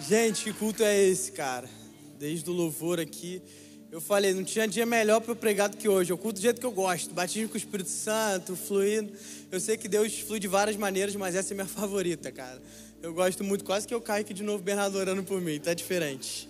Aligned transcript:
Gente, 0.00 0.44
que 0.44 0.52
culto 0.52 0.82
é 0.82 1.04
esse, 1.04 1.32
cara? 1.32 1.68
Desde 2.18 2.48
o 2.48 2.52
louvor 2.52 3.00
aqui. 3.00 3.42
Eu 3.90 4.00
falei, 4.00 4.34
não 4.34 4.44
tinha 4.44 4.68
dia 4.68 4.84
melhor 4.84 5.20
para 5.20 5.32
eu 5.32 5.36
pregar 5.36 5.68
do 5.68 5.76
que 5.76 5.88
hoje. 5.88 6.12
Eu 6.12 6.18
culto 6.18 6.38
do 6.38 6.42
jeito 6.42 6.60
que 6.60 6.66
eu 6.66 6.70
gosto. 6.70 7.14
Batismo 7.14 7.48
com 7.48 7.54
o 7.54 7.56
Espírito 7.56 7.88
Santo, 7.88 8.54
fluindo. 8.54 9.12
Eu 9.50 9.58
sei 9.58 9.76
que 9.76 9.88
Deus 9.88 10.18
flui 10.20 10.38
de 10.38 10.46
várias 10.46 10.76
maneiras, 10.76 11.16
mas 11.16 11.34
essa 11.34 11.52
é 11.52 11.54
minha 11.54 11.66
favorita, 11.66 12.30
cara. 12.30 12.60
Eu 13.02 13.14
gosto 13.14 13.42
muito, 13.42 13.64
quase 13.64 13.86
que 13.86 13.94
eu 13.94 14.00
caio 14.00 14.20
aqui 14.20 14.34
de 14.34 14.42
novo, 14.42 14.62
Bernardo 14.62 14.98
orando 14.98 15.22
por 15.22 15.40
mim. 15.40 15.58
Tá 15.58 15.72
diferente. 15.72 16.48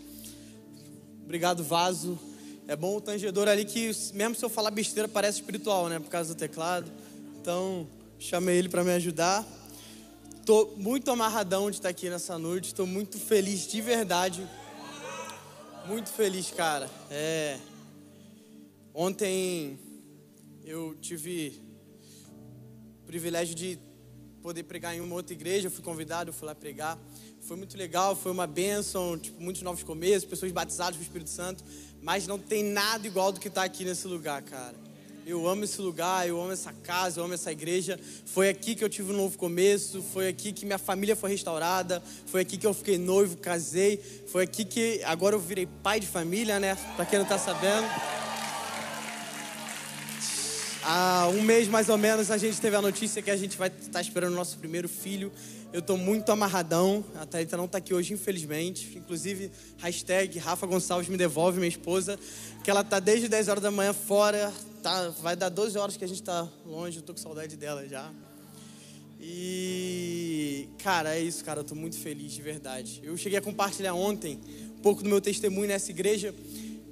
Obrigado, 1.24 1.62
Vaso. 1.62 2.18
É 2.66 2.74
bom 2.74 2.96
o 2.96 3.00
tangedor 3.00 3.46
ali 3.46 3.64
que, 3.64 3.92
mesmo 4.12 4.34
se 4.34 4.44
eu 4.44 4.48
falar 4.48 4.70
besteira, 4.70 5.08
parece 5.08 5.38
espiritual, 5.38 5.88
né? 5.88 6.00
Por 6.00 6.10
causa 6.10 6.34
do 6.34 6.38
teclado. 6.38 6.90
Então, 7.40 7.86
chamei 8.18 8.58
ele 8.58 8.68
para 8.68 8.82
me 8.82 8.90
ajudar. 8.92 9.46
Tô 10.46 10.74
muito 10.76 11.10
amarradão 11.10 11.68
de 11.72 11.79
estar 11.79 11.88
aqui 11.88 12.08
nessa 12.08 12.38
noite. 12.38 12.66
Estou 12.66 12.86
muito 12.86 13.18
feliz 13.18 13.66
de 13.66 13.80
verdade. 13.80 14.48
Muito 15.88 16.08
feliz, 16.08 16.52
cara. 16.52 16.88
É. 17.11 17.58
Ontem 18.94 19.76
eu 20.64 20.94
tive 21.00 21.61
o 23.02 23.07
privilégio 23.07 23.57
de 23.57 23.76
poder 24.40 24.62
pregar 24.62 24.96
em 24.96 25.00
uma 25.00 25.16
outra 25.16 25.35
igreja. 25.35 25.66
Eu 25.66 25.71
fui 25.72 25.82
convidado, 25.82 26.30
eu 26.30 26.32
fui 26.32 26.46
lá 26.46 26.54
pregar. 26.54 26.96
Foi 27.40 27.57
muito 27.57 27.76
legal, 27.76 28.14
foi 28.14 28.30
uma 28.30 28.46
bênção, 28.46 29.18
tipo, 29.18 29.43
muitos 29.43 29.63
novos 29.63 29.82
começos, 29.82 30.24
pessoas 30.24 30.52
batizadas 30.52 30.94
com 30.94 31.00
o 31.00 31.04
Espírito 31.04 31.30
Santo. 31.30 31.64
Mas 32.00 32.28
não 32.28 32.38
tem 32.38 32.62
nada 32.62 33.05
igual 33.05 33.33
do 33.33 33.41
que 33.41 33.48
está 33.48 33.64
aqui 33.64 33.84
nesse 33.84 34.06
lugar, 34.06 34.42
cara. 34.42 34.86
Eu 35.28 35.48
amo 35.48 35.64
esse 35.64 35.80
lugar, 35.80 36.28
eu 36.28 36.41
amo 36.41 36.53
essa 36.53 36.72
casa, 36.72 37.19
eu 37.19 37.25
amo 37.25 37.34
essa 37.34 37.50
igreja. 37.50 37.98
Foi 38.27 38.48
aqui 38.48 38.77
que 38.77 38.84
eu 38.84 38.89
tive 38.89 39.12
um 39.12 39.16
novo 39.16 39.36
começo, 39.36 40.00
foi 40.00 40.28
aqui 40.28 40.52
que 40.52 40.64
minha 40.64 40.78
família 40.78 41.16
foi 41.16 41.30
restaurada, 41.30 42.00
foi 42.27 42.42
aqui 42.42 42.56
que 42.56 42.64
eu 42.64 42.72
fiquei 42.72 42.97
noivo, 42.97 43.36
casei, 43.36 44.00
foi 44.28 44.44
aqui 44.44 44.64
que 44.64 45.02
agora 45.02 45.34
eu 45.34 45.41
virei 45.41 45.66
pai 45.83 45.98
de 45.98 46.06
família, 46.06 46.61
né? 46.61 46.77
Para 46.94 47.04
quem 47.04 47.19
não 47.19 47.24
está 47.24 47.41
sabendo. 47.41 47.88
Há 50.88 51.26
um 51.30 51.42
mês 51.42 51.66
mais 51.66 51.88
ou 51.88 51.98
menos 51.98 52.30
a 52.30 52.38
gente 52.38 52.60
teve 52.60 52.76
a 52.76 52.80
notícia 52.80 53.20
que 53.20 53.28
a 53.28 53.36
gente 53.36 53.58
vai 53.58 53.66
estar 53.66 53.90
tá 53.90 54.00
esperando 54.00 54.34
o 54.34 54.36
nosso 54.36 54.56
primeiro 54.56 54.88
filho. 54.88 55.32
Eu 55.72 55.80
estou 55.80 55.98
muito 55.98 56.30
amarradão. 56.30 57.04
A 57.16 57.26
Thalita 57.26 57.56
não 57.56 57.64
está 57.64 57.78
aqui 57.78 57.92
hoje, 57.92 58.14
infelizmente. 58.14 58.96
Inclusive, 58.96 59.50
hashtag 59.78 60.38
Rafa 60.38 60.64
Gonçalves 60.64 61.08
me 61.08 61.16
devolve, 61.16 61.58
minha 61.58 61.68
esposa, 61.68 62.16
que 62.62 62.70
ela 62.70 62.82
está 62.82 63.00
desde 63.00 63.26
10 63.26 63.48
horas 63.48 63.62
da 63.64 63.70
manhã 63.72 63.92
fora. 63.92 64.54
Tá, 64.80 65.08
vai 65.20 65.34
dar 65.34 65.48
12 65.48 65.76
horas 65.76 65.96
que 65.96 66.04
a 66.04 66.06
gente 66.06 66.20
está 66.20 66.48
longe, 66.64 66.98
eu 66.98 67.02
tô 67.02 67.12
com 67.12 67.18
saudade 67.18 67.56
dela 67.56 67.84
já. 67.88 68.08
E, 69.20 70.68
cara, 70.84 71.16
é 71.16 71.20
isso, 71.20 71.44
cara. 71.44 71.58
Eu 71.58 71.64
tô 71.64 71.74
muito 71.74 71.98
feliz, 71.98 72.30
de 72.30 72.42
verdade. 72.42 73.00
Eu 73.02 73.16
cheguei 73.16 73.40
a 73.40 73.42
compartilhar 73.42 73.94
ontem 73.94 74.38
um 74.78 74.82
pouco 74.82 75.02
do 75.02 75.08
meu 75.08 75.20
testemunho 75.20 75.66
nessa 75.66 75.90
igreja. 75.90 76.32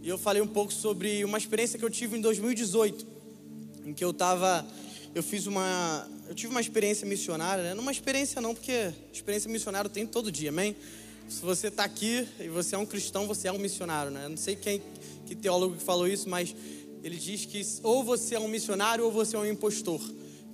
E 0.02 0.08
eu 0.08 0.18
falei 0.18 0.42
um 0.42 0.48
pouco 0.48 0.72
sobre 0.72 1.24
uma 1.24 1.38
experiência 1.38 1.78
que 1.78 1.84
eu 1.84 1.88
tive 1.88 2.18
em 2.18 2.20
2018, 2.20 3.13
em 3.84 3.92
que 3.92 4.04
eu 4.04 4.12
tava. 4.12 4.66
Eu 5.14 5.22
fiz 5.22 5.46
uma 5.46 6.08
eu 6.28 6.34
tive 6.34 6.50
uma 6.50 6.60
experiência 6.60 7.06
missionária, 7.06 7.62
né? 7.62 7.74
Não 7.74 7.82
uma 7.82 7.92
experiência 7.92 8.40
não, 8.40 8.54
porque 8.54 8.92
experiência 9.12 9.50
missionária 9.50 9.90
tem 9.90 10.06
todo 10.06 10.32
dia, 10.32 10.48
amém? 10.48 10.74
Se 11.28 11.42
você 11.42 11.68
está 11.68 11.84
aqui 11.84 12.27
e 12.40 12.48
você 12.48 12.74
é 12.74 12.78
um 12.78 12.86
cristão, 12.86 13.27
você 13.27 13.48
é 13.48 13.52
um 13.52 13.58
missionário, 13.58 14.10
né? 14.10 14.28
Não 14.28 14.36
sei 14.36 14.56
quem, 14.56 14.82
que 15.27 15.34
teólogo 15.34 15.77
que 15.77 15.82
falou 15.82 16.08
isso, 16.08 16.28
mas 16.28 16.55
ele 17.02 17.16
diz 17.16 17.44
que 17.44 17.62
ou 17.82 18.02
você 18.02 18.34
é 18.34 18.40
um 18.40 18.48
missionário 18.48 19.05
ou 19.05 19.12
você 19.12 19.36
é 19.36 19.38
um 19.38 19.46
impostor. 19.46 20.00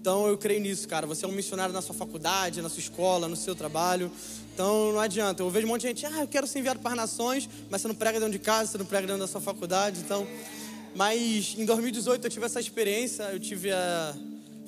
Então 0.01 0.27
eu 0.27 0.37
creio 0.39 0.61
nisso, 0.61 0.89
cara. 0.89 1.07
Você 1.07 1.25
é 1.25 1.29
um 1.29 1.33
missionário 1.33 1.73
na 1.73 1.83
sua 1.83 1.95
faculdade, 1.95 2.63
na 2.63 2.69
sua 2.69 2.81
escola, 2.81 3.29
no 3.29 3.37
seu 3.37 3.55
trabalho. 3.55 4.11
Então 4.55 4.93
não 4.93 5.01
adianta. 5.01 5.43
Eu 5.43 5.51
vejo 5.51 5.67
um 5.67 5.71
monte 5.71 5.83
de 5.83 5.89
gente, 5.89 6.07
ah, 6.07 6.21
eu 6.21 6.29
quero 6.29 6.47
ser 6.47 6.59
enviado 6.59 6.81
para 6.81 6.91
as 6.93 6.97
nações, 6.97 7.49
mas 7.71 7.83
você 7.83 7.89
não 7.89 7.95
prega 7.95 8.19
dentro 8.19 8.33
de 8.33 8.39
casa, 8.39 8.73
você 8.73 8.79
não 8.79 8.87
prega 8.87 9.07
dentro 9.07 9.21
da 9.21 9.29
sua 9.29 9.41
faculdade. 9.41 10.01
Então, 10.01 10.27
mas 10.95 11.55
em 11.59 11.65
2018 11.65 12.27
eu 12.27 12.31
tive 12.31 12.47
essa 12.47 12.61
experiência, 12.61 13.25
eu 13.25 13.41
tive 13.41 13.73
a 13.73 14.15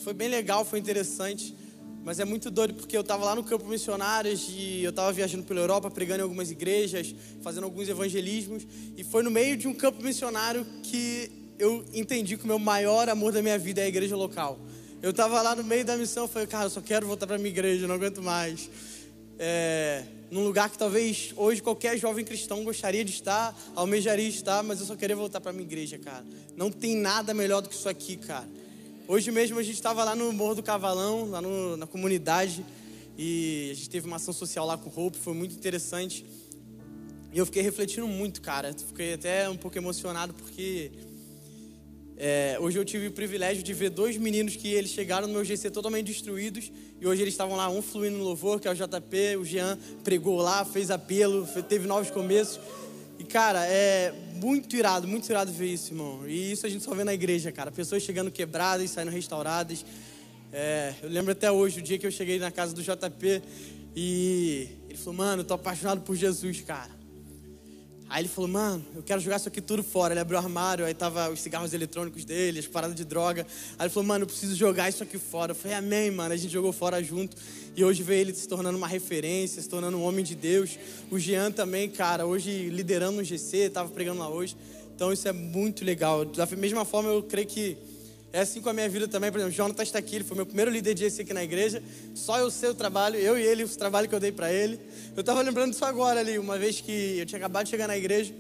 foi 0.03 0.13
bem 0.13 0.29
legal, 0.29 0.65
foi 0.65 0.79
interessante. 0.79 1.55
Mas 2.05 2.19
é 2.19 2.25
muito 2.25 2.51
doido 2.51 2.75
porque 2.75 2.97
eu 2.97 3.03
estava 3.03 3.25
lá 3.25 3.37
no 3.37 3.45
campo 3.45 3.65
missionários 3.67 4.49
e 4.51 4.83
eu 4.83 4.91
estava 4.91 5.13
viajando 5.13 5.45
pela 5.45 5.61
Europa, 5.61 5.89
pregando 5.89 6.21
em 6.21 6.23
algumas 6.25 6.51
igrejas, 6.51 7.15
fazendo 7.43 7.65
alguns 7.65 7.89
evangelismos. 7.89 8.67
E 8.97 9.05
foi 9.05 9.23
no 9.23 9.31
meio 9.31 9.57
de 9.57 9.69
um 9.69 9.75
campo 9.75 10.03
missionário 10.03 10.67
que 10.83 11.31
eu 11.59 11.85
entendi 11.95 12.37
que 12.37 12.43
o 12.43 12.47
meu 12.49 12.59
maior 12.59 13.09
amor 13.09 13.33
da 13.33 13.41
minha 13.41 13.57
vida 13.57 13.81
é 13.81 13.85
a 13.85 13.89
igreja 13.89 14.17
local. 14.17 14.59
Eu 15.01 15.11
estava 15.11 15.41
lá 15.43 15.55
no 15.55 15.63
meio 15.63 15.85
da 15.85 15.97
missão, 15.97 16.27
falei, 16.27 16.49
cara, 16.49 16.67
eu 16.67 16.71
só 16.71 16.81
quero 16.81 17.07
voltar 17.07 17.27
para 17.27 17.39
minha 17.39 17.51
igreja, 17.51 17.87
não 17.87 17.95
aguento 17.95 18.21
mais. 18.21 18.69
É, 19.39 20.03
num 20.33 20.45
lugar 20.45 20.71
que 20.71 20.79
talvez 20.79 21.35
hoje 21.37 21.63
qualquer 21.63 21.99
jovem 21.99 22.25
cristão 22.25 22.65
gostaria 22.65 23.05
de 23.05 23.13
estar, 23.13 23.55
almejaria 23.77 24.27
estar, 24.27 24.63
mas 24.63 24.81
eu 24.81 24.87
só 24.87 24.97
queria 24.97 25.15
voltar 25.15 25.43
para 25.43 25.53
minha 25.53 25.67
igreja, 25.67 25.99
cara. 25.99 26.25
Não 26.57 26.71
tem 26.71 26.97
nada 26.97 27.35
melhor 27.35 27.61
do 27.61 27.69
que 27.69 27.75
isso 27.75 27.87
aqui, 27.87 28.17
cara. 28.17 28.49
Hoje 29.07 29.31
mesmo 29.31 29.59
a 29.59 29.63
gente 29.63 29.75
estava 29.75 30.03
lá 30.03 30.17
no 30.17 30.33
Morro 30.33 30.55
do 30.55 30.63
Cavalão, 30.63 31.29
lá 31.29 31.43
no, 31.43 31.77
na 31.77 31.87
comunidade, 31.87 32.65
e 33.19 33.69
a 33.73 33.75
gente 33.75 33.91
teve 33.91 34.07
uma 34.07 34.17
ação 34.17 34.33
social 34.33 34.65
lá 34.65 34.79
com 34.79 34.89
o 34.89 35.07
Hope, 35.07 35.19
foi 35.19 35.35
muito 35.35 35.55
interessante. 35.55 36.25
E 37.31 37.37
eu 37.37 37.45
fiquei 37.45 37.61
refletindo 37.61 38.09
muito, 38.09 38.41
cara. 38.41 38.73
Fiquei 38.73 39.13
até 39.13 39.51
um 39.51 39.57
pouco 39.59 39.77
emocionado 39.77 40.33
porque 40.33 40.93
é, 42.25 42.57
hoje 42.61 42.79
eu 42.79 42.85
tive 42.85 43.09
o 43.09 43.11
privilégio 43.11 43.65
de 43.65 43.75
ver 43.75 43.91
dois 43.91 44.17
meninos 44.17 44.55
que 44.55 44.69
eles 44.69 44.93
chegaram 44.93 45.27
no 45.27 45.35
meu 45.35 45.45
GC 45.45 45.73
totalmente 45.73 46.07
destruídos 46.07 46.71
e 47.01 47.05
hoje 47.05 47.21
eles 47.21 47.35
estavam 47.35 47.57
lá, 47.57 47.69
um 47.69 47.83
fluindo 47.83 48.17
no 48.17 48.23
louvor, 48.23 48.61
que 48.61 48.69
é 48.69 48.71
o 48.71 48.75
JP, 48.77 49.39
o 49.41 49.45
Jean 49.45 49.77
pregou 50.05 50.41
lá, 50.41 50.65
fez 50.65 50.93
apelo, 50.93 51.45
teve 51.69 51.89
novos 51.89 52.13
começos. 52.13 52.61
E, 53.19 53.25
cara, 53.25 53.67
é 53.67 54.15
muito 54.37 54.77
irado, 54.77 55.09
muito 55.09 55.29
irado 55.29 55.51
ver 55.51 55.73
isso, 55.73 55.93
irmão. 55.93 56.21
E 56.29 56.53
isso 56.53 56.65
a 56.65 56.69
gente 56.69 56.85
só 56.85 56.95
vê 56.95 57.03
na 57.03 57.13
igreja, 57.13 57.51
cara. 57.51 57.73
Pessoas 57.73 58.05
chegando 58.05 58.31
quebradas, 58.31 58.89
saindo 58.91 59.11
restauradas. 59.11 59.85
É, 60.53 60.95
eu 61.03 61.09
lembro 61.09 61.33
até 61.33 61.51
hoje, 61.51 61.81
o 61.81 61.83
dia 61.83 61.99
que 61.99 62.07
eu 62.07 62.13
cheguei 62.13 62.39
na 62.39 62.53
casa 62.53 62.73
do 62.73 62.85
JP 62.85 63.43
e 63.97 64.69
ele 64.89 64.97
falou, 64.97 65.15
mano, 65.15 65.43
eu 65.43 65.45
tô 65.45 65.55
apaixonado 65.55 66.03
por 66.03 66.15
Jesus, 66.15 66.61
cara. 66.61 67.02
Aí 68.13 68.21
ele 68.21 68.29
falou, 68.29 68.51
mano, 68.51 68.85
eu 68.95 69.03
quero 69.03 69.23
jogar 69.23 69.37
isso 69.37 69.49
aqui 69.49 69.63
tudo 69.63 69.83
fora. 69.83 70.13
Ele 70.13 70.21
abriu 70.21 70.39
o 70.39 70.43
armário, 70.43 70.85
aí 70.85 70.93
tava 70.93 71.31
os 71.31 71.41
cigarros 71.41 71.73
eletrônicos 71.73 72.27
dele, 72.27 72.59
as 72.59 72.67
paradas 72.67 72.95
de 72.95 73.07
droga. 73.07 73.47
Aí 73.79 73.87
ele 73.87 73.89
falou, 73.89 74.07
mano, 74.07 74.25
eu 74.25 74.27
preciso 74.27 74.55
jogar 74.55 74.91
isso 74.91 75.03
aqui 75.03 75.17
fora. 75.17 75.53
Eu 75.53 75.57
falei, 75.57 75.79
amém, 75.79 76.11
mano. 76.11 76.35
A 76.35 76.37
gente 76.37 76.53
jogou 76.53 76.75
fora 76.75 77.03
junto. 77.03 77.35
E 77.75 77.83
hoje 77.83 78.03
vê 78.03 78.21
ele 78.21 78.35
se 78.35 78.47
tornando 78.47 78.77
uma 78.77 78.87
referência, 78.87 79.63
se 79.63 79.67
tornando 79.67 79.97
um 79.97 80.03
homem 80.03 80.23
de 80.23 80.35
Deus. 80.35 80.79
O 81.11 81.19
Jean 81.19 81.51
também, 81.51 81.89
cara, 81.89 82.27
hoje 82.27 82.69
liderando 82.69 83.17
no 83.17 83.25
GC, 83.25 83.71
tava 83.71 83.89
pregando 83.89 84.21
lá 84.21 84.29
hoje. 84.29 84.59
Então 84.95 85.11
isso 85.11 85.27
é 85.27 85.33
muito 85.33 85.83
legal. 85.83 86.27
Da 86.27 86.45
mesma 86.45 86.85
forma, 86.85 87.09
eu 87.09 87.23
creio 87.23 87.47
que 87.47 87.79
é 88.33 88.41
assim 88.41 88.63
com 88.63 88.71
a 88.71 88.73
minha 88.73 88.89
vida 88.89 89.07
também. 89.07 89.31
Por 89.31 89.39
exemplo, 89.39 89.53
o 89.53 89.57
Jonathan 89.57 89.83
está 89.83 89.99
aqui, 89.99 90.17
ele 90.17 90.25
foi 90.25 90.37
meu 90.37 90.47
primeiro 90.47 90.71
líder 90.71 90.95
de 90.95 91.07
aqui 91.07 91.35
na 91.35 91.45
igreja. 91.45 91.83
Só 92.15 92.39
eu 92.39 92.51
sei 92.51 92.71
o 92.71 92.75
trabalho, 92.75 93.17
eu 93.17 93.39
e 93.39 93.43
ele, 93.43 93.65
o 93.65 93.69
trabalho 93.69 94.09
que 94.09 94.15
eu 94.15 94.21
dei 94.21 94.33
para 94.33 94.53
ele. 94.53 94.81
Eu 95.15 95.21
estava 95.21 95.43
lembrando 95.43 95.73
disso 95.73 95.85
agora 95.85 96.21
ali, 96.21 96.39
uma 96.39 96.59
vez 96.59 96.81
que 96.81 97.19
eu 97.19 97.27
tinha 97.27 97.39
acabado 97.39 97.65
de 97.65 97.71
chegar 97.71 97.87
na 97.87 97.97
igreja. 97.97 98.33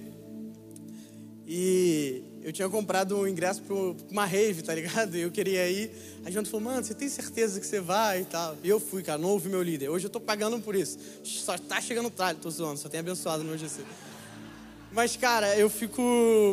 E 1.46 2.24
eu 2.42 2.52
tinha 2.52 2.68
comprado 2.68 3.18
um 3.18 3.28
ingresso 3.28 3.60
para 3.62 3.76
uma 4.10 4.24
rave, 4.24 4.62
tá 4.62 4.74
ligado? 4.74 5.14
E 5.16 5.20
eu 5.20 5.30
queria 5.30 5.68
ir. 5.68 5.90
A 6.24 6.30
gente 6.30 6.48
falou, 6.48 6.64
mano, 6.64 6.82
você 6.82 6.94
tem 6.94 7.08
certeza 7.08 7.60
que 7.60 7.66
você 7.66 7.80
vai 7.80 8.22
e 8.22 8.24
tal? 8.24 8.56
E 8.64 8.68
eu 8.68 8.80
fui, 8.80 9.02
cara, 9.02 9.18
não 9.18 9.28
ouvi 9.28 9.50
meu 9.50 9.62
líder. 9.62 9.90
Hoje 9.90 10.06
eu 10.06 10.10
tô 10.10 10.18
pagando 10.18 10.58
por 10.60 10.74
isso. 10.74 10.98
Só 11.22 11.58
tá 11.58 11.80
chegando 11.80 12.08
tarde, 12.08 12.40
tô 12.40 12.48
zoando, 12.48 12.78
só 12.78 12.88
tem 12.88 13.00
abençoado 13.00 13.42
no 13.42 13.50
meu 13.50 13.58
GC. 13.58 13.82
Mas, 14.94 15.16
cara, 15.16 15.56
eu 15.56 15.70
fico 15.70 16.02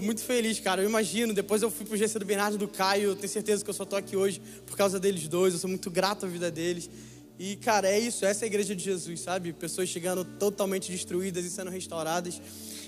muito 0.01 0.23
feliz, 0.23 0.61
cara. 0.61 0.81
Eu 0.81 0.87
imagino, 0.87 1.33
depois 1.33 1.61
eu 1.61 1.69
fui 1.69 1.85
pro 1.85 1.97
GC 1.97 2.19
do 2.19 2.25
Bernardo 2.25 2.57
do 2.57 2.69
Caio, 2.69 3.09
eu 3.09 3.15
tenho 3.15 3.27
certeza 3.27 3.65
que 3.65 3.69
eu 3.69 3.73
só 3.73 3.83
tô 3.83 3.97
aqui 3.97 4.15
hoje 4.15 4.41
por 4.65 4.77
causa 4.77 4.97
deles 4.97 5.27
dois. 5.27 5.53
Eu 5.53 5.59
sou 5.59 5.69
muito 5.69 5.91
grato 5.91 6.25
à 6.25 6.29
vida 6.29 6.49
deles. 6.49 6.89
E, 7.37 7.57
cara, 7.57 7.89
é 7.89 7.99
isso, 7.99 8.25
essa 8.25 8.43
é 8.43 8.45
a 8.45 8.47
igreja 8.47 8.73
de 8.73 8.81
Jesus, 8.81 9.19
sabe? 9.19 9.51
Pessoas 9.51 9.89
chegando 9.89 10.23
totalmente 10.23 10.89
destruídas 10.89 11.43
e 11.43 11.49
sendo 11.49 11.69
restauradas. 11.69 12.41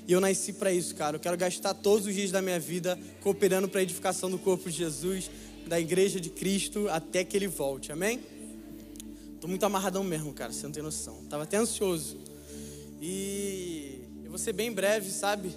E 0.07 0.13
eu 0.13 0.21
nasci 0.21 0.53
para 0.53 0.71
isso, 0.71 0.95
cara. 0.95 1.17
Eu 1.17 1.19
quero 1.19 1.35
gastar 1.35 1.73
todos 1.73 2.07
os 2.07 2.15
dias 2.15 2.31
da 2.31 2.41
minha 2.41 2.59
vida 2.59 2.97
cooperando 3.19 3.67
para 3.67 3.81
a 3.81 3.83
edificação 3.83 4.31
do 4.31 4.39
corpo 4.39 4.69
de 4.69 4.77
Jesus, 4.77 5.29
da 5.67 5.77
igreja 5.77 6.19
de 6.19 6.29
Cristo, 6.29 6.87
até 6.89 7.25
que 7.25 7.35
ele 7.35 7.47
volte. 7.47 7.91
Amém? 7.91 8.21
Tô 9.41 9.49
muito 9.49 9.65
amarradão 9.65 10.03
mesmo, 10.03 10.31
cara. 10.33 10.53
Você 10.53 10.63
não 10.63 10.71
tem 10.71 10.81
noção. 10.81 11.25
Tava 11.29 11.43
até 11.43 11.57
ansioso. 11.57 12.17
E 13.01 13.90
vou 14.31 14.39
ser 14.39 14.53
bem 14.53 14.71
breve, 14.71 15.11
sabe? 15.11 15.55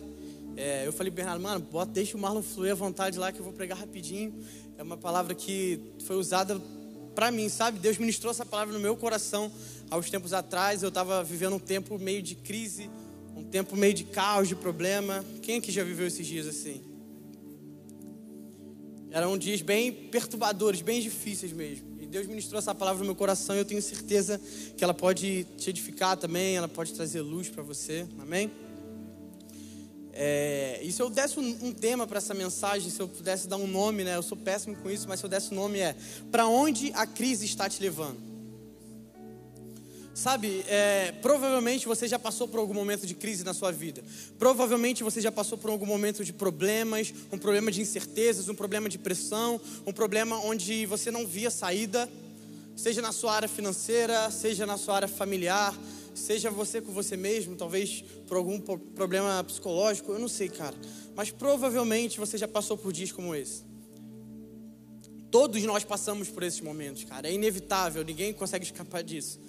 É, 0.56 0.86
eu 0.86 0.92
falei, 0.92 1.10
Bernardo, 1.10 1.42
mano, 1.42 1.66
bota, 1.70 1.92
deixa 1.92 2.16
o 2.16 2.20
Marlon 2.20 2.42
fluir 2.42 2.72
à 2.72 2.74
vontade 2.74 3.18
lá 3.18 3.32
que 3.32 3.38
eu 3.38 3.44
vou 3.44 3.52
pregar 3.52 3.78
rapidinho. 3.78 4.34
É 4.76 4.82
uma 4.82 4.96
palavra 4.96 5.34
que 5.34 5.80
foi 6.04 6.16
usada 6.16 6.60
para 7.14 7.30
mim, 7.30 7.48
sabe? 7.48 7.78
Deus 7.78 7.96
ministrou 7.96 8.30
essa 8.30 8.44
palavra 8.44 8.74
no 8.74 8.80
meu 8.80 8.96
coração 8.96 9.50
há 9.90 9.96
uns 9.96 10.10
tempos 10.10 10.32
atrás. 10.32 10.82
Eu 10.82 10.90
estava 10.90 11.24
vivendo 11.24 11.54
um 11.54 11.58
tempo 11.58 11.98
meio 11.98 12.20
de 12.20 12.34
crise 12.34 12.90
um 13.36 13.42
tempo 13.42 13.76
meio 13.76 13.94
de 13.94 14.04
caos, 14.04 14.48
de 14.48 14.54
problema. 14.54 15.24
Quem 15.42 15.58
aqui 15.58 15.72
já 15.72 15.82
viveu 15.82 16.06
esses 16.06 16.26
dias 16.26 16.46
assim? 16.46 16.80
Eram 19.10 19.36
dias 19.38 19.62
bem 19.62 19.92
perturbadores, 19.92 20.80
bem 20.80 21.00
difíceis 21.00 21.52
mesmo. 21.52 21.96
E 22.00 22.06
Deus 22.06 22.26
ministrou 22.26 22.58
essa 22.58 22.74
palavra 22.74 23.00
no 23.00 23.06
meu 23.06 23.14
coração 23.14 23.54
e 23.54 23.58
eu 23.58 23.64
tenho 23.64 23.82
certeza 23.82 24.40
que 24.76 24.82
ela 24.82 24.94
pode 24.94 25.44
te 25.56 25.70
edificar 25.70 26.16
também, 26.16 26.56
ela 26.56 26.68
pode 26.68 26.92
trazer 26.92 27.20
luz 27.20 27.48
para 27.48 27.62
você. 27.62 28.06
Amém? 28.18 28.50
É, 30.16 30.78
e 30.80 30.92
se 30.92 31.02
eu 31.02 31.10
desse 31.10 31.40
um, 31.40 31.58
um 31.60 31.72
tema 31.72 32.06
para 32.06 32.18
essa 32.18 32.32
mensagem, 32.32 32.88
se 32.88 33.00
eu 33.00 33.08
pudesse 33.08 33.48
dar 33.48 33.56
um 33.56 33.66
nome, 33.66 34.04
né? 34.04 34.14
Eu 34.16 34.22
sou 34.22 34.38
péssimo 34.38 34.76
com 34.76 34.88
isso, 34.88 35.08
mas 35.08 35.18
se 35.18 35.26
eu 35.26 35.30
desse 35.30 35.50
o 35.50 35.52
um 35.52 35.56
nome 35.56 35.80
é 35.80 35.96
Para 36.30 36.46
onde 36.46 36.92
a 36.94 37.04
crise 37.04 37.44
está 37.44 37.68
te 37.68 37.82
levando? 37.82 38.34
Sabe, 40.14 40.64
é, 40.68 41.12
provavelmente 41.20 41.88
você 41.88 42.06
já 42.06 42.20
passou 42.20 42.46
por 42.46 42.60
algum 42.60 42.72
momento 42.72 43.04
de 43.04 43.16
crise 43.16 43.42
na 43.42 43.52
sua 43.52 43.72
vida. 43.72 44.04
Provavelmente 44.38 45.02
você 45.02 45.20
já 45.20 45.32
passou 45.32 45.58
por 45.58 45.68
algum 45.70 45.86
momento 45.86 46.24
de 46.24 46.32
problemas, 46.32 47.12
um 47.32 47.38
problema 47.38 47.72
de 47.72 47.80
incertezas, 47.80 48.48
um 48.48 48.54
problema 48.54 48.88
de 48.88 48.96
pressão, 48.96 49.60
um 49.84 49.92
problema 49.92 50.38
onde 50.38 50.86
você 50.86 51.10
não 51.10 51.26
via 51.26 51.50
saída, 51.50 52.08
seja 52.76 53.02
na 53.02 53.10
sua 53.10 53.34
área 53.34 53.48
financeira, 53.48 54.30
seja 54.30 54.64
na 54.64 54.76
sua 54.76 54.94
área 54.94 55.08
familiar, 55.08 55.74
seja 56.14 56.50
você 56.50 56.80
com 56.80 56.92
você 56.92 57.16
mesmo, 57.16 57.56
talvez 57.56 58.04
por 58.26 58.36
algum 58.36 58.60
problema 58.60 59.42
psicológico, 59.44 60.12
eu 60.12 60.18
não 60.18 60.28
sei, 60.28 60.48
cara. 60.48 60.76
Mas 61.14 61.30
provavelmente 61.30 62.18
você 62.18 62.38
já 62.38 62.48
passou 62.48 62.76
por 62.78 62.92
dias 62.92 63.12
como 63.12 63.34
esse. 63.34 63.62
Todos 65.30 65.60
nós 65.64 65.82
passamos 65.82 66.28
por 66.28 66.42
esses 66.44 66.60
momentos, 66.60 67.04
cara. 67.04 67.28
É 67.28 67.32
inevitável, 67.32 68.04
ninguém 68.04 68.32
consegue 68.32 68.64
escapar 68.64 69.02
disso. 69.02 69.40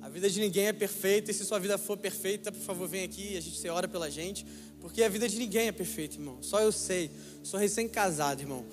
A 0.00 0.08
vida 0.08 0.28
de 0.28 0.40
ninguém 0.40 0.66
é 0.66 0.72
perfeita, 0.72 1.30
e 1.30 1.34
se 1.34 1.44
sua 1.44 1.58
vida 1.58 1.76
for 1.78 1.96
perfeita, 1.96 2.50
por 2.50 2.62
favor, 2.62 2.88
vem 2.88 3.04
aqui, 3.04 3.36
a 3.36 3.40
gente 3.40 3.56
se 3.58 3.68
ora 3.68 3.86
pela 3.86 4.10
gente, 4.10 4.46
porque 4.80 5.02
a 5.02 5.08
vida 5.08 5.28
de 5.28 5.38
ninguém 5.38 5.68
é 5.68 5.72
perfeita, 5.72 6.16
irmão. 6.16 6.38
Só 6.42 6.60
eu 6.60 6.72
sei. 6.72 7.10
Sou 7.42 7.60
recém-casado, 7.60 8.40
irmão. 8.40 8.64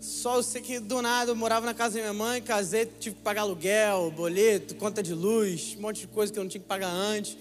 Só 0.00 0.36
eu 0.36 0.42
sei 0.42 0.60
que 0.60 0.78
do 0.78 1.00
nada 1.00 1.30
eu 1.30 1.36
morava 1.36 1.64
na 1.64 1.74
casa 1.74 1.94
da 1.94 2.00
minha 2.00 2.12
mãe, 2.12 2.42
casei, 2.42 2.86
tive 2.86 3.16
que 3.16 3.22
pagar 3.22 3.42
aluguel, 3.42 4.10
boleto, 4.10 4.74
conta 4.74 5.02
de 5.02 5.14
luz, 5.14 5.74
um 5.78 5.82
monte 5.82 6.00
de 6.00 6.06
coisa 6.06 6.32
que 6.32 6.38
eu 6.38 6.42
não 6.42 6.48
tinha 6.48 6.60
que 6.60 6.66
pagar 6.68 6.90
antes. 6.90 7.36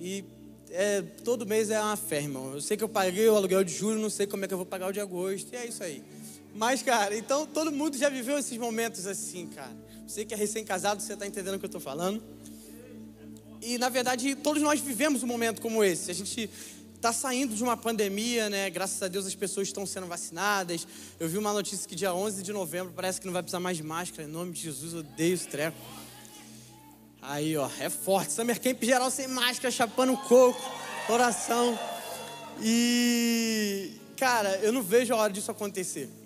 E 0.00 0.24
é, 0.70 1.02
todo 1.24 1.46
mês 1.46 1.70
é 1.70 1.80
uma 1.80 1.96
fé, 1.96 2.22
irmão. 2.22 2.54
Eu 2.54 2.60
sei 2.60 2.76
que 2.76 2.84
eu 2.84 2.88
paguei 2.88 3.28
o 3.28 3.36
aluguel 3.36 3.62
de 3.62 3.72
julho, 3.72 4.00
não 4.00 4.10
sei 4.10 4.26
como 4.26 4.44
é 4.44 4.48
que 4.48 4.54
eu 4.54 4.58
vou 4.58 4.66
pagar 4.66 4.88
o 4.88 4.92
de 4.92 5.00
agosto, 5.00 5.52
e 5.52 5.56
é 5.56 5.66
isso 5.66 5.82
aí. 5.82 6.02
Mas, 6.54 6.82
cara, 6.82 7.16
então 7.16 7.46
todo 7.46 7.70
mundo 7.70 7.96
já 7.96 8.08
viveu 8.08 8.38
esses 8.38 8.56
momentos 8.58 9.06
assim, 9.06 9.46
cara. 9.46 9.72
Você 10.06 10.24
que 10.24 10.34
é 10.34 10.36
recém-casado, 10.36 11.00
você 11.00 11.12
está 11.12 11.26
entendendo 11.26 11.54
o 11.54 11.58
que 11.58 11.64
eu 11.64 11.68
estou 11.68 11.80
falando? 11.80 12.22
E, 13.62 13.78
na 13.78 13.88
verdade, 13.88 14.34
todos 14.34 14.62
nós 14.62 14.80
vivemos 14.80 15.22
um 15.22 15.26
momento 15.26 15.60
como 15.60 15.84
esse. 15.84 16.10
A 16.10 16.14
gente 16.14 16.50
está 17.00 17.14
saindo 17.14 17.56
de 17.56 17.62
uma 17.62 17.78
pandemia, 17.78 18.50
né? 18.50 18.68
Graças 18.68 19.02
a 19.02 19.08
Deus 19.08 19.24
as 19.24 19.34
pessoas 19.34 19.68
estão 19.68 19.86
sendo 19.86 20.06
vacinadas. 20.06 20.86
Eu 21.18 21.30
vi 21.30 21.38
uma 21.38 21.50
notícia 21.50 21.88
que 21.88 21.96
dia 21.96 22.12
11 22.12 22.42
de 22.42 22.52
novembro 22.52 22.92
parece 22.94 23.18
que 23.18 23.26
não 23.26 23.32
vai 23.32 23.42
precisar 23.42 23.58
mais 23.58 23.78
de 23.78 23.82
máscara. 23.82 24.28
Em 24.28 24.30
nome 24.30 24.52
de 24.52 24.60
Jesus, 24.60 24.92
eu 24.92 24.98
odeio 25.00 25.32
esse 25.32 25.48
treco. 25.48 25.78
Aí, 27.22 27.56
ó, 27.56 27.70
é 27.78 27.88
forte. 27.88 28.32
Summer 28.32 28.60
Camp 28.60 28.82
geral 28.82 29.10
sem 29.10 29.26
máscara, 29.28 29.70
chapando 29.70 30.14
coco, 30.14 30.60
coração. 31.06 31.78
E, 32.60 33.92
cara, 34.18 34.56
eu 34.56 34.70
não 34.70 34.82
vejo 34.82 35.14
a 35.14 35.16
hora 35.16 35.32
disso 35.32 35.50
acontecer. 35.50 36.19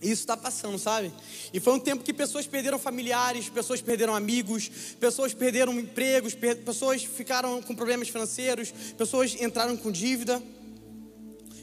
Isso 0.00 0.22
está 0.22 0.36
passando, 0.36 0.78
sabe? 0.78 1.12
E 1.52 1.58
foi 1.58 1.72
um 1.74 1.78
tempo 1.80 2.04
que 2.04 2.12
pessoas 2.12 2.46
perderam 2.46 2.78
familiares, 2.78 3.48
pessoas 3.48 3.82
perderam 3.82 4.14
amigos, 4.14 4.70
pessoas 5.00 5.34
perderam 5.34 5.78
empregos, 5.78 6.36
pessoas 6.64 7.02
ficaram 7.02 7.60
com 7.60 7.74
problemas 7.74 8.08
financeiros, 8.08 8.72
pessoas 8.96 9.36
entraram 9.40 9.76
com 9.76 9.90
dívida. 9.90 10.40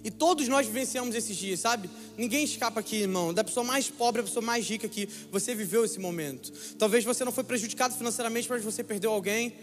E 0.04 0.12
todos 0.12 0.48
nós 0.48 0.68
vivenciamos 0.68 1.16
esses 1.16 1.36
dias, 1.36 1.62
sabe? 1.62 1.90
Ninguém 2.18 2.44
escapa 2.44 2.80
aqui, 2.80 2.98
irmão. 2.98 3.34
Da 3.34 3.44
pessoa 3.44 3.64
mais 3.64 3.90
pobre 3.90 4.22
à 4.22 4.24
pessoa 4.24 4.46
mais 4.46 4.70
rica 4.70 4.86
aqui, 4.86 5.10
você 5.32 5.56
viveu 5.56 5.84
esse 5.84 5.98
momento. 5.98 6.52
Talvez 6.78 7.04
você 7.04 7.26
não 7.26 7.32
foi 7.32 7.44
prejudicado 7.44 7.96
financeiramente, 7.96 8.48
mas 8.50 8.64
você 8.64 8.84
perdeu 8.84 9.12
alguém. 9.12 9.54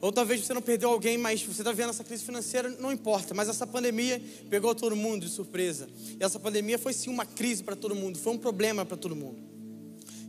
Ou 0.00 0.10
talvez 0.10 0.44
você 0.44 0.54
não 0.54 0.62
perdeu 0.62 0.90
alguém, 0.90 1.18
mas 1.18 1.42
você 1.42 1.60
está 1.60 1.72
vendo 1.72 1.90
essa 1.90 2.02
crise 2.02 2.24
financeira, 2.24 2.70
não 2.78 2.90
importa. 2.90 3.34
Mas 3.34 3.48
essa 3.48 3.66
pandemia 3.66 4.20
pegou 4.48 4.74
todo 4.74 4.96
mundo 4.96 5.26
de 5.26 5.32
surpresa. 5.32 5.88
E 6.18 6.24
essa 6.24 6.40
pandemia 6.40 6.78
foi 6.78 6.92
sim 6.92 7.10
uma 7.10 7.26
crise 7.26 7.62
para 7.62 7.76
todo 7.76 7.94
mundo, 7.94 8.18
foi 8.18 8.32
um 8.32 8.38
problema 8.38 8.84
para 8.84 8.96
todo 8.96 9.14
mundo. 9.14 9.38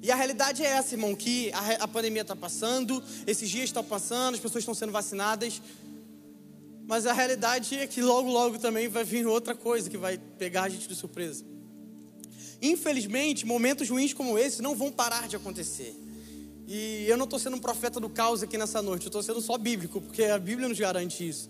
E 0.01 0.11
a 0.11 0.15
realidade 0.15 0.63
é 0.63 0.67
essa, 0.67 0.95
irmão, 0.95 1.15
que 1.15 1.51
a, 1.53 1.83
a 1.83 1.87
pandemia 1.87 2.23
está 2.23 2.35
passando, 2.35 3.01
esses 3.25 3.49
dias 3.49 3.65
estão 3.65 3.83
passando, 3.83 4.33
as 4.33 4.41
pessoas 4.41 4.63
estão 4.63 4.73
sendo 4.73 4.91
vacinadas. 4.91 5.61
Mas 6.85 7.05
a 7.05 7.13
realidade 7.13 7.77
é 7.77 7.87
que 7.87 8.01
logo, 8.01 8.29
logo 8.29 8.59
também 8.59 8.89
vai 8.89 9.05
vir 9.05 9.25
outra 9.25 9.55
coisa 9.55 9.89
que 9.89 9.97
vai 9.97 10.17
pegar 10.17 10.63
a 10.63 10.69
gente 10.69 10.87
de 10.87 10.95
surpresa. 10.95 11.45
Infelizmente, 12.61 13.45
momentos 13.45 13.89
ruins 13.89 14.13
como 14.13 14.37
esse 14.37 14.61
não 14.61 14.75
vão 14.75 14.91
parar 14.91 15.27
de 15.27 15.35
acontecer. 15.35 15.95
E 16.73 17.05
eu 17.05 17.17
não 17.17 17.25
estou 17.25 17.37
sendo 17.37 17.57
um 17.57 17.59
profeta 17.59 17.99
do 17.99 18.07
caos 18.07 18.41
aqui 18.41 18.57
nessa 18.57 18.81
noite, 18.81 19.03
eu 19.03 19.09
estou 19.09 19.21
sendo 19.21 19.41
só 19.41 19.57
bíblico, 19.57 19.99
porque 19.99 20.23
a 20.23 20.39
Bíblia 20.39 20.69
nos 20.69 20.79
garante 20.79 21.27
isso. 21.27 21.49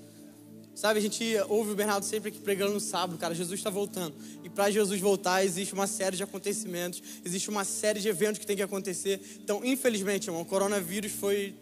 Sabe, 0.73 0.97
a 0.97 1.01
gente 1.01 1.23
ouve 1.47 1.73
o 1.73 1.75
Bernardo 1.75 2.03
sempre 2.03 2.29
aqui 2.29 2.39
pregando 2.39 2.73
no 2.73 2.79
sábado, 2.79 3.19
cara, 3.19 3.35
Jesus 3.35 3.59
está 3.59 3.69
voltando. 3.69 4.15
E 4.43 4.49
para 4.49 4.71
Jesus 4.71 4.99
voltar, 4.99 5.45
existe 5.45 5.75
uma 5.75 5.85
série 5.85 6.17
de 6.17 6.23
acontecimentos, 6.23 7.03
existe 7.23 7.51
uma 7.51 7.63
série 7.63 7.99
de 7.99 8.07
eventos 8.07 8.39
que 8.39 8.47
tem 8.47 8.55
que 8.55 8.63
acontecer. 8.63 9.21
Então, 9.43 9.63
infelizmente, 9.63 10.27
irmão, 10.27 10.41
o 10.41 10.45
coronavírus 10.45 11.11
foi 11.11 11.53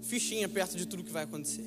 fichinha 0.00 0.48
perto 0.48 0.74
de 0.74 0.86
tudo 0.86 1.04
que 1.04 1.12
vai 1.12 1.24
acontecer. 1.24 1.66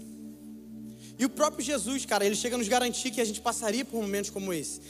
E 1.20 1.24
o 1.24 1.30
próprio 1.30 1.64
Jesus, 1.64 2.04
cara, 2.04 2.26
ele 2.26 2.36
chega 2.36 2.56
a 2.56 2.58
nos 2.58 2.68
garantir 2.68 3.12
que 3.12 3.22
a 3.22 3.26
gente 3.26 3.42
passaria 3.42 3.86
por 3.86 4.02
momentos 4.02 4.32
como 4.32 4.52
esse. 4.52 4.82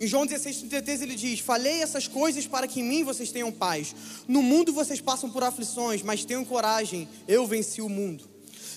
Em 0.00 0.06
João 0.06 0.26
16, 0.26 0.58
33 0.58 1.02
ele 1.02 1.14
diz: 1.14 1.40
Falei 1.40 1.80
essas 1.80 2.08
coisas 2.08 2.46
para 2.46 2.66
que 2.66 2.80
em 2.80 2.84
mim 2.84 3.04
vocês 3.04 3.30
tenham 3.30 3.52
paz. 3.52 3.94
No 4.26 4.42
mundo 4.42 4.72
vocês 4.72 5.00
passam 5.00 5.30
por 5.30 5.44
aflições, 5.44 6.02
mas 6.02 6.24
tenham 6.24 6.44
coragem, 6.44 7.08
eu 7.28 7.46
venci 7.46 7.80
o 7.80 7.88
mundo. 7.88 8.28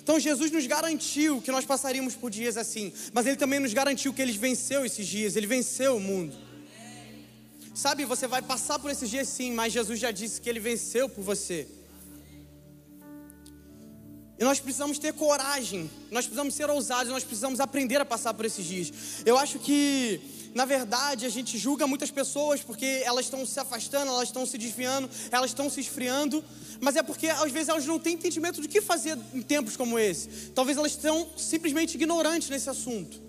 Então 0.02 0.20
Jesus 0.20 0.52
nos 0.52 0.66
garantiu 0.66 1.42
que 1.42 1.52
nós 1.52 1.66
passaríamos 1.66 2.16
por 2.16 2.30
dias 2.30 2.56
assim, 2.56 2.94
mas 3.12 3.26
Ele 3.26 3.36
também 3.36 3.60
nos 3.60 3.74
garantiu 3.74 4.14
que 4.14 4.22
Ele 4.22 4.32
venceu 4.32 4.86
esses 4.86 5.06
dias, 5.06 5.36
Ele 5.36 5.48
venceu 5.48 5.98
o 5.98 6.00
mundo. 6.00 6.34
Sabe, 7.74 8.06
você 8.06 8.26
vai 8.26 8.42
passar 8.42 8.80
por 8.80 8.90
esses 8.90 9.10
dias 9.10 9.28
sim, 9.28 9.52
mas 9.52 9.74
Jesus 9.74 10.00
já 10.00 10.10
disse 10.12 10.40
que 10.40 10.50
Ele 10.50 10.60
venceu 10.60 11.10
por 11.10 11.24
você. 11.24 11.68
E 14.40 14.44
nós 14.44 14.60
precisamos 14.60 15.00
ter 15.00 15.14
coragem, 15.14 15.90
nós 16.12 16.26
precisamos 16.26 16.54
ser 16.54 16.70
ousados, 16.70 17.12
nós 17.12 17.24
precisamos 17.24 17.60
aprender 17.60 18.00
a 18.00 18.06
passar 18.06 18.34
por 18.34 18.46
esses 18.46 18.66
dias. 18.66 18.92
Eu 19.26 19.38
acho 19.38 19.58
que 19.60 20.22
na 20.58 20.66
verdade, 20.66 21.24
a 21.24 21.30
gente 21.30 21.56
julga 21.56 21.86
muitas 21.86 22.10
pessoas 22.10 22.64
porque 22.64 23.04
elas 23.06 23.26
estão 23.26 23.46
se 23.46 23.60
afastando, 23.60 24.10
elas 24.10 24.30
estão 24.30 24.44
se 24.44 24.58
desviando, 24.58 25.08
elas 25.32 25.52
estão 25.52 25.70
se 25.70 25.80
esfriando, 25.80 26.44
mas 26.82 26.96
é 26.96 27.04
porque 27.04 27.28
às 27.28 27.52
vezes 27.52 27.70
elas 27.70 27.86
não 27.86 28.00
têm 28.00 28.16
entendimento 28.16 28.60
de 28.60 28.68
que 28.68 28.82
fazer 28.82 29.20
em 29.36 29.44
tempos 29.44 29.78
como 29.78 30.00
esse. 30.00 30.50
Talvez 30.56 30.76
elas 30.76 30.94
estão 30.94 31.30
simplesmente 31.38 31.94
ignorantes 31.94 32.50
nesse 32.50 32.68
assunto. 32.72 33.22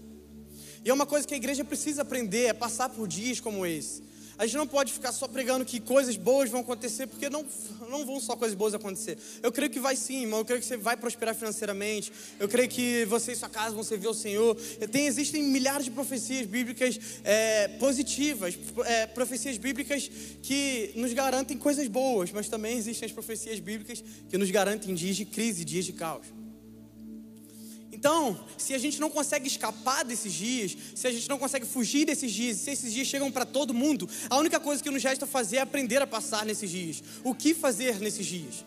E 0.83 0.89
é 0.89 0.95
uma 0.95 1.05
coisa 1.05 1.29
que 1.29 1.35
a 1.35 1.37
igreja 1.37 1.63
precisa 1.63 2.01
aprender, 2.01 2.47
é 2.47 2.55
passar 2.55 2.89
por 2.89 3.07
dias 3.07 3.41
como 3.41 3.67
esse. 3.67 4.08
A 4.39 4.47
gente 4.47 4.57
não 4.57 4.69
pode 4.69 4.93
ficar 4.93 5.11
só 5.11 5.27
pregando 5.27 5.65
que 5.65 5.81
coisas 5.81 6.17
boas 6.17 6.49
vão 6.49 6.61
acontecer, 6.61 7.09
porque 7.09 7.29
não, 7.29 7.45
não 7.91 8.07
vão 8.07 8.21
só 8.21 8.37
coisas 8.37 8.57
boas 8.57 8.73
acontecer. 8.73 9.19
Eu 9.43 9.51
creio 9.51 9.69
que 9.69 9.81
vai 9.81 9.97
sim, 9.97 10.23
irmão. 10.23 10.39
Eu 10.39 10.45
creio 10.45 10.61
que 10.61 10.67
você 10.67 10.77
vai 10.77 10.97
prosperar 10.97 11.35
financeiramente. 11.35 12.13
Eu 12.39 12.49
creio 12.49 12.69
que 12.69 13.05
você 13.07 13.33
e 13.33 13.37
sua 13.37 13.49
casa 13.49 13.75
vão 13.75 13.83
servir 13.83 14.07
ao 14.07 14.15
Senhor. 14.15 14.55
Tem, 14.93 15.07
existem 15.07 15.43
milhares 15.43 15.87
de 15.87 15.91
profecias 15.91 16.47
bíblicas 16.47 17.01
é, 17.25 17.67
positivas, 17.81 18.57
é, 18.85 19.07
profecias 19.09 19.59
bíblicas 19.59 20.09
que 20.41 20.93
nos 20.95 21.13
garantem 21.13 21.59
coisas 21.59 21.89
boas, 21.89 22.31
mas 22.31 22.49
também 22.49 22.79
existem 22.79 23.07
as 23.07 23.13
profecias 23.13 23.59
bíblicas 23.59 24.05
que 24.31 24.39
nos 24.39 24.51
garantem 24.53 24.95
dias 24.95 25.17
de 25.17 25.25
crise, 25.25 25.65
dias 25.65 25.85
de 25.85 25.93
caos. 25.93 26.38
Então, 27.99 28.39
se 28.57 28.73
a 28.75 28.79
gente 28.79 29.01
não 29.01 29.11
consegue 29.11 29.49
escapar 29.49 30.05
desses 30.05 30.33
dias, 30.33 30.77
se 30.95 31.05
a 31.05 31.11
gente 31.11 31.29
não 31.29 31.37
consegue 31.37 31.67
fugir 31.67 32.07
desses 32.07 32.31
dias, 32.31 32.59
se 32.59 32.71
esses 32.71 32.93
dias 32.93 33.09
chegam 33.09 33.29
para 33.29 33.45
todo 33.45 33.75
mundo, 33.75 34.09
a 34.31 34.37
única 34.37 34.61
coisa 34.61 34.81
que 34.81 34.89
nos 34.89 35.03
resta 35.03 35.27
fazer 35.27 35.57
é 35.57 35.61
aprender 35.63 36.01
a 36.01 36.07
passar 36.07 36.47
nesses 36.47 36.71
dias. 36.71 37.03
O 37.25 37.35
que 37.35 37.53
fazer 37.55 37.99
nesses 37.99 38.25
dias? 38.25 38.65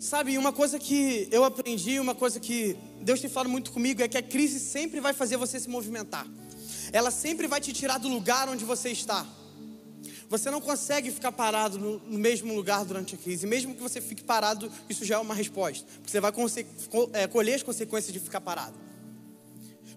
Sabe, 0.00 0.36
uma 0.36 0.52
coisa 0.52 0.76
que 0.76 1.28
eu 1.30 1.44
aprendi, 1.44 2.00
uma 2.00 2.16
coisa 2.16 2.40
que 2.40 2.76
Deus 3.00 3.20
tem 3.20 3.30
falado 3.30 3.48
muito 3.48 3.70
comigo 3.70 4.02
é 4.02 4.08
que 4.08 4.18
a 4.18 4.22
crise 4.22 4.58
sempre 4.58 4.98
vai 4.98 5.12
fazer 5.12 5.36
você 5.36 5.60
se 5.60 5.68
movimentar. 5.68 6.26
Ela 6.92 7.12
sempre 7.12 7.46
vai 7.46 7.60
te 7.60 7.72
tirar 7.72 7.98
do 7.98 8.08
lugar 8.08 8.48
onde 8.48 8.64
você 8.64 8.90
está. 8.90 9.24
Você 10.30 10.48
não 10.48 10.60
consegue 10.60 11.10
ficar 11.10 11.32
parado 11.32 11.76
no, 11.76 11.98
no, 11.98 12.16
mesmo 12.16 12.54
lugar 12.54 12.84
durante 12.84 13.16
a 13.16 13.18
crise. 13.18 13.48
Mesmo 13.48 13.74
que 13.74 13.82
você 13.82 14.00
fique 14.00 14.22
parado, 14.22 14.70
isso 14.88 15.04
já 15.04 15.16
é 15.16 15.18
uma 15.18 15.34
resposta. 15.34 15.84
Porque 15.94 16.08
você 16.08 16.20
vai 16.20 16.32
é, 17.14 17.26
colher 17.26 17.56
as 17.56 17.64
consequências 17.64 18.12
de 18.12 18.20
ficar 18.20 18.40
parado. 18.40 18.78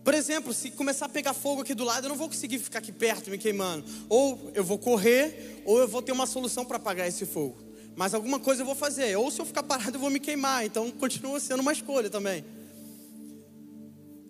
Por 0.03 0.11
exemplo, 0.15 0.51
se 0.51 0.71
começar 0.71 1.05
a 1.05 1.09
pegar 1.09 1.35
fogo 1.35 1.61
aqui 1.61 1.75
do 1.75 1.83
lado, 1.83 2.05
eu 2.05 2.09
não 2.09 2.15
vou 2.15 2.27
conseguir 2.27 2.57
ficar 2.57 2.79
aqui 2.79 2.91
perto 2.91 3.29
me 3.29 3.37
queimando. 3.37 3.85
Ou 4.09 4.51
eu 4.55 4.63
vou 4.63 4.79
correr, 4.79 5.61
ou 5.65 5.77
eu 5.77 5.87
vou 5.87 6.01
ter 6.01 6.11
uma 6.11 6.25
solução 6.25 6.65
para 6.65 6.77
apagar 6.77 7.07
esse 7.07 7.27
fogo. 7.27 7.55
Mas 7.95 8.15
alguma 8.15 8.39
coisa 8.39 8.63
eu 8.63 8.65
vou 8.65 8.75
fazer. 8.75 9.15
Ou 9.15 9.29
se 9.29 9.39
eu 9.39 9.45
ficar 9.45 9.61
parado, 9.61 9.97
eu 9.97 10.01
vou 10.01 10.09
me 10.09 10.19
queimar. 10.19 10.65
Então 10.65 10.89
continua 10.89 11.39
sendo 11.39 11.59
uma 11.59 11.71
escolha 11.71 12.09
também. 12.09 12.43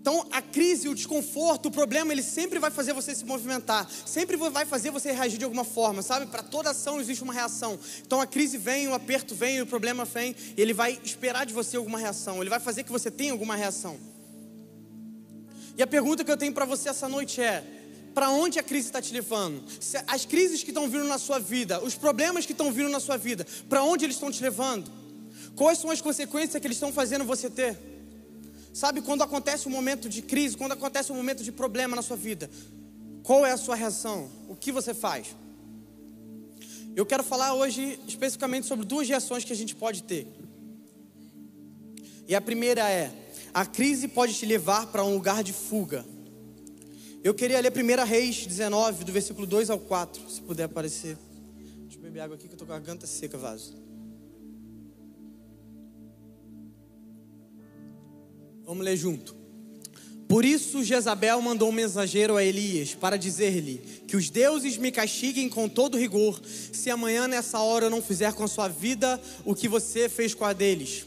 Então, 0.04 0.28
a 0.34 0.42
crise, 0.42 0.90
o 0.90 0.94
desconforto, 0.94 1.68
o 1.68 1.72
problema, 1.72 2.12
ele 2.12 2.22
sempre 2.22 2.60
vai 2.60 2.70
fazer 2.70 2.92
você 2.92 3.16
se 3.16 3.24
movimentar, 3.24 3.90
sempre 4.06 4.36
vai 4.36 4.66
fazer 4.66 4.92
você 4.92 5.14
reagir 5.14 5.38
de 5.38 5.46
alguma 5.46 5.64
forma, 5.64 6.02
sabe? 6.02 6.26
Para 6.26 6.44
toda 6.44 6.72
ação 6.72 7.00
existe 7.00 7.24
uma 7.24 7.32
reação. 7.32 7.80
Então, 8.06 8.20
a 8.20 8.28
crise 8.28 8.58
vem, 8.58 8.90
o 8.90 8.94
aperto 8.94 9.34
vem, 9.34 9.62
o 9.62 9.66
problema 9.66 10.04
vem, 10.04 10.36
e 10.58 10.62
ele 10.62 10.74
vai 10.74 11.00
esperar 11.06 11.46
de 11.46 11.54
você 11.54 11.78
alguma 11.78 11.98
reação, 11.98 12.42
ele 12.42 12.50
vai 12.50 12.60
fazer 12.60 12.84
que 12.84 12.92
você 12.92 13.10
tenha 13.10 13.32
alguma 13.32 13.56
reação. 13.56 13.98
E 15.78 15.82
a 15.82 15.88
pergunta 15.88 16.22
que 16.22 16.30
eu 16.30 16.36
tenho 16.36 16.52
para 16.52 16.66
você 16.66 16.90
essa 16.90 17.08
noite 17.08 17.40
é: 17.40 17.64
para 18.14 18.30
onde 18.30 18.60
a 18.60 18.64
crise 18.64 18.88
está 18.88 19.02
te 19.02 19.14
levando? 19.14 19.64
As 20.06 20.26
crises 20.26 20.64
que 20.64 20.72
estão 20.72 20.90
vindo 20.90 21.06
na 21.06 21.18
sua 21.18 21.40
vida, 21.40 21.82
os 21.82 21.96
problemas 21.96 22.46
que 22.46 22.52
estão 22.52 22.74
vindo 22.74 22.90
na 22.90 23.00
sua 23.00 23.16
vida, 23.16 23.48
para 23.70 23.82
onde 23.82 24.04
eles 24.04 24.18
estão 24.18 24.30
te 24.30 24.44
levando? 24.44 24.92
Quais 25.56 25.78
são 25.78 25.90
as 25.90 26.02
consequências 26.02 26.60
que 26.60 26.68
eles 26.68 26.76
estão 26.76 26.92
fazendo 26.92 27.24
você 27.24 27.50
ter? 27.50 27.93
Sabe 28.74 29.02
quando 29.02 29.22
acontece 29.22 29.68
um 29.68 29.72
momento 29.72 30.10
de 30.10 30.24
crise, 30.24 30.58
quando 30.58 30.72
acontece 30.72 31.12
um 31.12 31.16
momento 31.16 31.44
de 31.44 31.52
problema 31.52 31.96
na 31.96 32.02
sua 32.02 32.18
vida, 32.18 32.50
qual 33.22 33.46
é 33.46 33.52
a 33.52 33.58
sua 33.58 33.76
reação? 33.76 34.28
O 34.50 34.56
que 34.56 34.72
você 34.72 34.96
faz? 34.96 35.36
Eu 36.96 37.06
quero 37.06 37.24
falar 37.24 37.54
hoje 37.54 38.00
especificamente 38.08 38.66
sobre 38.66 38.84
duas 38.84 39.08
reações 39.08 39.44
que 39.44 39.54
a 39.54 39.56
gente 39.56 39.76
pode 39.76 40.02
ter. 40.02 40.28
E 42.28 42.34
a 42.34 42.42
primeira 42.42 42.90
é: 42.90 43.12
a 43.54 43.64
crise 43.64 44.08
pode 44.08 44.34
te 44.34 44.46
levar 44.46 44.88
para 44.88 45.04
um 45.04 45.14
lugar 45.14 45.44
de 45.44 45.54
fuga. 45.54 46.04
Eu 47.24 47.34
queria 47.34 47.62
ler 47.62 47.72
1 47.72 48.06
Reis 48.06 48.46
19, 48.46 49.04
do 49.04 49.12
versículo 49.12 49.46
2 49.46 49.70
ao 49.70 49.80
4, 49.80 50.30
se 50.30 50.42
puder 50.42 50.64
aparecer. 50.64 51.16
Deixa 51.84 51.98
eu 51.98 52.02
beber 52.02 52.22
água 52.22 52.36
aqui 52.36 52.48
que 52.48 52.56
eu 52.56 52.58
tô 52.58 52.66
com 52.66 52.74
a 52.74 52.80
garganta 52.80 53.06
seca, 53.06 53.38
vaso. 53.38 53.83
Vamos 58.66 58.84
ler 58.84 58.96
junto. 58.96 59.44
Por 60.28 60.46
isso 60.46 60.84
Jezabel 60.84 61.40
mandou 61.42 61.70
um 61.70 61.74
mensageiro 61.74 62.38
a 62.38 62.44
Elias 62.44 62.96
para 62.96 63.18
dizer-lhe 63.18 63.78
que 64.08 64.16
os 64.16 64.30
deuses 64.30 64.78
me 64.78 64.92
castiguem 64.92 65.50
com 65.50 65.70
todo 65.70 65.98
rigor, 65.98 66.42
se 66.46 66.90
amanhã 66.90 67.28
nessa 67.28 67.60
hora 67.60 67.86
eu 67.86 67.90
não 67.90 68.02
fizer 68.02 68.34
com 68.34 68.44
a 68.44 68.48
sua 68.48 68.68
vida 68.68 69.22
o 69.46 69.54
que 69.54 69.68
você 69.68 70.08
fez 70.10 70.34
com 70.34 70.46
a 70.46 70.54
deles. 70.54 71.06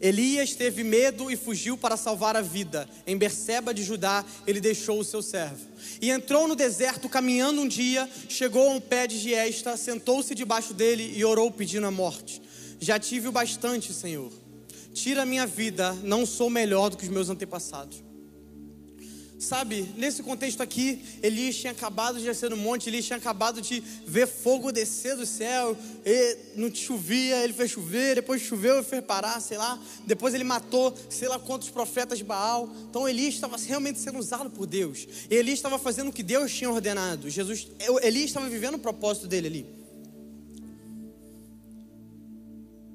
Elias 0.00 0.54
teve 0.54 0.84
medo 0.84 1.30
e 1.30 1.36
fugiu 1.36 1.76
para 1.76 1.96
salvar 1.96 2.36
a 2.36 2.40
vida. 2.40 2.88
Em 3.06 3.16
Berseba 3.16 3.72
de 3.72 3.82
Judá, 3.82 4.24
ele 4.46 4.60
deixou 4.60 5.00
o 5.00 5.04
seu 5.04 5.22
servo. 5.22 5.66
E 6.00 6.10
entrou 6.10 6.46
no 6.46 6.54
deserto, 6.54 7.08
caminhando 7.08 7.62
um 7.62 7.66
dia, 7.66 8.08
chegou 8.28 8.68
a 8.68 8.74
um 8.74 8.80
pé 8.80 9.06
de 9.06 9.18
giesta, 9.18 9.76
sentou-se 9.76 10.34
debaixo 10.34 10.72
dele 10.72 11.12
e 11.16 11.24
orou 11.24 11.50
pedindo 11.50 11.86
a 11.86 11.90
morte. 11.90 12.40
Já 12.78 12.98
tive 12.98 13.26
o 13.26 13.32
bastante, 13.32 13.92
Senhor 13.92 14.30
tira 15.00 15.22
a 15.22 15.26
minha 15.26 15.46
vida, 15.46 15.92
não 16.02 16.26
sou 16.26 16.50
melhor 16.50 16.90
do 16.90 16.96
que 16.96 17.04
os 17.04 17.10
meus 17.10 17.28
antepassados. 17.28 18.08
Sabe, 19.38 19.88
nesse 19.96 20.20
contexto 20.20 20.60
aqui, 20.60 21.00
Elias 21.22 21.54
tinha 21.54 21.70
acabado 21.70 22.18
de 22.18 22.24
descer 22.24 22.50
no 22.50 22.56
monte, 22.56 22.88
Elias 22.88 23.04
tinha 23.04 23.18
acabado 23.18 23.60
de 23.62 23.80
ver 24.04 24.26
fogo 24.26 24.72
descer 24.72 25.14
do 25.14 25.24
céu, 25.24 25.76
não 26.56 26.74
chovia, 26.74 27.36
ele 27.44 27.52
fez 27.52 27.70
chover, 27.70 28.16
depois 28.16 28.42
choveu 28.42 28.80
e 28.80 28.82
fez 28.82 29.04
parar, 29.04 29.40
sei 29.40 29.56
lá, 29.56 29.80
depois 30.04 30.34
ele 30.34 30.42
matou 30.42 30.92
sei 31.08 31.28
lá 31.28 31.38
quantos 31.38 31.70
profetas 31.70 32.18
de 32.18 32.24
Baal. 32.24 32.68
Então 32.90 33.08
Elias 33.08 33.34
estava 33.34 33.56
realmente 33.56 34.00
sendo 34.00 34.18
usado 34.18 34.50
por 34.50 34.66
Deus, 34.66 35.06
Elias 35.30 35.60
estava 35.60 35.78
fazendo 35.78 36.08
o 36.08 36.12
que 36.12 36.24
Deus 36.24 36.52
tinha 36.52 36.68
ordenado. 36.68 37.30
Jesus, 37.30 37.68
Elias 38.02 38.24
estava 38.24 38.48
vivendo 38.48 38.74
o 38.74 38.80
propósito 38.80 39.28
dele 39.28 39.46
ali. 39.46 39.77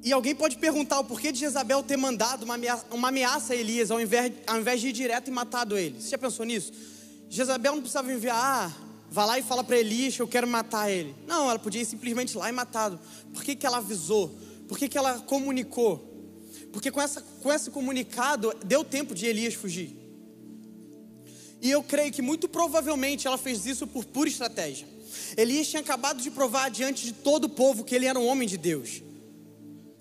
E 0.04 0.12
alguém 0.12 0.36
pode 0.36 0.58
perguntar 0.58 1.00
o 1.00 1.06
porquê 1.06 1.32
de 1.32 1.40
Jezabel 1.40 1.82
ter 1.82 1.96
mandado 1.96 2.44
uma 2.44 2.56
ameaça, 2.56 2.86
uma 2.92 3.08
ameaça 3.08 3.54
a 3.54 3.56
Elias 3.56 3.90
ao 3.90 4.02
invés, 4.02 4.34
ao 4.46 4.60
invés 4.60 4.82
de 4.82 4.90
ir 4.90 4.92
direto 4.92 5.30
e 5.30 5.32
matado 5.32 5.78
ele. 5.78 6.02
Você 6.02 6.10
já 6.10 6.18
pensou 6.18 6.46
nisso? 6.46 6.74
Jezabel 7.30 7.76
não 7.76 7.80
precisava 7.80 8.12
enviar, 8.12 8.36
ah, 8.38 8.72
vá 9.10 9.24
lá 9.24 9.40
e 9.40 9.42
fala 9.42 9.64
para 9.64 9.78
Elias 9.78 10.20
eu 10.20 10.28
quero 10.28 10.46
matar 10.46 10.92
ele. 10.92 11.16
Não, 11.26 11.50
ela 11.50 11.58
podia 11.58 11.82
ir 11.82 11.86
simplesmente 11.86 12.38
lá 12.38 12.50
e 12.50 12.52
matá-lo. 12.52 13.00
Por 13.34 13.46
que, 13.46 13.56
que 13.56 13.66
ela 13.66 13.78
avisou? 13.78 14.38
Por 14.68 14.78
que, 14.78 14.90
que 14.90 14.98
ela 14.98 15.20
comunicou? 15.20 16.12
Porque 16.74 16.92
com, 16.92 17.02
essa, 17.02 17.22
com 17.22 17.54
esse 17.54 17.72
comunicado 17.72 18.54
deu 18.66 18.84
tempo 18.84 19.16
de 19.16 19.26
Elias 19.26 19.54
fugir. 19.54 19.96
E 21.62 21.72
eu 21.72 21.82
creio 21.82 22.12
que 22.12 22.22
muito 22.22 22.50
provavelmente 22.50 23.26
ela 23.26 23.38
fez 23.38 23.66
isso 23.66 23.88
por 23.88 24.04
pura 24.04 24.28
estratégia. 24.28 24.86
Elias 25.38 25.68
tinha 25.68 25.80
acabado 25.80 26.22
de 26.22 26.30
provar 26.30 26.70
diante 26.70 27.06
de 27.06 27.14
todo 27.14 27.46
o 27.46 27.50
povo 27.50 27.86
que 27.86 27.96
ele 27.96 28.06
era 28.06 28.20
um 28.20 28.28
homem 28.28 28.46
de 28.46 28.58
Deus. 28.58 29.02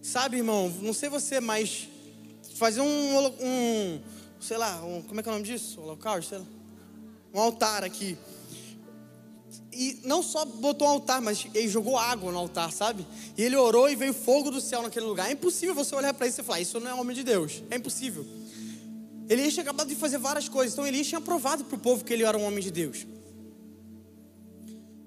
Sabe, 0.02 0.38
irmão, 0.38 0.68
não 0.80 0.92
sei 0.92 1.09
você, 1.09 1.40
mas 1.40 1.88
fazer 2.56 2.80
um, 2.80 3.26
um 3.40 4.00
sei 4.40 4.56
lá, 4.56 4.85
um, 4.85 5.00
como 5.02 5.21
é 5.21 5.23
que 5.23 5.28
é 5.28 5.32
o 5.32 5.35
nome 5.37 5.47
disso? 5.47 5.80
Holocausto, 5.80 6.30
sei 6.30 6.38
lá. 6.38 6.44
Um 7.32 7.40
altar 7.40 7.85
aqui. 7.85 8.18
E 9.73 10.00
não 10.04 10.23
só 10.23 10.44
botou 10.44 10.88
um 10.88 10.90
altar, 10.90 11.23
mas 11.23 11.47
ele 11.54 11.68
jogou 11.68 11.97
água 11.97 12.32
no 12.32 12.38
altar, 12.38 12.73
sabe? 12.73 13.06
E 13.38 13.42
ele 13.42 13.56
orou 13.56 13.88
e 13.88 13.94
veio 13.94 14.12
fogo 14.12 14.50
do 14.50 14.61
céu 14.61 14.82
naquele 14.82 15.06
lugar. 15.06 15.30
É 15.30 15.32
impossível 15.32 15.75
você 15.75 15.94
olhar 15.94 16.12
para 16.12 16.26
isso 16.26 16.40
e 16.40 16.44
falar: 16.44 16.61
Isso 16.61 16.78
não 16.80 16.90
é 16.90 16.94
homem 16.94 17.16
de 17.16 17.23
Deus. 17.23 17.62
É 17.71 17.76
impossível. 17.76 18.26
Elias 19.28 19.54
tinha 19.54 19.62
acabado 19.62 19.88
de 19.88 19.94
fazer 19.94 20.18
várias 20.18 20.49
coisas. 20.49 20.75
Então 20.75 20.87
Elias 20.87 21.06
tinha 21.06 21.21
provado 21.21 21.64
para 21.64 21.76
o 21.76 21.78
povo 21.78 22.04
que 22.04 22.12
ele 22.12 22.25
era 22.25 22.37
um 22.37 22.44
homem 22.44 22.62
de 22.62 22.71
Deus. 22.71 23.06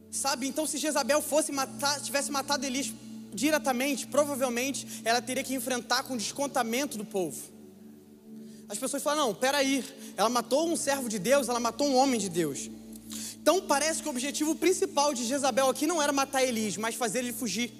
Sabe? 0.09 0.47
Então, 0.47 0.65
se 0.65 0.77
Jezabel 0.77 1.21
fosse 1.21 1.51
matar, 1.51 2.01
tivesse 2.01 2.31
matado 2.31 2.65
Elias 2.65 2.91
diretamente, 3.35 4.07
provavelmente, 4.07 4.87
ela 5.03 5.21
teria 5.21 5.43
que 5.43 5.53
enfrentar 5.53 6.03
com 6.03 6.15
descontamento 6.17 6.97
do 6.97 7.05
povo. 7.05 7.39
As 8.67 8.77
pessoas 8.77 9.03
falam: 9.03 9.27
não, 9.27 9.35
peraí, 9.35 9.83
ela 10.17 10.29
matou 10.29 10.67
um 10.71 10.75
servo 10.75 11.09
de 11.09 11.19
Deus, 11.19 11.49
ela 11.49 11.59
matou 11.59 11.87
um 11.87 11.95
homem 11.95 12.19
de 12.19 12.29
Deus. 12.29 12.71
Então 13.39 13.61
parece 13.61 14.01
que 14.01 14.07
o 14.07 14.11
objetivo 14.11 14.55
principal 14.55 15.13
de 15.13 15.23
Jezabel 15.23 15.69
aqui 15.69 15.85
não 15.85 16.01
era 16.01 16.11
matar 16.11 16.43
Elias, 16.43 16.77
mas 16.77 16.95
fazer 16.95 17.19
ele 17.19 17.33
fugir. 17.33 17.71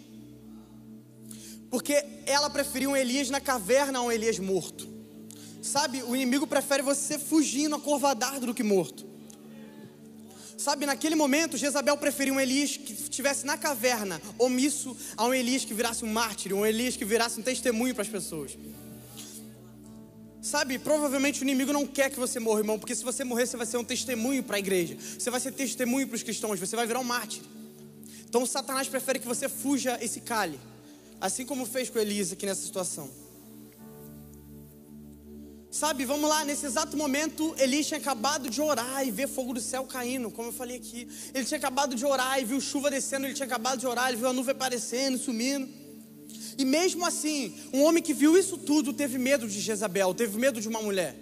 Porque 1.71 2.05
ela 2.27 2.50
preferiu 2.50 2.91
um 2.91 2.95
Elias 2.95 3.29
na 3.31 3.41
caverna 3.41 4.00
a 4.00 4.01
um 4.03 4.12
Elias 4.12 4.38
morto. 4.38 4.88
Sabe, 5.63 6.03
o 6.03 6.15
inimigo 6.15 6.45
prefere 6.45 6.83
você 6.83 7.17
fugindo, 7.17 7.75
acovardado 7.75 8.45
do 8.45 8.53
que 8.53 8.62
morto. 8.62 9.14
Sabe, 10.57 10.85
naquele 10.85 11.15
momento, 11.15 11.57
Jezabel 11.57 11.97
preferiu 11.97 12.35
um 12.35 12.39
Elias 12.39 12.77
que 12.77 12.93
estivesse 12.93 13.45
na 13.45 13.57
caverna, 13.57 14.21
omisso, 14.38 14.95
a 15.17 15.25
um 15.25 15.33
Elias 15.33 15.65
que 15.65 15.74
virasse 15.74 16.05
um 16.05 16.12
mártir, 16.12 16.53
um 16.53 16.65
Elias 16.65 16.95
que 16.95 17.03
virasse 17.03 17.39
um 17.39 17.43
testemunho 17.43 17.93
para 17.93 18.03
as 18.03 18.07
pessoas. 18.07 18.57
Sabe, 20.41 20.77
provavelmente 20.77 21.41
o 21.41 21.43
inimigo 21.43 21.74
não 21.74 21.85
quer 21.85 22.09
que 22.09 22.19
você 22.19 22.39
morra, 22.39 22.59
irmão, 22.59 22.79
porque 22.79 22.95
se 22.95 23.03
você 23.03 23.24
morrer, 23.24 23.47
você 23.47 23.57
vai 23.57 23.65
ser 23.65 23.77
um 23.77 23.83
testemunho 23.83 24.43
para 24.43 24.55
a 24.55 24.59
igreja, 24.59 24.95
você 24.95 25.29
vai 25.29 25.39
ser 25.39 25.51
testemunho 25.51 26.07
para 26.07 26.15
os 26.15 26.24
cristãos, 26.24 26.59
você 26.59 26.75
vai 26.75 26.88
virar 26.88 27.00
um 27.00 27.03
mártir. 27.03 27.41
Então, 28.29 28.45
Satanás 28.45 28.88
prefere 28.88 29.19
que 29.19 29.27
você 29.27 29.50
fuja 29.50 29.97
esse 30.01 30.21
cale, 30.21 30.59
assim 31.19 31.45
como 31.45 31.65
fez 31.65 31.89
com 31.89 32.00
Elias 32.00 32.31
aqui 32.31 32.45
nessa 32.45 32.62
situação. 32.62 33.25
Sabe, 35.75 36.05
vamos 36.05 36.29
lá, 36.29 36.46
nesse 36.46 36.65
exato 36.65 36.96
momento, 36.96 37.53
Elias 37.60 37.88
tinha 37.88 37.98
acabado 37.98 38.50
de 38.50 38.62
orar 38.62 39.05
e 39.05 39.12
ver 39.12 39.27
fogo 39.27 39.51
do 39.53 39.60
céu 39.60 39.84
caindo, 39.84 40.32
como 40.32 40.48
eu 40.48 40.53
falei 40.53 40.77
aqui. 40.77 41.05
Ele 41.34 41.44
tinha 41.44 41.58
acabado 41.58 41.96
de 41.96 42.05
orar 42.05 42.39
e 42.39 42.46
viu 42.46 42.62
chuva 42.62 42.89
descendo, 42.89 43.25
ele 43.25 43.34
tinha 43.34 43.46
acabado 43.46 43.77
de 43.77 43.86
orar, 43.86 44.08
ele 44.08 44.15
viu 44.15 44.29
a 44.29 44.32
nuvem 44.32 44.53
aparecendo, 44.53 45.17
sumindo. 45.17 45.67
E 46.58 46.63
mesmo 46.63 47.05
assim, 47.05 47.53
um 47.74 47.84
homem 47.84 48.01
que 48.01 48.13
viu 48.13 48.38
isso 48.38 48.58
tudo 48.58 48.94
teve 48.94 49.17
medo 49.17 49.50
de 49.50 49.60
Jezabel, 49.60 50.13
teve 50.13 50.39
medo 50.39 50.62
de 50.62 50.70
uma 50.70 50.82
mulher. 50.82 51.13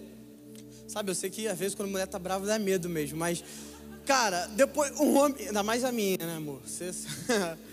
Sabe, 0.87 1.09
eu 1.09 1.15
sei 1.15 1.31
que 1.31 1.47
às 1.47 1.57
vezes 1.57 1.73
quando 1.73 1.89
a 1.89 1.91
mulher 1.91 2.05
tá 2.05 2.19
brava 2.19 2.45
dá 2.45 2.59
medo 2.59 2.87
mesmo, 2.87 3.17
mas, 3.17 3.43
cara, 4.05 4.45
depois, 4.55 4.91
um 4.99 5.17
homem, 5.17 5.47
ainda 5.47 5.63
mais 5.63 5.83
a 5.83 5.91
minha, 5.91 6.17
né, 6.19 6.35
amor? 6.35 6.61
Você... 6.63 6.91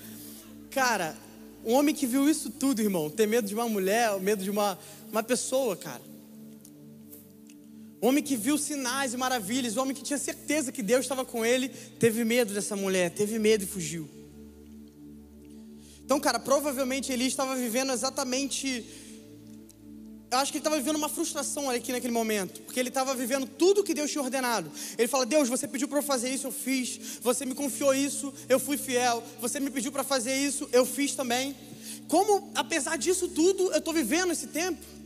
cara, 0.71 1.15
um 1.63 1.75
homem 1.75 1.95
que 1.95 2.07
viu 2.07 2.27
isso 2.27 2.49
tudo, 2.49 2.81
irmão, 2.81 3.11
ter 3.11 3.29
medo 3.29 3.47
de 3.47 3.55
uma 3.55 3.69
mulher, 3.69 4.19
medo 4.19 4.43
de 4.43 4.49
uma, 4.49 4.79
uma 5.13 5.23
pessoa, 5.23 5.77
cara. 5.77 6.09
O 8.01 8.07
homem 8.07 8.25
que 8.25 8.35
viu 8.35 8.57
sinais 8.57 9.13
e 9.13 9.17
maravilhas, 9.17 9.77
o 9.77 9.83
homem 9.83 9.95
que 9.95 10.03
tinha 10.03 10.19
certeza 10.19 10.73
que 10.73 10.83
Deus 10.83 11.01
estava 11.01 11.25
com 11.25 11.45
ele, 11.45 11.69
teve 11.69 12.25
medo 12.25 12.55
dessa 12.55 12.75
mulher, 12.75 13.11
teve 13.11 13.39
medo 13.39 13.65
e 13.65 13.67
fugiu. 13.67 14.09
Então, 16.03 16.19
cara, 16.19 16.41
provavelmente 16.41 17.13
ele 17.13 17.25
estava 17.25 17.55
vivendo 17.55 17.93
exatamente. 17.93 18.85
Eu 20.31 20.39
acho 20.39 20.51
que 20.51 20.59
ele 20.59 20.61
estava 20.61 20.77
vivendo 20.77 20.97
uma 20.97 21.09
frustração 21.09 21.69
aqui 21.69 21.93
naquele 21.93 22.13
momento, 22.13 22.63
porque 22.63 22.81
ele 22.81 22.89
estava 22.89 23.15
vivendo 23.15 23.47
tudo 23.47 23.85
que 23.85 23.93
Deus 23.93 24.11
tinha 24.11 24.25
ordenado. 24.25 24.73
Ele 24.97 25.07
fala: 25.07 25.27
Deus, 25.27 25.49
você 25.49 25.69
pediu 25.69 25.87
para 25.87 25.99
eu 25.99 26.03
fazer 26.03 26.31
isso, 26.31 26.47
eu 26.47 26.53
fiz. 26.53 27.19
Você 27.21 27.45
me 27.45 27.55
confiou 27.55 27.95
isso, 27.95 28.33
eu 28.49 28.59
fui 28.59 28.79
fiel. 28.79 29.23
Você 29.41 29.61
me 29.61 29.71
pediu 29.71 29.93
para 29.93 30.03
fazer 30.03 30.35
isso, 30.35 30.69
eu 30.73 30.87
fiz 30.87 31.15
também. 31.15 31.55
Como, 32.09 32.51
apesar 32.55 32.97
disso 32.97 33.29
tudo, 33.29 33.71
eu 33.71 33.79
estou 33.79 33.93
vivendo 33.93 34.33
esse 34.33 34.47
tempo? 34.47 35.00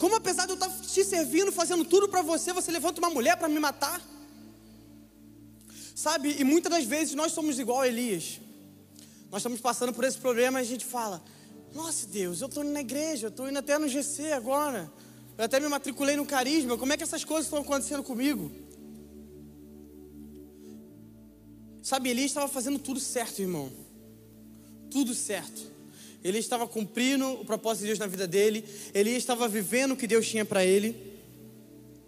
Como 0.00 0.16
apesar 0.16 0.46
de 0.46 0.52
eu 0.52 0.54
estar 0.54 0.70
te 0.80 1.04
servindo, 1.04 1.52
fazendo 1.52 1.84
tudo 1.84 2.08
para 2.08 2.22
você, 2.22 2.54
você 2.54 2.72
levanta 2.72 2.98
uma 2.98 3.10
mulher 3.10 3.36
para 3.36 3.50
me 3.50 3.60
matar? 3.60 4.00
Sabe? 5.94 6.36
E 6.38 6.42
muitas 6.42 6.72
das 6.72 6.84
vezes 6.84 7.14
nós 7.14 7.32
somos 7.32 7.58
igual 7.58 7.82
a 7.82 7.86
Elias. 7.86 8.40
Nós 9.30 9.40
estamos 9.42 9.60
passando 9.60 9.92
por 9.92 10.02
esse 10.04 10.16
problema 10.16 10.58
e 10.58 10.62
a 10.62 10.66
gente 10.66 10.86
fala: 10.86 11.22
Nossa 11.74 12.06
Deus, 12.06 12.40
eu 12.40 12.48
estou 12.48 12.64
indo 12.64 12.72
na 12.72 12.80
igreja, 12.80 13.26
eu 13.26 13.28
estou 13.28 13.46
indo 13.46 13.58
até 13.58 13.76
no 13.76 13.86
GC 13.86 14.32
agora. 14.32 14.90
Eu 15.36 15.44
até 15.44 15.60
me 15.60 15.68
matriculei 15.68 16.16
no 16.16 16.24
carisma. 16.24 16.78
Como 16.78 16.94
é 16.94 16.96
que 16.96 17.02
essas 17.02 17.22
coisas 17.22 17.44
estão 17.44 17.58
acontecendo 17.60 18.02
comigo? 18.02 18.50
Sabe, 21.82 22.08
Elias 22.08 22.30
estava 22.30 22.48
fazendo 22.48 22.78
tudo 22.78 22.98
certo, 22.98 23.40
irmão. 23.42 23.70
Tudo 24.90 25.14
certo. 25.14 25.60
Ele 26.22 26.38
estava 26.38 26.66
cumprindo 26.66 27.26
o 27.32 27.44
propósito 27.44 27.82
de 27.82 27.86
Deus 27.88 27.98
na 27.98 28.06
vida 28.06 28.26
dele. 28.26 28.64
Ele 28.92 29.10
estava 29.10 29.48
vivendo 29.48 29.92
o 29.92 29.96
que 29.96 30.06
Deus 30.06 30.28
tinha 30.28 30.44
para 30.44 30.64
ele. 30.64 30.94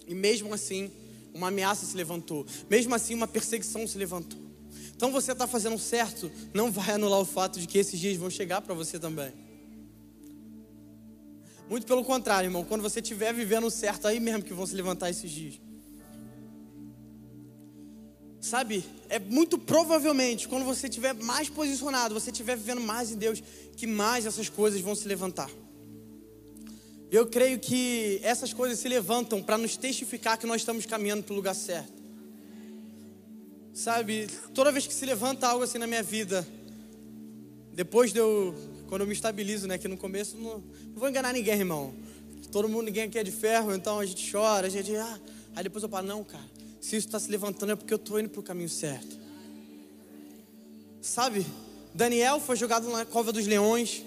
E 0.06 0.14
mesmo 0.14 0.52
assim, 0.52 0.90
uma 1.32 1.48
ameaça 1.48 1.86
se 1.86 1.96
levantou. 1.96 2.46
Mesmo 2.68 2.94
assim, 2.94 3.14
uma 3.14 3.26
perseguição 3.26 3.86
se 3.86 3.96
levantou. 3.96 4.38
Então 4.94 5.10
você 5.10 5.32
está 5.32 5.46
fazendo 5.46 5.78
certo, 5.78 6.30
não 6.54 6.70
vai 6.70 6.90
anular 6.90 7.18
o 7.18 7.24
fato 7.24 7.58
de 7.58 7.66
que 7.66 7.78
esses 7.78 7.98
dias 7.98 8.16
vão 8.16 8.30
chegar 8.30 8.60
para 8.60 8.74
você 8.74 8.98
também. 8.98 9.32
Muito 11.68 11.86
pelo 11.86 12.04
contrário, 12.04 12.48
irmão. 12.48 12.64
Quando 12.64 12.82
você 12.82 13.00
estiver 13.00 13.32
vivendo 13.32 13.70
certo, 13.70 14.06
aí 14.06 14.20
mesmo 14.20 14.42
que 14.42 14.52
vão 14.52 14.66
se 14.66 14.74
levantar 14.74 15.10
esses 15.10 15.30
dias. 15.30 15.60
Sabe, 18.42 18.84
é 19.08 19.20
muito 19.20 19.56
provavelmente 19.56 20.48
quando 20.48 20.64
você 20.64 20.88
estiver 20.88 21.14
mais 21.14 21.48
posicionado, 21.48 22.12
você 22.12 22.32
estiver 22.32 22.56
vivendo 22.56 22.80
mais 22.80 23.12
em 23.12 23.16
Deus, 23.16 23.40
que 23.76 23.86
mais 23.86 24.26
essas 24.26 24.48
coisas 24.48 24.80
vão 24.80 24.96
se 24.96 25.06
levantar. 25.06 25.48
Eu 27.08 27.28
creio 27.28 27.60
que 27.60 28.18
essas 28.20 28.52
coisas 28.52 28.80
se 28.80 28.88
levantam 28.88 29.40
para 29.40 29.56
nos 29.56 29.76
testificar 29.76 30.36
que 30.36 30.44
nós 30.44 30.62
estamos 30.62 30.84
caminhando 30.84 31.22
para 31.22 31.32
o 31.32 31.36
lugar 31.36 31.54
certo. 31.54 31.92
Sabe, 33.72 34.26
toda 34.52 34.72
vez 34.72 34.88
que 34.88 34.92
se 34.92 35.06
levanta 35.06 35.46
algo 35.46 35.62
assim 35.62 35.78
na 35.78 35.86
minha 35.86 36.02
vida, 36.02 36.44
depois 37.72 38.12
de 38.12 38.18
eu, 38.18 38.56
quando 38.88 39.02
eu 39.02 39.06
me 39.06 39.12
estabilizo, 39.12 39.68
né, 39.68 39.78
que 39.78 39.86
no 39.86 39.96
começo 39.96 40.36
não, 40.36 40.58
não 40.58 40.96
vou 40.96 41.08
enganar 41.08 41.32
ninguém, 41.32 41.60
irmão. 41.60 41.94
Todo 42.50 42.68
mundo, 42.68 42.86
ninguém 42.86 43.04
aqui 43.04 43.20
é 43.20 43.22
de 43.22 43.30
ferro, 43.30 43.72
então 43.72 44.00
a 44.00 44.04
gente 44.04 44.32
chora, 44.32 44.66
a 44.66 44.70
gente, 44.70 44.96
ah, 44.96 45.20
aí 45.54 45.62
depois 45.62 45.84
eu 45.84 45.88
falo, 45.88 46.08
não, 46.08 46.24
cara, 46.24 46.42
se 46.82 46.96
isso 46.96 47.06
está 47.06 47.20
se 47.20 47.30
levantando 47.30 47.72
é 47.72 47.76
porque 47.76 47.94
eu 47.94 47.96
estou 47.96 48.18
indo 48.18 48.28
para 48.28 48.40
o 48.40 48.42
caminho 48.42 48.68
certo. 48.68 49.16
Sabe, 51.00 51.46
Daniel 51.94 52.40
foi 52.40 52.56
jogado 52.56 52.90
na 52.90 53.06
cova 53.06 53.32
dos 53.32 53.46
leões. 53.46 54.02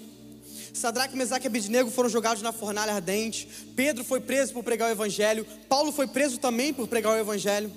Sadraque, 0.74 1.16
Mesaque 1.16 1.46
e 1.46 1.48
Abednego 1.48 1.90
foram 1.90 2.10
jogados 2.10 2.42
na 2.42 2.52
fornalha 2.52 2.92
ardente. 2.92 3.48
Pedro 3.74 4.04
foi 4.04 4.20
preso 4.20 4.52
por 4.52 4.62
pregar 4.62 4.90
o 4.90 4.92
evangelho. 4.92 5.46
Paulo 5.70 5.90
foi 5.90 6.06
preso 6.06 6.36
também 6.36 6.74
por 6.74 6.86
pregar 6.86 7.14
o 7.14 7.18
evangelho. 7.18 7.72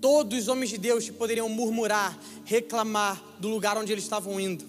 Todos 0.00 0.38
os 0.38 0.48
homens 0.48 0.70
de 0.70 0.78
Deus 0.78 1.04
que 1.04 1.12
poderiam 1.12 1.48
murmurar, 1.48 2.16
reclamar 2.44 3.20
do 3.40 3.48
lugar 3.48 3.76
onde 3.76 3.90
eles 3.90 4.04
estavam 4.04 4.38
indo. 4.38 4.64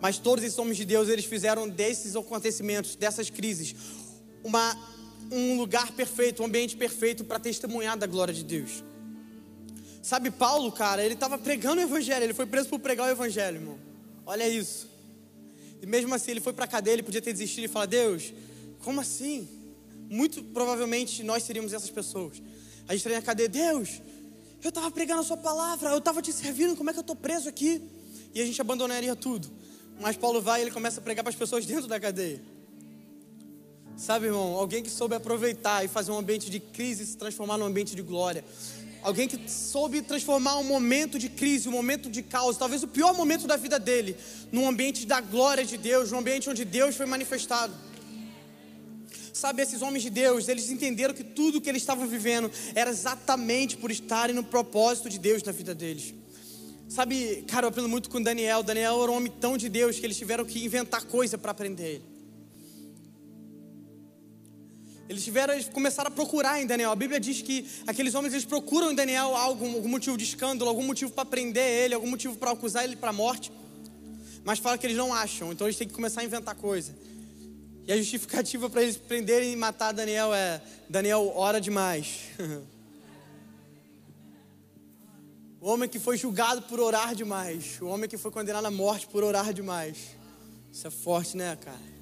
Mas 0.00 0.16
todos 0.16 0.44
esses 0.44 0.58
homens 0.60 0.76
de 0.76 0.84
Deus, 0.84 1.08
eles 1.08 1.24
fizeram 1.24 1.68
desses 1.68 2.14
acontecimentos, 2.14 2.94
dessas 2.94 3.28
crises, 3.28 3.74
uma 4.44 4.99
um 5.30 5.56
lugar 5.56 5.92
perfeito, 5.92 6.42
um 6.42 6.46
ambiente 6.46 6.76
perfeito 6.76 7.24
para 7.24 7.38
testemunhar 7.38 7.96
da 7.96 8.06
glória 8.06 8.34
de 8.34 8.42
Deus. 8.42 8.82
Sabe, 10.02 10.30
Paulo, 10.30 10.72
cara, 10.72 11.04
ele 11.04 11.14
estava 11.14 11.38
pregando 11.38 11.80
o 11.80 11.84
evangelho, 11.84 12.24
ele 12.24 12.34
foi 12.34 12.46
preso 12.46 12.68
por 12.68 12.80
pregar 12.80 13.08
o 13.08 13.10
evangelho, 13.10 13.58
irmão. 13.58 13.78
Olha 14.24 14.48
isso. 14.48 14.88
E 15.82 15.86
mesmo 15.86 16.14
assim, 16.14 16.32
ele 16.32 16.40
foi 16.40 16.52
para 16.52 16.64
a 16.64 16.68
cadeia, 16.68 16.94
ele 16.94 17.02
podia 17.02 17.22
ter 17.22 17.32
desistido 17.32 17.64
e 17.64 17.68
falar: 17.68 17.86
Deus, 17.86 18.32
como 18.80 19.00
assim? 19.00 19.48
Muito 20.08 20.42
provavelmente 20.42 21.22
nós 21.22 21.42
seríamos 21.42 21.72
essas 21.72 21.90
pessoas. 21.90 22.42
A 22.88 22.92
gente 22.92 22.98
estaria 22.98 23.18
na 23.18 23.24
cadeia: 23.24 23.48
Deus, 23.48 24.00
eu 24.62 24.68
estava 24.70 24.90
pregando 24.90 25.20
a 25.20 25.24
Sua 25.24 25.36
palavra, 25.36 25.90
eu 25.90 25.98
estava 25.98 26.20
te 26.20 26.32
servindo, 26.32 26.76
como 26.76 26.90
é 26.90 26.92
que 26.92 26.98
eu 26.98 27.02
estou 27.02 27.16
preso 27.16 27.48
aqui? 27.48 27.82
E 28.34 28.40
a 28.40 28.46
gente 28.46 28.60
abandonaria 28.60 29.14
tudo. 29.14 29.50
Mas 30.00 30.16
Paulo 30.16 30.40
vai 30.40 30.60
e 30.60 30.64
ele 30.64 30.70
começa 30.70 31.00
a 31.00 31.02
pregar 31.02 31.22
para 31.22 31.30
as 31.30 31.36
pessoas 31.36 31.66
dentro 31.66 31.86
da 31.86 32.00
cadeia. 32.00 32.40
Sabe, 34.00 34.28
irmão, 34.28 34.56
alguém 34.56 34.82
que 34.82 34.88
soube 34.88 35.14
aproveitar 35.14 35.84
e 35.84 35.88
fazer 35.88 36.10
um 36.10 36.16
ambiente 36.16 36.48
de 36.48 36.58
crise 36.58 37.04
se 37.04 37.18
transformar 37.18 37.58
num 37.58 37.66
ambiente 37.66 37.94
de 37.94 38.00
glória. 38.00 38.42
Alguém 39.02 39.28
que 39.28 39.38
soube 39.46 40.00
transformar 40.00 40.56
um 40.56 40.64
momento 40.64 41.18
de 41.18 41.28
crise, 41.28 41.68
um 41.68 41.72
momento 41.72 42.08
de 42.08 42.22
caos, 42.22 42.56
talvez 42.56 42.82
o 42.82 42.88
pior 42.88 43.14
momento 43.14 43.46
da 43.46 43.58
vida 43.58 43.78
dele, 43.78 44.16
num 44.50 44.66
ambiente 44.66 45.06
da 45.06 45.20
glória 45.20 45.66
de 45.66 45.76
Deus, 45.76 46.10
num 46.10 46.18
ambiente 46.20 46.48
onde 46.48 46.64
Deus 46.64 46.96
foi 46.96 47.04
manifestado. 47.04 47.74
Sabe, 49.34 49.60
esses 49.60 49.82
homens 49.82 50.02
de 50.02 50.08
Deus, 50.08 50.48
eles 50.48 50.70
entenderam 50.70 51.12
que 51.12 51.22
tudo 51.22 51.60
que 51.60 51.68
eles 51.68 51.82
estavam 51.82 52.06
vivendo 52.06 52.50
era 52.74 52.88
exatamente 52.88 53.76
por 53.76 53.90
estarem 53.90 54.34
no 54.34 54.42
propósito 54.42 55.10
de 55.10 55.18
Deus 55.18 55.42
na 55.42 55.52
vida 55.52 55.74
deles. 55.74 56.14
Sabe, 56.88 57.44
cara, 57.46 57.66
eu 57.66 57.68
aprendo 57.68 57.88
muito 57.88 58.08
com 58.08 58.22
Daniel. 58.22 58.62
Daniel 58.62 59.02
era 59.02 59.12
um 59.12 59.16
homem 59.16 59.30
tão 59.38 59.58
de 59.58 59.68
Deus 59.68 60.00
que 60.00 60.06
eles 60.06 60.16
tiveram 60.16 60.46
que 60.46 60.64
inventar 60.64 61.04
coisa 61.04 61.36
para 61.36 61.50
aprender 61.50 61.96
ele. 61.96 62.09
Eles 65.10 65.24
tiveram, 65.24 65.54
eles 65.54 65.68
começaram 65.68 66.06
a 66.06 66.10
procurar 66.12 66.62
em 66.62 66.66
Daniel. 66.68 66.92
A 66.92 66.94
Bíblia 66.94 67.18
diz 67.18 67.42
que 67.42 67.68
aqueles 67.84 68.14
homens 68.14 68.32
eles 68.32 68.44
procuram 68.44 68.92
em 68.92 68.94
Daniel 68.94 69.34
algum, 69.34 69.74
algum 69.74 69.88
motivo 69.88 70.16
de 70.16 70.22
escândalo, 70.22 70.70
algum 70.70 70.84
motivo 70.84 71.10
para 71.10 71.24
prender 71.24 71.64
ele, 71.64 71.94
algum 71.94 72.08
motivo 72.08 72.36
para 72.36 72.52
acusar 72.52 72.84
ele 72.84 72.94
para 72.94 73.10
a 73.10 73.12
morte. 73.12 73.50
Mas 74.44 74.60
fala 74.60 74.78
que 74.78 74.86
eles 74.86 74.96
não 74.96 75.12
acham, 75.12 75.50
então 75.50 75.66
eles 75.66 75.76
têm 75.76 75.88
que 75.88 75.94
começar 75.94 76.20
a 76.20 76.24
inventar 76.24 76.54
coisa. 76.54 76.96
E 77.88 77.92
a 77.92 77.96
justificativa 77.96 78.70
para 78.70 78.84
eles 78.84 78.96
prenderem 78.96 79.52
e 79.52 79.56
matar 79.56 79.90
Daniel 79.90 80.32
é: 80.32 80.62
Daniel 80.88 81.32
ora 81.34 81.60
demais. 81.60 82.26
o 85.60 85.68
homem 85.68 85.88
que 85.88 85.98
foi 85.98 86.16
julgado 86.16 86.62
por 86.62 86.78
orar 86.78 87.16
demais, 87.16 87.80
o 87.80 87.86
homem 87.86 88.08
que 88.08 88.16
foi 88.16 88.30
condenado 88.30 88.66
à 88.66 88.70
morte 88.70 89.08
por 89.08 89.24
orar 89.24 89.52
demais. 89.52 90.16
Isso 90.72 90.86
é 90.86 90.90
forte, 90.90 91.36
né, 91.36 91.56
cara? 91.56 91.99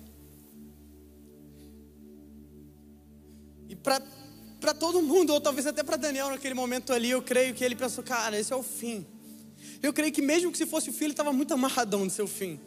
Para 3.82 4.74
todo 4.74 5.02
mundo, 5.02 5.32
ou 5.32 5.40
talvez 5.40 5.66
até 5.66 5.82
para 5.82 5.96
Daniel 5.96 6.30
naquele 6.30 6.54
momento 6.54 6.92
ali, 6.92 7.10
eu 7.10 7.22
creio 7.22 7.54
que 7.54 7.64
ele 7.64 7.76
pensou, 7.76 8.02
cara, 8.02 8.38
esse 8.38 8.52
é 8.52 8.56
o 8.56 8.62
fim. 8.62 9.06
Eu 9.82 9.92
creio 9.92 10.12
que 10.12 10.22
mesmo 10.22 10.50
que 10.50 10.58
se 10.58 10.66
fosse 10.66 10.90
o 10.90 10.92
fim, 10.92 11.04
ele 11.04 11.12
estava 11.12 11.32
muito 11.32 11.54
amarradão 11.54 12.04
no 12.04 12.10
seu 12.10 12.26
fim. 12.26 12.58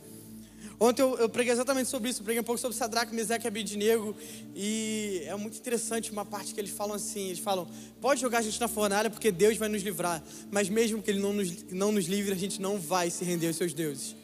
Ontem 0.80 1.04
eu, 1.04 1.16
eu, 1.20 1.30
preguei 1.30 1.54
exatamente 1.54 1.90
sobre 1.90 2.10
isso, 2.10 2.22
eu 2.22 2.24
preguei 2.24 2.42
um 2.42 2.44
pouco 2.44 2.60
sobre 2.60 2.76
Sadraque, 2.76 3.14
Meseque 3.14 3.46
e 3.46 3.48
Abednego, 3.48 4.16
e 4.56 5.22
é 5.28 5.36
muito 5.36 5.56
interessante 5.56 6.12
uma 6.12 6.26
parte 6.26 6.56
que 6.56 6.60
eles 6.60 6.72
falam 6.72 6.96
assim, 6.96 7.28
eles 7.28 7.38
falam, 7.38 7.68
pode 8.02 8.20
jogar 8.20 8.40
a 8.40 8.42
gente 8.42 8.60
na 8.60 8.68
fornalha 8.68 9.08
porque 9.08 9.32
Deus 9.32 9.58
vai 9.58 9.70
nos 9.70 9.84
livrar, 9.84 10.24
mas 10.50 10.70
mesmo 10.70 11.00
que 11.00 11.12
Ele 11.12 11.20
não 11.20 11.34
nos, 11.34 11.64
não 11.72 11.92
nos 11.92 12.06
livre, 12.08 12.32
a 12.32 12.36
gente 12.36 12.60
não 12.60 12.80
vai 12.80 13.12
se 13.12 13.24
render 13.24 13.46
aos 13.46 13.58
seus 13.58 13.74
deuses. 13.74 14.16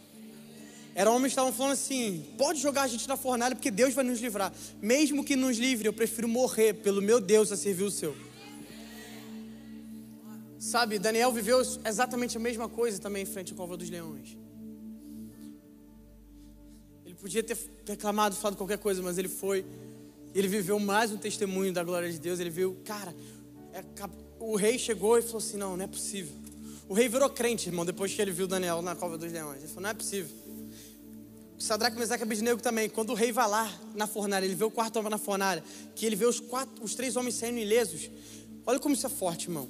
Eram 0.98 1.16
homens 1.16 1.28
que 1.28 1.40
estavam 1.40 1.54
falando 1.54 1.74
assim: 1.74 2.26
pode 2.40 2.60
jogar 2.60 2.82
a 2.82 2.88
gente 2.88 3.08
na 3.08 3.16
fornalha 3.16 3.56
porque 3.56 3.70
Deus 3.70 3.94
vai 3.94 4.04
nos 4.04 4.20
livrar. 4.20 4.52
Mesmo 4.82 5.24
que 5.24 5.36
nos 5.36 5.56
livre, 5.60 5.88
eu 5.88 5.94
prefiro 5.94 6.28
morrer 6.28 6.74
pelo 6.74 7.04
meu 7.04 7.22
Deus 7.22 7.52
a 7.52 7.56
servir 7.56 7.84
o 7.84 7.92
seu. 7.92 8.18
Sabe, 10.58 10.98
Daniel 10.98 11.32
viveu 11.32 11.62
exatamente 11.86 12.36
a 12.36 12.40
mesma 12.40 12.68
coisa 12.68 12.98
também 12.98 13.22
em 13.22 13.26
frente 13.28 13.54
à 13.54 13.56
cova 13.56 13.78
dos 13.78 13.88
leões. 13.92 14.36
Ele 17.06 17.14
podia 17.14 17.44
ter 17.44 17.56
reclamado, 17.88 18.36
falado 18.36 18.58
qualquer 18.58 18.80
coisa, 18.80 19.00
mas 19.00 19.20
ele 19.20 19.30
foi. 19.30 19.64
Ele 20.34 20.48
viveu 20.48 20.80
mais 20.80 21.12
um 21.12 21.18
testemunho 21.18 21.72
da 21.72 21.84
glória 21.84 22.12
de 22.12 22.18
Deus. 22.18 22.40
Ele 22.40 22.50
viu, 22.50 22.76
cara, 22.84 23.16
é, 23.72 23.84
o 24.40 24.56
rei 24.56 24.80
chegou 24.80 25.16
e 25.20 25.22
falou 25.22 25.38
assim: 25.38 25.58
não, 25.58 25.78
não 25.78 25.84
é 25.84 25.88
possível. 25.88 26.34
O 26.90 26.96
rei 26.96 27.08
virou 27.08 27.30
crente, 27.30 27.70
irmão, 27.70 27.86
depois 27.86 28.12
que 28.12 28.20
ele 28.20 28.32
viu 28.32 28.48
Daniel 28.48 28.82
na 28.82 28.96
cova 28.96 29.16
dos 29.16 29.32
leões. 29.32 29.60
Ele 29.60 29.68
falou: 29.68 29.84
não 29.84 29.90
é 29.92 29.94
possível. 29.94 30.47
Sadraque, 31.58 31.98
Mesaque 31.98 32.22
e 32.22 32.26
Abednego 32.26 32.62
também, 32.62 32.88
quando 32.88 33.10
o 33.10 33.14
rei 33.16 33.32
vai 33.32 33.48
lá 33.50 33.72
na 33.96 34.06
fornalha, 34.06 34.46
ele 34.46 34.54
vê 34.54 34.64
o 34.64 34.70
quarto 34.70 34.98
homem 35.00 35.10
na 35.10 35.18
fornalha, 35.18 35.64
que 35.96 36.06
ele 36.06 36.16
vê 36.16 36.26
os, 36.26 36.40
quatro, 36.40 36.84
os 36.84 36.94
três 36.94 37.16
homens 37.16 37.36
saindo 37.36 37.58
ilesos. 37.58 38.12
Olha 38.66 38.80
como 38.80 38.94
isso 38.94 39.08
é 39.08 39.10
forte, 39.10 39.46
irmão. 39.46 39.68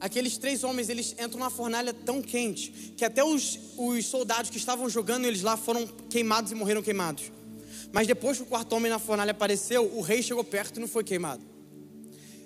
Aqueles 0.00 0.38
três 0.38 0.64
homens, 0.64 0.88
eles 0.88 1.12
entram 1.12 1.38
na 1.38 1.50
fornalha 1.50 1.92
tão 1.92 2.22
quente, 2.22 2.94
que 2.96 3.04
até 3.04 3.22
os, 3.22 3.58
os 3.76 4.06
soldados 4.06 4.50
que 4.50 4.56
estavam 4.56 4.88
jogando 4.88 5.26
eles 5.26 5.42
lá 5.42 5.56
foram 5.56 5.86
queimados 5.86 6.50
e 6.50 6.54
morreram 6.54 6.82
queimados. 6.82 7.30
Mas 7.92 8.06
depois 8.06 8.38
que 8.38 8.42
o 8.42 8.46
quarto 8.46 8.72
homem 8.74 8.90
na 8.90 8.98
fornalha 8.98 9.32
apareceu, 9.32 9.84
o 9.94 10.00
rei 10.00 10.22
chegou 10.22 10.42
perto 10.42 10.78
e 10.78 10.80
não 10.80 10.88
foi 10.88 11.04
queimado. 11.04 11.42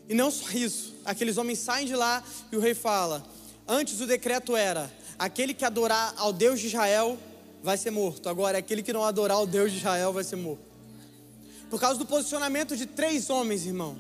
E 0.09 0.15
não 0.15 0.31
só 0.31 0.51
isso, 0.51 0.95
aqueles 1.05 1.37
homens 1.37 1.61
saem 1.61 1.87
de 1.87 1.95
lá 1.95 2.23
e 2.51 2.57
o 2.57 2.61
rei 2.61 2.75
fala: 2.75 3.25
Antes 3.67 4.01
o 4.01 4.07
decreto 4.07 4.57
era: 4.57 4.93
aquele 5.19 5.55
que 5.55 5.65
adorar 5.65 6.15
ao 6.17 6.33
Deus 6.33 6.61
de 6.61 6.67
Israel 6.67 7.19
vai 7.67 7.77
ser 7.77 7.91
morto. 7.91 8.29
Agora, 8.29 8.59
aquele 8.59 8.81
que 8.81 8.93
não 8.93 9.03
adorar 9.03 9.43
o 9.43 9.47
Deus 9.47 9.73
de 9.73 9.79
Israel 9.79 10.13
vai 10.13 10.23
ser 10.23 10.37
morto. 10.37 10.63
Por 11.69 11.81
causa 11.81 11.99
do 11.99 12.07
posicionamento 12.07 12.77
de 12.77 12.87
três 12.87 13.29
homens, 13.29 13.67
irmão. 13.67 13.99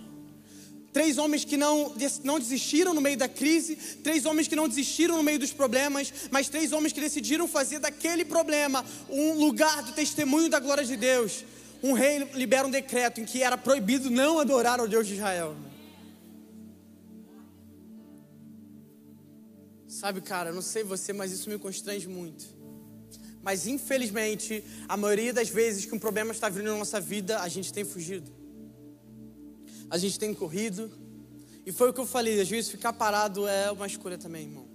Três 0.92 1.18
homens 1.18 1.44
que 1.44 1.56
não, 1.56 1.92
não 2.22 2.38
desistiram 2.38 2.94
no 2.94 3.00
meio 3.00 3.18
da 3.18 3.28
crise, 3.28 3.74
três 4.04 4.24
homens 4.24 4.46
que 4.46 4.54
não 4.54 4.68
desistiram 4.68 5.16
no 5.16 5.22
meio 5.24 5.40
dos 5.40 5.52
problemas, 5.52 6.12
mas 6.30 6.48
três 6.48 6.72
homens 6.72 6.92
que 6.92 7.00
decidiram 7.00 7.48
fazer 7.48 7.80
daquele 7.80 8.24
problema 8.24 8.84
um 9.10 9.32
lugar 9.34 9.82
do 9.82 9.90
testemunho 9.90 10.48
da 10.48 10.60
glória 10.60 10.84
de 10.84 10.96
Deus. 10.96 11.44
Um 11.82 11.92
rei 11.92 12.20
libera 12.34 12.68
um 12.68 12.70
decreto 12.70 13.20
em 13.20 13.24
que 13.24 13.42
era 13.42 13.58
proibido 13.58 14.08
não 14.08 14.38
adorar 14.38 14.78
ao 14.78 14.86
Deus 14.86 15.08
de 15.08 15.14
Israel. 15.14 15.56
Sabe, 19.88 20.20
cara, 20.20 20.52
não 20.52 20.62
sei 20.62 20.84
você, 20.84 21.12
mas 21.12 21.32
isso 21.32 21.50
me 21.50 21.58
constrange 21.58 22.06
muito. 22.06 22.55
Mas 23.46 23.64
infelizmente, 23.68 24.64
a 24.88 24.96
maioria 24.96 25.32
das 25.32 25.48
vezes 25.48 25.84
que 25.84 25.94
um 25.94 26.00
problema 26.00 26.32
está 26.32 26.48
vindo 26.48 26.64
na 26.64 26.76
nossa 26.76 27.00
vida, 27.00 27.40
a 27.40 27.46
gente 27.46 27.72
tem 27.72 27.84
fugido. 27.84 28.28
A 29.88 29.96
gente 29.96 30.18
tem 30.18 30.34
corrido. 30.34 30.90
E 31.64 31.70
foi 31.70 31.90
o 31.90 31.92
que 31.92 32.00
eu 32.00 32.06
falei, 32.06 32.40
às 32.40 32.48
vezes 32.48 32.68
ficar 32.68 32.92
parado 32.92 33.46
é 33.46 33.70
uma 33.70 33.86
escolha 33.86 34.18
também, 34.18 34.46
irmão. 34.46 34.66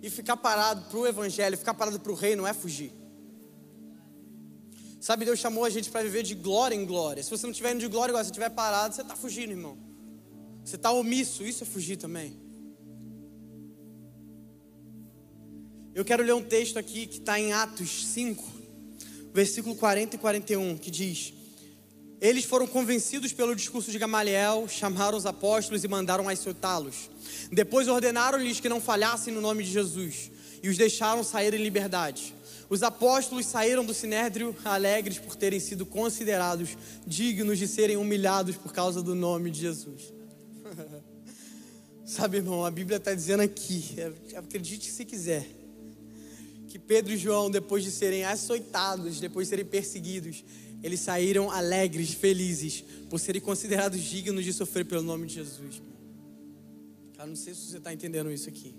E 0.00 0.08
ficar 0.08 0.36
parado 0.36 0.88
para 0.88 0.98
o 1.00 1.04
evangelho, 1.04 1.58
ficar 1.58 1.74
parado 1.74 1.98
para 1.98 2.12
o 2.12 2.14
reino 2.14 2.46
é 2.46 2.52
fugir. 2.52 2.92
Sabe, 5.00 5.24
Deus 5.24 5.40
chamou 5.40 5.64
a 5.64 5.70
gente 5.70 5.90
para 5.90 6.04
viver 6.04 6.22
de 6.22 6.36
glória 6.36 6.76
em 6.76 6.86
glória. 6.86 7.24
Se 7.24 7.30
você 7.30 7.44
não 7.44 7.50
estiver 7.50 7.72
indo 7.72 7.80
de 7.80 7.88
glória 7.88 8.12
igual, 8.12 8.22
se 8.22 8.30
estiver 8.30 8.50
parado, 8.50 8.94
você 8.94 9.02
está 9.02 9.16
fugindo, 9.16 9.50
irmão. 9.50 9.76
Você 10.64 10.76
está 10.76 10.92
omisso, 10.92 11.42
isso 11.42 11.64
é 11.64 11.66
fugir 11.66 11.96
também. 11.96 12.40
Eu 15.94 16.06
quero 16.06 16.22
ler 16.22 16.32
um 16.32 16.42
texto 16.42 16.78
aqui 16.78 17.06
que 17.06 17.18
está 17.18 17.38
em 17.38 17.52
Atos 17.52 18.06
5, 18.06 18.42
versículo 19.34 19.74
40 19.76 20.16
e 20.16 20.18
41, 20.18 20.78
que 20.78 20.90
diz: 20.90 21.34
Eles 22.18 22.46
foram 22.46 22.66
convencidos 22.66 23.30
pelo 23.34 23.54
discurso 23.54 23.90
de 23.90 23.98
Gamaliel, 23.98 24.66
chamaram 24.68 25.18
os 25.18 25.26
apóstolos 25.26 25.84
e 25.84 25.88
mandaram 25.88 26.30
açoitá-los. 26.30 27.10
Depois 27.52 27.88
ordenaram-lhes 27.88 28.58
que 28.58 28.70
não 28.70 28.80
falhassem 28.80 29.34
no 29.34 29.42
nome 29.42 29.64
de 29.64 29.70
Jesus 29.70 30.30
e 30.62 30.70
os 30.70 30.78
deixaram 30.78 31.22
sair 31.22 31.52
em 31.52 31.62
liberdade. 31.62 32.34
Os 32.70 32.82
apóstolos 32.82 33.44
saíram 33.44 33.84
do 33.84 33.92
sinédrio 33.92 34.56
alegres 34.64 35.18
por 35.18 35.36
terem 35.36 35.60
sido 35.60 35.84
considerados 35.84 36.70
dignos 37.06 37.58
de 37.58 37.68
serem 37.68 37.98
humilhados 37.98 38.56
por 38.56 38.72
causa 38.72 39.02
do 39.02 39.14
nome 39.14 39.50
de 39.50 39.60
Jesus. 39.60 40.10
Sabe, 42.06 42.38
irmão, 42.38 42.64
a 42.64 42.70
Bíblia 42.70 42.96
está 42.96 43.14
dizendo 43.14 43.42
aqui, 43.42 43.94
é, 43.98 44.38
acredite 44.38 44.90
se 44.90 45.04
quiser, 45.04 45.46
que 46.72 46.78
Pedro 46.78 47.12
e 47.12 47.18
João, 47.18 47.50
depois 47.50 47.84
de 47.84 47.90
serem 47.90 48.24
açoitados, 48.24 49.20
depois 49.20 49.46
de 49.46 49.50
serem 49.50 49.64
perseguidos, 49.66 50.42
eles 50.82 51.00
saíram 51.00 51.50
alegres, 51.50 52.14
felizes, 52.14 52.82
por 53.10 53.20
serem 53.20 53.42
considerados 53.42 54.00
dignos 54.00 54.42
de 54.42 54.54
sofrer 54.54 54.86
pelo 54.86 55.02
nome 55.02 55.26
de 55.26 55.34
Jesus. 55.34 55.82
Cara, 57.14 57.28
não 57.28 57.36
sei 57.36 57.52
se 57.52 57.66
você 57.66 57.76
está 57.76 57.92
entendendo 57.92 58.32
isso 58.32 58.48
aqui. 58.48 58.74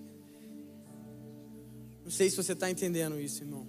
Não 2.04 2.10
sei 2.10 2.32
se 2.32 2.36
você 2.36 2.54
está 2.54 2.68
entendendo 2.72 3.22
isso, 3.22 3.44
irmão. 3.44 3.68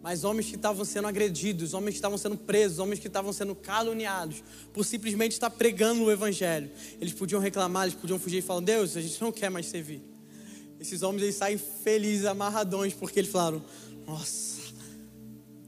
Mas 0.00 0.22
homens 0.22 0.46
que 0.46 0.54
estavam 0.54 0.84
sendo 0.84 1.08
agredidos, 1.08 1.74
homens 1.74 1.94
que 1.94 1.98
estavam 1.98 2.16
sendo 2.16 2.36
presos, 2.36 2.78
homens 2.78 3.00
que 3.00 3.08
estavam 3.08 3.32
sendo 3.32 3.56
caluniados, 3.56 4.40
por 4.72 4.84
simplesmente 4.84 5.32
estar 5.32 5.50
pregando 5.50 6.04
o 6.04 6.12
Evangelho. 6.12 6.70
Eles 7.00 7.12
podiam 7.12 7.40
reclamar, 7.40 7.88
eles 7.88 7.98
podiam 7.98 8.20
fugir 8.20 8.38
e 8.38 8.42
falar: 8.42 8.60
Deus, 8.60 8.96
a 8.96 9.00
gente 9.00 9.20
não 9.20 9.32
quer 9.32 9.50
mais 9.50 9.66
servir. 9.66 10.00
Esses 10.80 11.02
homens 11.02 11.22
eles 11.22 11.34
saem 11.34 11.58
felizes, 11.58 12.24
amarradões, 12.24 12.94
porque 12.94 13.20
eles 13.20 13.30
falaram: 13.30 13.62
Nossa, 14.06 14.60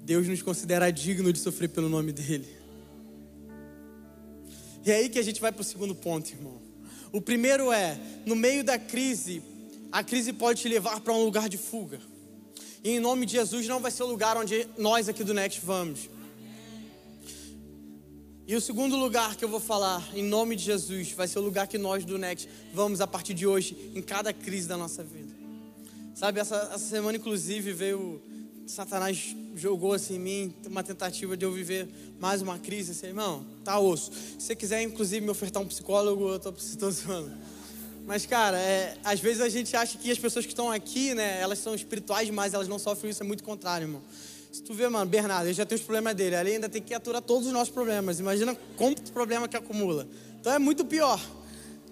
Deus 0.05 0.27
nos 0.29 0.43
considera 0.43 0.91
digno 0.91 1.33
de 1.33 1.39
sofrer 1.39 1.69
pelo 1.69 1.89
nome 1.89 2.13
dEle. 2.13 2.49
E 4.85 4.91
é 4.91 4.97
aí 4.97 5.09
que 5.09 5.19
a 5.19 5.23
gente 5.23 5.41
vai 5.41 5.53
para 5.53 5.63
o 5.63 5.65
segundo 5.65 5.95
ponto, 5.95 6.31
irmão. 6.31 6.61
O 7.13 7.21
primeiro 7.21 7.73
é: 7.73 7.99
no 8.25 8.37
meio 8.37 8.63
da 8.63 8.79
crise, 8.79 9.43
a 9.91 10.05
crise 10.05 10.33
pode 10.33 10.63
te 10.63 10.69
levar 10.69 11.01
para 11.01 11.13
um 11.13 11.25
lugar 11.25 11.49
de 11.49 11.59
fuga. 11.59 12.01
E 12.83 12.91
em 12.91 13.01
nome 13.01 13.27
de 13.27 13.33
Jesus 13.33 13.67
não 13.67 13.81
vai 13.81 13.91
ser 13.91 14.05
o 14.05 14.07
lugar 14.07 14.37
onde 14.37 14.67
nós 14.79 15.09
aqui 15.09 15.23
do 15.23 15.35
Next 15.35 15.61
vamos. 15.65 16.09
E 18.51 18.57
o 18.57 18.61
segundo 18.61 18.97
lugar 18.97 19.37
que 19.37 19.45
eu 19.45 19.49
vou 19.49 19.61
falar, 19.61 20.05
em 20.13 20.25
nome 20.25 20.57
de 20.57 20.65
Jesus, 20.65 21.13
vai 21.13 21.29
ser 21.29 21.39
o 21.39 21.43
lugar 21.43 21.69
que 21.69 21.79
nós 21.79 22.05
do 22.05 22.19
Next 22.19 22.49
vamos 22.75 23.01
a 23.01 23.07
partir 23.07 23.33
de 23.33 23.47
hoje, 23.47 23.93
em 23.95 24.03
cada 24.03 24.33
crise 24.33 24.67
da 24.67 24.77
nossa 24.77 25.05
vida. 25.05 25.33
Sabe, 26.17 26.41
essa, 26.41 26.57
essa 26.75 26.79
semana, 26.81 27.17
inclusive, 27.17 27.73
veio. 27.73 28.21
Satanás 28.67 29.37
jogou 29.55 29.93
assim 29.93 30.17
em 30.17 30.19
mim 30.19 30.55
uma 30.67 30.83
tentativa 30.83 31.37
de 31.37 31.45
eu 31.45 31.53
viver 31.53 31.89
mais 32.19 32.43
uma 32.43 32.59
crise. 32.59 32.91
Assim, 32.91 33.07
irmão, 33.07 33.47
tá 33.63 33.79
osso. 33.79 34.11
Se 34.11 34.47
você 34.47 34.57
quiser, 34.57 34.83
inclusive, 34.83 35.25
me 35.25 35.31
ofertar 35.31 35.63
um 35.63 35.69
psicólogo, 35.69 36.31
eu 36.31 36.41
tô 36.41 36.53
precisando. 36.53 37.31
Mas, 38.05 38.27
cara, 38.27 38.59
é, 38.59 38.97
às 39.05 39.21
vezes 39.21 39.43
a 39.43 39.49
gente 39.49 39.77
acha 39.77 39.97
que 39.97 40.11
as 40.11 40.19
pessoas 40.19 40.45
que 40.45 40.51
estão 40.51 40.73
aqui, 40.73 41.15
né, 41.15 41.41
elas 41.41 41.61
são 41.61 41.73
espirituais 41.73 42.27
demais, 42.27 42.53
elas 42.53 42.67
não 42.67 42.81
sofrem 42.81 43.13
isso, 43.13 43.23
é 43.23 43.27
muito 43.27 43.45
contrário, 43.45 43.85
irmão. 43.85 44.03
Se 44.53 44.63
tu 44.63 44.75
vê, 44.75 44.89
mano, 44.89 45.09
Bernardo, 45.09 45.47
ele 45.47 45.55
já 45.55 45.65
tem 45.65 45.77
os 45.77 45.83
problemas 45.83 46.15
dele, 46.15 46.35
ele 46.35 46.53
ainda 46.55 46.69
tem 46.69 46.83
que 46.83 46.93
aturar 46.93 47.23
todos 47.23 47.47
os 47.47 47.53
nossos 47.53 47.73
problemas. 47.73 48.19
Imagina 48.19 48.57
quanto 48.77 49.13
problema 49.13 49.47
que 49.47 49.57
acumula. 49.57 50.09
Então 50.41 50.53
é 50.53 50.59
muito 50.59 50.85
pior. 50.85 51.21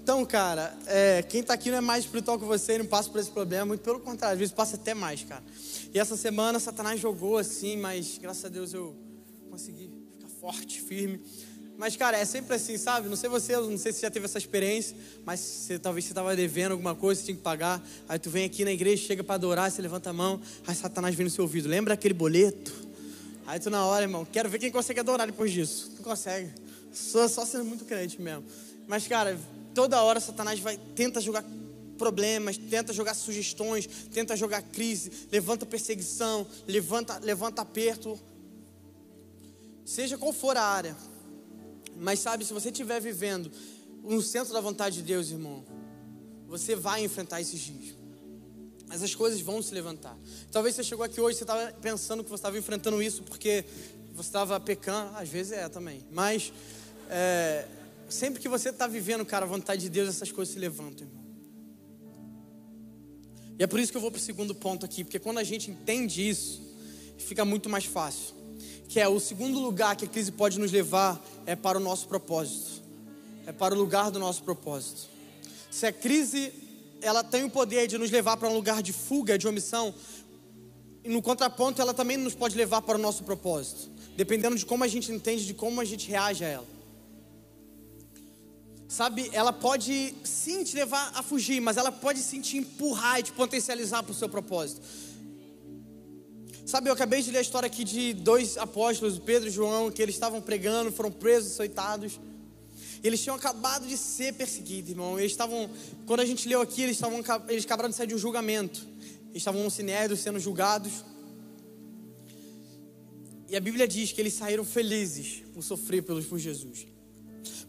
Então, 0.03 0.25
cara, 0.25 0.77
é, 0.87 1.23
quem 1.23 1.41
está 1.41 1.55
aqui 1.55 1.71
não 1.71 1.79
é 1.79 1.81
mais 1.83 2.05
espiritual 2.05 2.39
que 2.39 2.45
você 2.45 2.77
e 2.77 2.79
não 2.79 2.87
passa 2.87 3.11
por 3.11 3.21
esse 3.21 3.31
problema, 3.31 3.67
muito 3.67 3.83
pelo 3.83 4.01
contrário, 4.01 4.33
às 4.33 4.39
vezes 4.39 4.55
passa 4.55 4.77
até 4.77 4.95
mais, 4.95 5.23
cara. 5.23 5.45
E 5.93 5.99
essa 5.99 6.17
semana 6.17 6.59
Satanás 6.59 6.99
jogou 6.99 7.37
assim, 7.37 7.77
mas 7.77 8.17
graças 8.17 8.45
a 8.45 8.49
Deus 8.49 8.73
eu 8.73 8.97
consegui 9.51 9.91
ficar 10.15 10.29
forte, 10.41 10.81
firme. 10.81 11.21
Mas, 11.79 11.95
cara, 11.95 12.19
é 12.19 12.25
sempre 12.25 12.57
assim, 12.57 12.77
sabe? 12.77 13.09
Não 13.09 13.15
sei 13.15 13.31
você, 13.31 13.57
não 13.57 13.79
sei 13.79 13.93
se 13.93 14.03
já 14.03 14.11
teve 14.11 14.25
essa 14.25 14.37
experiência, 14.37 14.97
mas 15.25 15.39
você, 15.39 15.79
talvez 15.79 16.05
você 16.05 16.11
estava 16.11 16.35
devendo 16.35 16.73
alguma 16.73 16.93
coisa, 16.93 17.21
você 17.21 17.27
tinha 17.27 17.37
que 17.37 17.43
pagar. 17.43 17.81
Aí 18.09 18.19
tu 18.19 18.29
vem 18.29 18.45
aqui 18.45 18.65
na 18.65 18.73
igreja, 18.73 19.07
chega 19.07 19.23
para 19.23 19.37
adorar, 19.37 19.71
você 19.71 19.81
levanta 19.81 20.11
a 20.11 20.13
mão, 20.13 20.41
aí 20.67 20.75
Satanás 20.75 21.15
vem 21.15 21.23
no 21.23 21.31
seu 21.31 21.45
ouvido. 21.45 21.69
Lembra 21.69 21.95
aquele 21.95 22.15
boleto? 22.15 22.75
Aí 23.47 23.61
tu 23.61 23.71
na 23.71 23.87
hora, 23.87 24.05
irmão, 24.05 24.25
quero 24.25 24.49
ver 24.49 24.59
quem 24.59 24.73
consegue 24.73 24.99
adorar 24.99 25.29
depois 25.29 25.53
disso. 25.53 25.93
Não 25.95 26.03
consegue. 26.03 26.51
Só, 26.93 27.29
só 27.29 27.47
sendo 27.47 27.65
muito 27.65 27.85
crente 27.85 28.21
mesmo. 28.21 28.45
Mas, 28.89 29.07
cara, 29.07 29.39
toda 29.73 30.03
hora 30.03 30.19
Satanás 30.19 30.59
vai, 30.59 30.77
tenta 30.97 31.21
jogar 31.21 31.45
problemas, 31.97 32.59
tenta 32.59 32.93
jogar 32.93 33.15
sugestões, 33.15 33.89
tenta 34.13 34.37
jogar 34.37 34.63
crise, 34.63 35.13
levanta 35.31 35.65
perseguição, 35.65 36.45
levanta, 36.67 37.21
levanta 37.23 37.63
aperto. 37.63 38.19
Seja 39.85 40.19
qual 40.19 40.33
for 40.33 40.57
a 40.57 40.63
área. 40.65 40.97
Mas 41.99 42.21
sabe, 42.21 42.45
se 42.45 42.53
você 42.53 42.69
estiver 42.69 43.01
vivendo 43.01 43.51
no 44.03 44.23
centro 44.23 44.53
da 44.53 44.61
vontade 44.61 44.97
de 44.97 45.03
Deus, 45.03 45.31
irmão, 45.31 45.65
você 46.47 46.75
vai 46.75 47.05
enfrentar 47.05 47.41
esses 47.41 47.61
dias. 47.61 47.97
Essas 48.91 49.15
coisas 49.15 49.41
vão 49.41 49.61
se 49.61 49.75
levantar. 49.75 50.17
Talvez 50.51 50.75
você 50.75 50.83
chegou 50.83 51.05
aqui 51.05 51.21
hoje, 51.21 51.37
você 51.37 51.45
estava 51.45 51.73
pensando 51.73 52.25
que 52.25 52.31
você 52.31 52.37
estava 52.37 52.57
enfrentando 52.57 53.03
isso 53.03 53.23
porque 53.23 53.65
você 54.15 54.29
estava 54.29 54.59
pecando. 54.59 55.15
Às 55.17 55.29
vezes 55.29 55.53
é 55.53 55.69
também. 55.69 56.07
Mas 56.11 56.53
é, 57.11 57.67
sempre 58.09 58.41
que 58.41 58.49
você 58.49 58.71
está 58.71 58.87
vivendo, 58.87 59.27
cara, 59.27 59.45
a 59.45 59.49
vontade 59.49 59.83
de 59.83 59.91
Deus, 59.91 60.09
essas 60.09 60.33
coisas 60.33 60.55
se 60.55 60.59
levantam, 60.59 61.07
irmão. 61.07 61.25
E 63.59 63.63
é 63.63 63.67
por 63.67 63.81
isso 63.81 63.91
que 63.91 63.99
eu 63.99 64.03
vou 64.03 64.11
para 64.11 64.19
o 64.19 64.23
segundo 64.23 64.55
ponto 64.55 64.87
aqui, 64.87 65.03
porque 65.03 65.19
quando 65.19 65.39
a 65.39 65.45
gente 65.45 65.71
entende 65.71 66.27
isso, 66.27 66.63
fica 67.19 67.45
muito 67.45 67.69
mais 67.69 67.85
fácil 67.85 68.38
que 68.89 68.99
é 68.99 69.07
o 69.07 69.21
segundo 69.21 69.61
lugar 69.61 69.95
que 69.95 70.07
a 70.07 70.09
crise 70.09 70.33
pode 70.33 70.59
nos 70.59 70.73
levar 70.73 71.23
é 71.45 71.55
para 71.55 71.77
o 71.77 71.81
nosso 71.81 72.09
propósito. 72.09 72.83
É 73.47 73.53
para 73.53 73.75
o 73.75 73.79
lugar 73.79 74.11
do 74.11 74.19
nosso 74.19 74.43
propósito. 74.43 75.09
Se 75.71 75.87
a 75.87 75.93
crise 75.93 76.53
ela 77.01 77.23
tem 77.23 77.45
o 77.45 77.51
poder 77.51 77.87
de 77.87 77.99
nos 77.99 78.11
levar 78.11 78.37
para 78.39 78.49
um 78.49 78.55
lugar 78.55 78.83
de 78.83 78.93
fuga, 78.93 79.39
de 79.39 79.47
omissão, 79.47 79.95
no 81.05 81.23
contraponto 81.23 81.81
ela 81.81 81.95
também 81.95 82.17
nos 82.17 82.35
pode 82.35 82.57
levar 82.57 82.83
para 82.83 82.99
o 82.99 83.01
nosso 83.01 83.23
propósito, 83.25 83.91
dependendo 84.17 84.57
de 84.57 84.65
como 84.67 84.83
a 84.83 84.89
gente 84.89 85.13
entende, 85.13 85.47
de 85.47 85.55
como 85.55 85.81
a 85.81 85.85
gente 85.85 86.09
reage 86.09 86.45
a 86.45 86.49
ela. 86.49 86.67
Sabe, 88.89 89.29
ela 89.35 89.53
pode 89.53 90.15
sim 90.25 90.65
te 90.65 90.75
levar 90.75 91.13
a 91.15 91.23
fugir, 91.23 91.61
mas 91.61 91.77
ela 91.77 91.93
pode 91.93 92.21
sim 92.21 92.41
te 92.41 92.57
empurrar 92.57 93.21
e 93.21 93.23
te 93.23 93.33
potencializar 93.33 94.03
para 94.03 94.13
o 94.13 94.15
seu 94.15 94.31
propósito. 94.31 94.81
Sabe, 96.69 96.91
eu 96.91 96.93
acabei 96.93 97.23
de 97.23 97.31
ler 97.31 97.39
a 97.39 97.41
história 97.41 97.67
aqui 97.67 97.83
de 97.83 98.13
dois 98.13 98.59
apóstolos, 98.59 99.19
Pedro 99.19 99.49
e 99.49 99.51
João, 99.51 99.91
que 99.91 100.03
eles 100.03 100.15
estavam 100.15 100.39
pregando, 100.39 100.93
foram 100.93 101.11
presos, 101.11 101.53
açoitados. 101.53 102.21
Eles 103.03 103.23
tinham 103.23 103.35
acabado 103.35 103.87
de 103.87 103.97
ser 103.97 104.35
perseguidos, 104.35 104.91
irmão. 104.91 105.19
Eles 105.19 105.33
estavam, 105.33 105.71
quando 106.05 106.21
a 106.21 106.27
gente 106.27 106.47
leu 106.47 106.61
aqui, 106.61 106.83
eles 106.83 106.97
estavam, 106.97 107.25
eles 107.49 107.65
acabaram 107.65 107.89
de 107.89 107.97
sair 107.97 108.09
de 108.09 108.15
um 108.15 108.19
julgamento. 108.19 108.87
Eles 109.31 109.37
estavam 109.39 109.65
no 109.65 109.71
sinédrio 109.71 110.15
sendo 110.15 110.39
julgados. 110.39 110.93
E 113.49 113.57
a 113.57 113.61
Bíblia 113.61 113.89
diz 113.89 114.13
que 114.13 114.21
eles 114.21 114.35
saíram 114.35 114.63
felizes 114.63 115.43
por 115.55 115.63
sofrer 115.63 116.03
pelos 116.03 116.27
por 116.27 116.39
Jesus. 116.39 116.87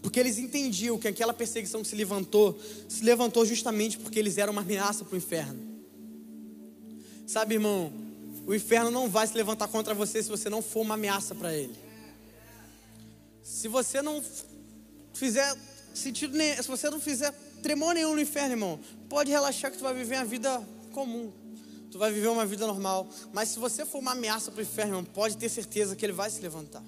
Porque 0.01 0.19
eles 0.19 0.37
entendiam 0.37 0.97
que 0.97 1.07
aquela 1.07 1.33
perseguição 1.33 1.83
que 1.83 1.87
se 1.87 1.95
levantou, 1.95 2.59
se 2.89 3.01
levantou 3.01 3.45
justamente 3.45 3.97
porque 3.97 4.19
eles 4.19 4.37
eram 4.37 4.51
uma 4.51 4.61
ameaça 4.61 5.05
para 5.05 5.15
o 5.15 5.17
inferno. 5.17 5.69
Sabe, 7.25 7.53
irmão, 7.53 8.08
o 8.49 8.55
inferno 8.55 8.89
não 8.89 9.07
vai 9.07 9.27
se 9.27 9.35
levantar 9.35 9.67
contra 9.67 9.93
você 9.93 10.23
se 10.23 10.29
você 10.29 10.49
não 10.49 10.59
for 10.59 10.81
uma 10.81 10.95
ameaça 10.95 11.35
para 11.35 11.53
ele. 11.53 11.75
Se 13.43 13.67
você 13.67 14.01
não 14.01 14.23
fizer 15.13 15.55
sentido 15.93 16.35
nenhum, 16.35 16.55
se 16.55 16.67
você 16.67 16.89
não 16.89 16.99
fizer 16.99 17.31
tremor 17.61 17.93
nenhum 17.93 18.15
no 18.15 18.19
inferno, 18.19 18.53
irmão, 18.53 18.79
pode 19.07 19.29
relaxar 19.29 19.69
que 19.69 19.77
tu 19.77 19.83
vai 19.83 19.93
viver 19.93 20.15
uma 20.15 20.25
vida 20.25 20.67
comum. 20.93 21.31
Tu 21.91 21.99
vai 21.99 22.11
viver 22.11 22.27
uma 22.29 22.43
vida 22.43 22.65
normal. 22.65 23.07
Mas 23.31 23.49
se 23.49 23.59
você 23.59 23.85
for 23.85 23.99
uma 23.99 24.13
ameaça 24.13 24.49
para 24.49 24.61
o 24.61 24.63
inferno, 24.63 24.93
irmão, 24.93 25.05
pode 25.05 25.37
ter 25.37 25.47
certeza 25.47 25.95
que 25.95 26.03
ele 26.03 26.13
vai 26.13 26.31
se 26.31 26.41
levantar. 26.41 26.81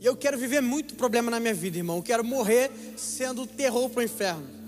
E 0.00 0.06
eu 0.06 0.16
quero 0.16 0.38
viver 0.38 0.62
muito 0.62 0.94
problema 0.94 1.30
na 1.30 1.38
minha 1.38 1.52
vida, 1.52 1.76
irmão. 1.76 1.98
Eu 1.98 2.02
quero 2.02 2.24
morrer 2.24 2.70
sendo 2.96 3.46
terror 3.46 3.90
para 3.90 4.00
o 4.00 4.02
inferno. 4.02 4.59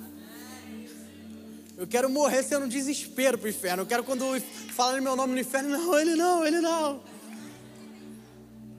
Eu 1.83 1.87
quero 1.89 2.09
morrer 2.09 2.45
sendo 2.45 2.67
um 2.67 2.69
desespero 2.69 3.37
pro 3.37 3.49
inferno. 3.49 3.83
Eu 3.83 3.87
quero 3.87 4.05
quando 4.05 4.41
falarem 4.73 5.01
meu 5.01 5.17
nome 5.17 5.35
no 5.35 5.41
inferno, 5.41 5.69
não, 5.69 5.99
ele 5.99 6.15
não, 6.15 6.47
ele 6.47 6.61
não. 6.61 7.03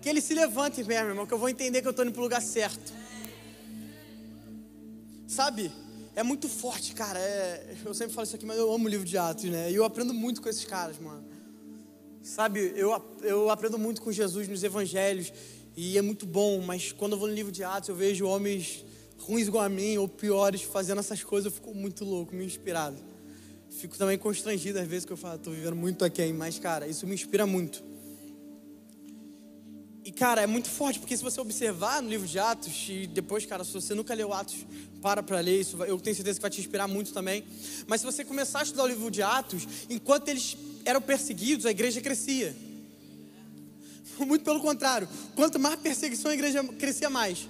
Que 0.02 0.08
ele 0.08 0.22
se 0.22 0.34
levante 0.34 0.82
mesmo, 0.86 1.10
irmão, 1.10 1.28
que 1.28 1.34
eu 1.34 1.38
vou 1.38 1.50
entender 1.50 1.82
que 1.82 1.88
eu 1.88 1.92
estou 1.92 2.06
indo 2.06 2.14
pro 2.14 2.22
lugar 2.22 2.42
certo. 2.42 2.94
Sabe? 5.28 5.70
É 6.16 6.24
muito 6.24 6.48
forte, 6.48 6.96
cara. 6.96 7.20
É, 7.20 7.76
eu 7.84 7.94
sempre 7.94 8.14
falo 8.14 8.26
isso 8.26 8.38
aqui, 8.38 8.46
mas 8.46 8.58
eu 8.58 8.74
amo 8.74 8.86
o 8.86 8.90
livro 8.90 9.06
de 9.06 9.18
Atos, 9.18 9.44
né? 9.50 9.70
E 9.70 9.76
eu 9.76 9.84
aprendo 9.84 10.14
muito 10.14 10.42
com 10.42 10.48
esses 10.48 10.64
caras, 10.64 10.98
mano. 10.98 11.26
Sabe, 12.22 12.72
eu, 12.78 13.04
eu 13.22 13.50
aprendo 13.50 13.78
muito 13.78 14.02
com 14.02 14.14
Jesus 14.14 14.48
nos 14.48 14.64
evangelhos. 14.64 15.34
E 15.76 15.98
é 15.98 16.02
muito 16.02 16.26
bom, 16.26 16.62
mas 16.62 16.94
quando 16.94 17.14
eu 17.14 17.20
vou 17.20 17.28
no 17.28 17.34
livro 17.34 17.52
de 17.52 17.66
Atos, 17.66 17.90
eu 17.90 17.96
vejo 17.96 18.26
homens 18.26 18.86
ruins 19.20 19.48
igual 19.48 19.64
a 19.64 19.70
mim 19.70 19.98
ou 19.98 20.08
piores 20.08 20.62
fazendo 20.62 21.00
essas 21.00 21.24
coisas, 21.24 21.46
eu 21.46 21.52
fico 21.52 21.74
muito 21.74 22.04
louco, 22.04 22.36
me 22.36 22.46
inspirado. 22.46 22.98
Fico 23.70 23.98
também 23.98 24.18
constrangido 24.18 24.80
às 24.80 24.88
vezes 24.88 25.06
que 25.06 25.14
eu 25.14 25.18
falo, 25.18 25.40
tô 25.40 25.52
vivendo 25.52 25.76
muito 25.76 26.06
aqui, 26.06 26.32
mas 26.32 26.60
cara, 26.60 26.88
isso 26.88 27.08
me 27.08 27.14
inspira 27.14 27.46
muito. 27.46 27.84
E 30.06 30.12
cara, 30.12 30.42
é 30.42 30.48
muito 30.48 30.70
forte, 30.70 31.00
porque 31.00 31.16
se 31.16 31.24
você 31.24 31.40
observar 31.40 32.02
no 32.02 32.10
livro 32.10 32.28
de 32.28 32.38
Atos, 32.38 32.88
e 32.90 33.08
depois, 33.08 33.46
cara, 33.46 33.64
se 33.64 33.72
você 33.72 33.96
nunca 33.96 34.14
leu 34.14 34.34
Atos, 34.34 34.66
para 35.02 35.24
para 35.24 35.40
ler 35.40 35.62
isso, 35.62 35.82
eu 35.84 35.98
tenho 36.00 36.16
certeza 36.16 36.38
que 36.38 36.42
vai 36.42 36.52
te 36.52 36.60
inspirar 36.60 36.88
muito 36.88 37.14
também. 37.14 37.44
Mas 37.88 38.02
se 38.02 38.06
você 38.06 38.26
começar 38.26 38.60
a 38.60 38.64
estudar 38.64 38.84
o 38.84 38.88
livro 38.88 39.10
de 39.10 39.22
Atos, 39.22 39.66
enquanto 39.90 40.28
eles 40.28 40.58
eram 40.84 41.02
perseguidos, 41.02 41.66
a 41.66 41.72
igreja 41.72 42.02
crescia. 42.02 42.54
Muito 44.20 44.44
pelo 44.44 44.60
contrário, 44.60 45.08
quanto 45.36 45.58
mais 45.58 45.80
perseguição 45.80 46.30
a 46.32 46.34
igreja 46.34 46.64
crescia 46.64 47.10
mais. 47.10 47.48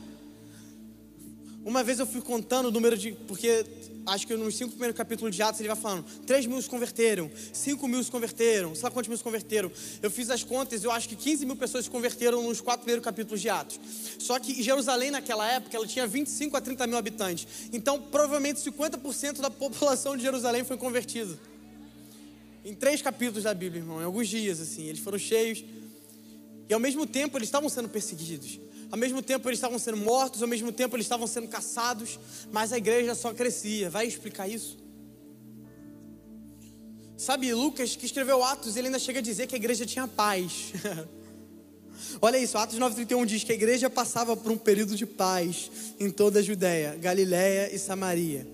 Uma 1.66 1.84
vez 1.84 2.00
eu 2.00 2.06
fui 2.06 2.22
contando 2.22 2.68
o 2.68 2.72
número 2.72 2.98
de. 2.98 3.14
Porque 3.28 3.66
acho 4.06 4.28
que 4.28 4.36
nos 4.36 4.56
cinco 4.58 4.72
primeiros 4.72 4.98
capítulos 4.98 5.34
de 5.34 5.42
Atos 5.42 5.62
ele 5.62 5.70
vai 5.70 5.78
falando: 5.78 6.06
3 6.26 6.46
mil 6.46 6.62
se 6.62 6.70
converteram, 6.70 7.32
5 7.54 7.88
mil 7.88 8.04
se 8.04 8.12
converteram, 8.12 8.76
sei 8.76 8.84
lá 8.84 8.92
quantos 8.92 9.08
mil 9.08 9.18
se 9.18 9.24
converteram. 9.24 9.72
Eu 10.02 10.12
fiz 10.12 10.30
as 10.30 10.44
contas, 10.44 10.84
eu 10.84 10.92
acho 10.92 11.08
que 11.08 11.16
15 11.16 11.46
mil 11.46 11.56
pessoas 11.56 11.86
se 11.86 11.92
converteram 11.92 12.44
nos 12.44 12.60
quatro 12.60 12.82
primeiros 12.82 13.04
capítulos 13.04 13.40
de 13.40 13.50
Atos. 13.50 13.80
Só 14.20 14.38
que 14.40 14.62
Jerusalém, 14.62 15.10
naquela 15.10 15.50
época, 15.50 15.76
ela 15.76 15.88
tinha 15.88 16.06
25 16.06 16.58
a 16.58 16.62
30 16.62 16.86
mil 16.86 16.98
habitantes. 16.98 17.48
Então, 17.72 18.02
provavelmente 18.02 18.60
50% 18.60 19.40
da 19.40 19.50
população 19.52 20.18
de 20.18 20.24
Jerusalém 20.24 20.64
foi 20.66 20.78
convertida. 20.78 21.40
Em 22.66 22.74
três 22.74 23.02
capítulos 23.02 23.44
da 23.44 23.54
Bíblia, 23.54 23.82
irmão, 23.82 24.02
em 24.02 24.06
alguns 24.06 24.28
dias, 24.28 24.60
assim. 24.60 24.88
Eles 24.88 25.00
foram 25.00 25.18
cheios. 25.18 25.64
E 26.70 26.74
ao 26.74 26.80
mesmo 26.80 27.06
tempo, 27.06 27.38
eles 27.38 27.48
estavam 27.48 27.70
sendo 27.70 27.90
perseguidos. 27.90 28.60
Ao 28.94 28.98
mesmo 29.00 29.24
tempo 29.24 29.50
eles 29.50 29.58
estavam 29.58 29.80
sendo 29.80 29.98
mortos, 29.98 30.44
ao 30.44 30.48
mesmo 30.48 30.72
tempo 30.72 30.96
eles 30.96 31.06
estavam 31.08 31.26
sendo 31.26 31.48
caçados, 31.48 32.20
mas 32.52 32.72
a 32.72 32.78
igreja 32.78 33.16
só 33.16 33.34
crescia. 33.34 33.90
Vai 33.90 34.06
explicar 34.06 34.48
isso? 34.48 34.78
Sabe, 37.18 37.52
Lucas, 37.56 37.96
que 37.96 38.06
escreveu 38.06 38.44
Atos, 38.44 38.78
ele 38.78 38.90
ainda 38.90 39.00
chega 39.00 39.18
a 39.18 39.22
dizer 39.24 39.48
que 39.48 39.56
a 39.56 39.58
igreja 39.58 39.84
tinha 39.84 40.08
paz. 40.08 40.74
Olha 42.22 42.38
isso, 42.38 42.56
Atos 42.56 42.78
9,31 42.78 43.26
diz 43.26 43.44
que 43.44 43.52
a 43.52 43.56
igreja 43.56 43.90
passava 43.90 44.38
por 44.38 44.52
um 44.52 44.58
período 44.60 44.96
de 44.96 45.08
paz 45.08 45.72
em 46.00 46.12
toda 46.12 46.38
a 46.38 46.44
Judéia, 46.44 46.96
Galiléia 46.96 47.74
e 47.74 47.80
Samaria. 47.80 48.48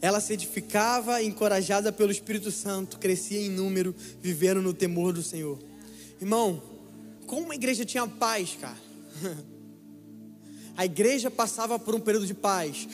Ela 0.00 0.20
se 0.20 0.32
edificava, 0.32 1.22
encorajada 1.22 1.92
pelo 1.92 2.10
Espírito 2.10 2.50
Santo, 2.50 2.98
crescia 2.98 3.42
em 3.42 3.50
número, 3.50 3.94
vivendo 4.22 4.62
no 4.62 4.72
temor 4.72 5.12
do 5.12 5.22
Senhor. 5.22 5.58
Irmão, 6.18 6.62
como 7.26 7.52
a 7.52 7.54
igreja 7.54 7.84
tinha 7.84 8.06
paz, 8.06 8.56
cara? 8.58 8.80
A 10.76 10.84
igreja 10.84 11.30
passava 11.30 11.78
por 11.78 11.94
um 11.94 12.00
período 12.00 12.26
de 12.26 12.34
paz. 12.34 12.88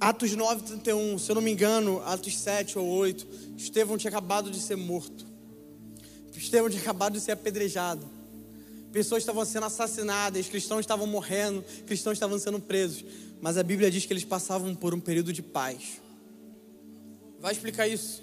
Atos 0.00 0.34
9, 0.34 0.62
31, 0.62 1.18
se 1.18 1.30
eu 1.30 1.34
não 1.36 1.42
me 1.42 1.52
engano, 1.52 2.02
Atos 2.04 2.36
7 2.36 2.78
ou 2.78 2.86
8, 2.86 3.26
Estevão 3.56 3.96
tinha 3.96 4.10
acabado 4.10 4.50
de 4.50 4.60
ser 4.60 4.76
morto. 4.76 5.26
Estevão 6.36 6.68
tinha 6.68 6.82
acabado 6.82 7.14
de 7.14 7.20
ser 7.20 7.32
apedrejado. 7.32 8.04
Pessoas 8.92 9.22
estavam 9.22 9.44
sendo 9.44 9.66
assassinadas, 9.66 10.46
cristãos 10.46 10.80
estavam 10.80 11.06
morrendo, 11.06 11.64
cristãos 11.86 12.14
estavam 12.14 12.38
sendo 12.38 12.60
presos. 12.60 13.04
Mas 13.40 13.56
a 13.56 13.62
Bíblia 13.62 13.90
diz 13.90 14.06
que 14.06 14.12
eles 14.12 14.24
passavam 14.24 14.74
por 14.74 14.94
um 14.94 15.00
período 15.00 15.32
de 15.32 15.42
paz. 15.42 16.00
Vai 17.40 17.52
explicar 17.52 17.88
isso? 17.88 18.22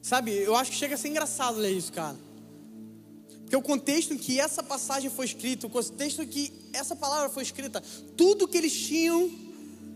Sabe, 0.00 0.32
eu 0.32 0.54
acho 0.56 0.70
que 0.70 0.76
chega 0.76 0.94
a 0.94 0.98
ser 0.98 1.08
engraçado 1.08 1.58
ler 1.58 1.72
isso, 1.72 1.92
cara. 1.92 2.16
Porque 3.52 3.56
o 3.56 3.76
contexto 3.76 4.14
em 4.14 4.16
que 4.16 4.40
essa 4.40 4.62
passagem 4.62 5.10
foi 5.10 5.26
escrita, 5.26 5.66
o 5.66 5.70
contexto 5.70 6.22
em 6.22 6.26
que 6.26 6.50
essa 6.72 6.96
palavra 6.96 7.28
foi 7.28 7.42
escrita, 7.42 7.82
tudo 8.16 8.48
que 8.48 8.56
eles 8.56 8.72
tinham, 8.72 9.30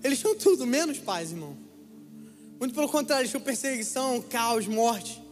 eles 0.05 0.19
tinham 0.19 0.37
tudo, 0.37 0.67
menos 0.67 0.99
paz, 0.99 1.31
irmão. 1.31 1.57
Muito 2.61 2.75
pelo 2.75 2.87
contrário, 2.87 3.23
eles 3.23 3.31
tinham 3.31 3.43
perseguição, 3.43 4.21
caos, 4.21 4.67
morte. 4.67 5.23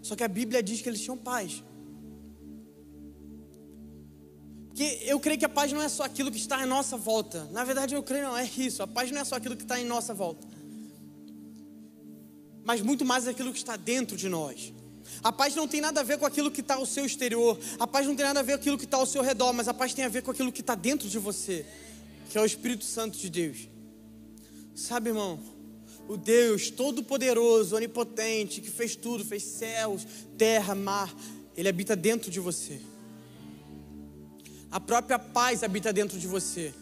Só 0.00 0.14
que 0.14 0.22
a 0.22 0.28
Bíblia 0.28 0.62
diz 0.62 0.80
que 0.80 0.88
eles 0.88 1.00
tinham 1.00 1.18
paz. 1.18 1.60
Porque 4.68 5.00
eu 5.02 5.18
creio 5.18 5.36
que 5.40 5.44
a 5.44 5.48
paz 5.48 5.72
não 5.72 5.82
é 5.82 5.88
só 5.88 6.04
aquilo 6.04 6.30
que 6.30 6.38
está 6.38 6.62
em 6.62 6.66
nossa 6.66 6.96
volta. 6.96 7.48
Na 7.50 7.64
verdade, 7.64 7.96
eu 7.96 8.02
creio 8.04 8.26
não, 8.26 8.36
é 8.36 8.48
isso. 8.58 8.80
A 8.80 8.86
paz 8.86 9.10
não 9.10 9.20
é 9.20 9.24
só 9.24 9.34
aquilo 9.34 9.56
que 9.56 9.64
está 9.64 9.80
em 9.80 9.84
nossa 9.84 10.14
volta. 10.14 10.46
Mas 12.62 12.80
muito 12.80 13.04
mais 13.04 13.26
aquilo 13.26 13.50
que 13.50 13.58
está 13.58 13.74
dentro 13.74 14.16
de 14.16 14.28
nós. 14.28 14.72
A 15.22 15.32
paz 15.32 15.54
não 15.54 15.68
tem 15.68 15.80
nada 15.80 16.00
a 16.00 16.02
ver 16.02 16.18
com 16.18 16.26
aquilo 16.26 16.50
que 16.50 16.60
está 16.60 16.76
ao 16.76 16.86
seu 16.86 17.04
exterior. 17.04 17.58
A 17.78 17.86
paz 17.86 18.06
não 18.06 18.16
tem 18.16 18.24
nada 18.24 18.40
a 18.40 18.42
ver 18.42 18.52
com 18.52 18.60
aquilo 18.60 18.78
que 18.78 18.84
está 18.84 18.96
ao 18.96 19.06
seu 19.06 19.22
redor. 19.22 19.52
Mas 19.52 19.68
a 19.68 19.74
paz 19.74 19.92
tem 19.92 20.04
a 20.04 20.08
ver 20.08 20.22
com 20.22 20.30
aquilo 20.30 20.50
que 20.52 20.60
está 20.60 20.74
dentro 20.74 21.08
de 21.08 21.18
você, 21.18 21.66
que 22.30 22.38
é 22.38 22.40
o 22.40 22.44
Espírito 22.44 22.84
Santo 22.84 23.18
de 23.18 23.28
Deus. 23.28 23.68
Sabe, 24.74 25.10
irmão? 25.10 25.38
O 26.08 26.16
Deus 26.16 26.70
Todo-Poderoso, 26.70 27.76
Onipotente, 27.76 28.60
que 28.60 28.70
fez 28.70 28.96
tudo, 28.96 29.24
fez 29.24 29.42
céus, 29.42 30.06
terra, 30.36 30.74
mar, 30.74 31.14
Ele 31.56 31.68
habita 31.68 31.94
dentro 31.94 32.30
de 32.30 32.40
você. 32.40 32.80
A 34.70 34.80
própria 34.80 35.18
paz 35.18 35.62
habita 35.62 35.92
dentro 35.92 36.18
de 36.18 36.26
você. 36.26 36.72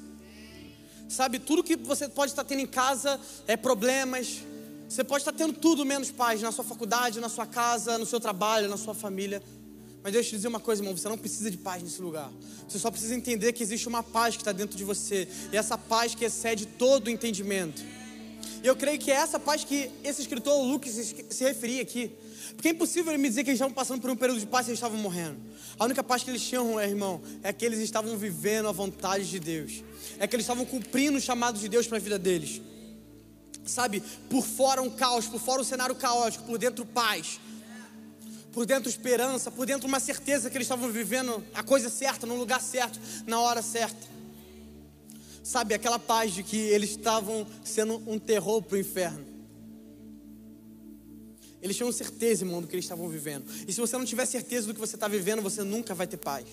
Sabe, 1.08 1.38
tudo 1.38 1.64
que 1.64 1.74
você 1.74 2.06
pode 2.06 2.32
estar 2.32 2.44
tendo 2.44 2.60
em 2.60 2.66
casa 2.66 3.18
é 3.46 3.56
problemas, 3.56 4.42
você 4.88 5.04
pode 5.04 5.20
estar 5.20 5.32
tendo 5.32 5.52
tudo 5.52 5.84
menos 5.84 6.10
paz 6.10 6.40
na 6.40 6.50
sua 6.50 6.64
faculdade, 6.64 7.20
na 7.20 7.28
sua 7.28 7.46
casa, 7.46 7.98
no 7.98 8.06
seu 8.06 8.18
trabalho, 8.18 8.68
na 8.68 8.78
sua 8.78 8.94
família. 8.94 9.42
Mas 10.02 10.14
deixa 10.14 10.28
eu 10.28 10.30
te 10.30 10.36
dizer 10.36 10.48
uma 10.48 10.60
coisa, 10.60 10.80
irmão: 10.80 10.96
você 10.96 11.08
não 11.08 11.18
precisa 11.18 11.50
de 11.50 11.58
paz 11.58 11.82
nesse 11.82 12.00
lugar. 12.00 12.32
Você 12.66 12.78
só 12.78 12.90
precisa 12.90 13.14
entender 13.14 13.52
que 13.52 13.62
existe 13.62 13.86
uma 13.86 14.02
paz 14.02 14.34
que 14.34 14.40
está 14.40 14.50
dentro 14.50 14.78
de 14.78 14.84
você. 14.84 15.28
E 15.52 15.56
essa 15.56 15.76
paz 15.76 16.14
que 16.14 16.24
excede 16.24 16.64
todo 16.64 17.08
o 17.08 17.10
entendimento. 17.10 17.84
E 18.62 18.66
eu 18.66 18.74
creio 18.74 18.98
que 18.98 19.10
é 19.10 19.14
essa 19.14 19.38
paz 19.38 19.62
que 19.62 19.90
esse 20.02 20.22
escritor 20.22 20.60
Lucas 20.64 21.14
se 21.28 21.44
referia 21.44 21.82
aqui. 21.82 22.10
Porque 22.54 22.68
é 22.68 22.70
impossível 22.70 23.12
ele 23.12 23.22
me 23.22 23.28
dizer 23.28 23.44
que 23.44 23.50
eles 23.50 23.58
estavam 23.58 23.74
passando 23.74 24.00
por 24.00 24.10
um 24.10 24.16
período 24.16 24.40
de 24.40 24.46
paz 24.46 24.66
e 24.66 24.70
eles 24.70 24.78
estavam 24.78 24.98
morrendo. 24.98 25.36
A 25.78 25.84
única 25.84 26.02
paz 26.02 26.24
que 26.24 26.30
eles 26.30 26.42
tinham, 26.42 26.80
irmão, 26.80 27.20
é 27.42 27.52
que 27.52 27.64
eles 27.64 27.78
estavam 27.80 28.16
vivendo 28.16 28.68
a 28.68 28.72
vontade 28.72 29.28
de 29.28 29.38
Deus. 29.38 29.84
É 30.18 30.26
que 30.26 30.34
eles 30.34 30.44
estavam 30.44 30.64
cumprindo 30.64 31.18
o 31.18 31.20
chamado 31.20 31.58
de 31.58 31.68
Deus 31.68 31.86
para 31.86 31.98
a 31.98 32.00
vida 32.00 32.18
deles 32.18 32.62
sabe, 33.68 34.02
por 34.28 34.44
fora 34.44 34.82
um 34.82 34.90
caos, 34.90 35.26
por 35.26 35.40
fora 35.40 35.60
um 35.60 35.64
cenário 35.64 35.94
caótico, 35.94 36.44
por 36.44 36.58
dentro 36.58 36.84
paz, 36.84 37.38
por 38.52 38.66
dentro 38.66 38.88
esperança, 38.88 39.50
por 39.50 39.66
dentro 39.66 39.86
uma 39.86 40.00
certeza 40.00 40.50
que 40.50 40.56
eles 40.56 40.66
estavam 40.66 40.90
vivendo 40.90 41.44
a 41.54 41.62
coisa 41.62 41.88
certa, 41.88 42.26
no 42.26 42.36
lugar 42.36 42.60
certo, 42.60 42.98
na 43.26 43.40
hora 43.40 43.62
certa. 43.62 44.08
Sabe, 45.42 45.74
aquela 45.74 45.98
paz 45.98 46.32
de 46.32 46.42
que 46.42 46.56
eles 46.56 46.90
estavam 46.90 47.46
sendo 47.64 48.02
um 48.06 48.18
terror 48.18 48.62
para 48.62 48.76
o 48.76 48.78
inferno. 48.78 49.24
Eles 51.60 51.76
tinham 51.76 51.90
certeza, 51.90 52.44
irmão, 52.44 52.60
do 52.60 52.68
que 52.68 52.74
eles 52.74 52.84
estavam 52.84 53.08
vivendo. 53.08 53.44
E 53.66 53.72
se 53.72 53.80
você 53.80 53.96
não 53.96 54.04
tiver 54.04 54.26
certeza 54.26 54.66
do 54.66 54.74
que 54.74 54.80
você 54.80 54.96
está 54.96 55.08
vivendo, 55.08 55.42
você 55.42 55.62
nunca 55.62 55.94
vai 55.94 56.06
ter 56.06 56.16
paz. 56.16 56.46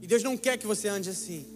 E 0.00 0.06
Deus 0.06 0.22
não 0.22 0.36
quer 0.36 0.56
que 0.56 0.66
você 0.66 0.88
ande 0.88 1.10
assim. 1.10 1.46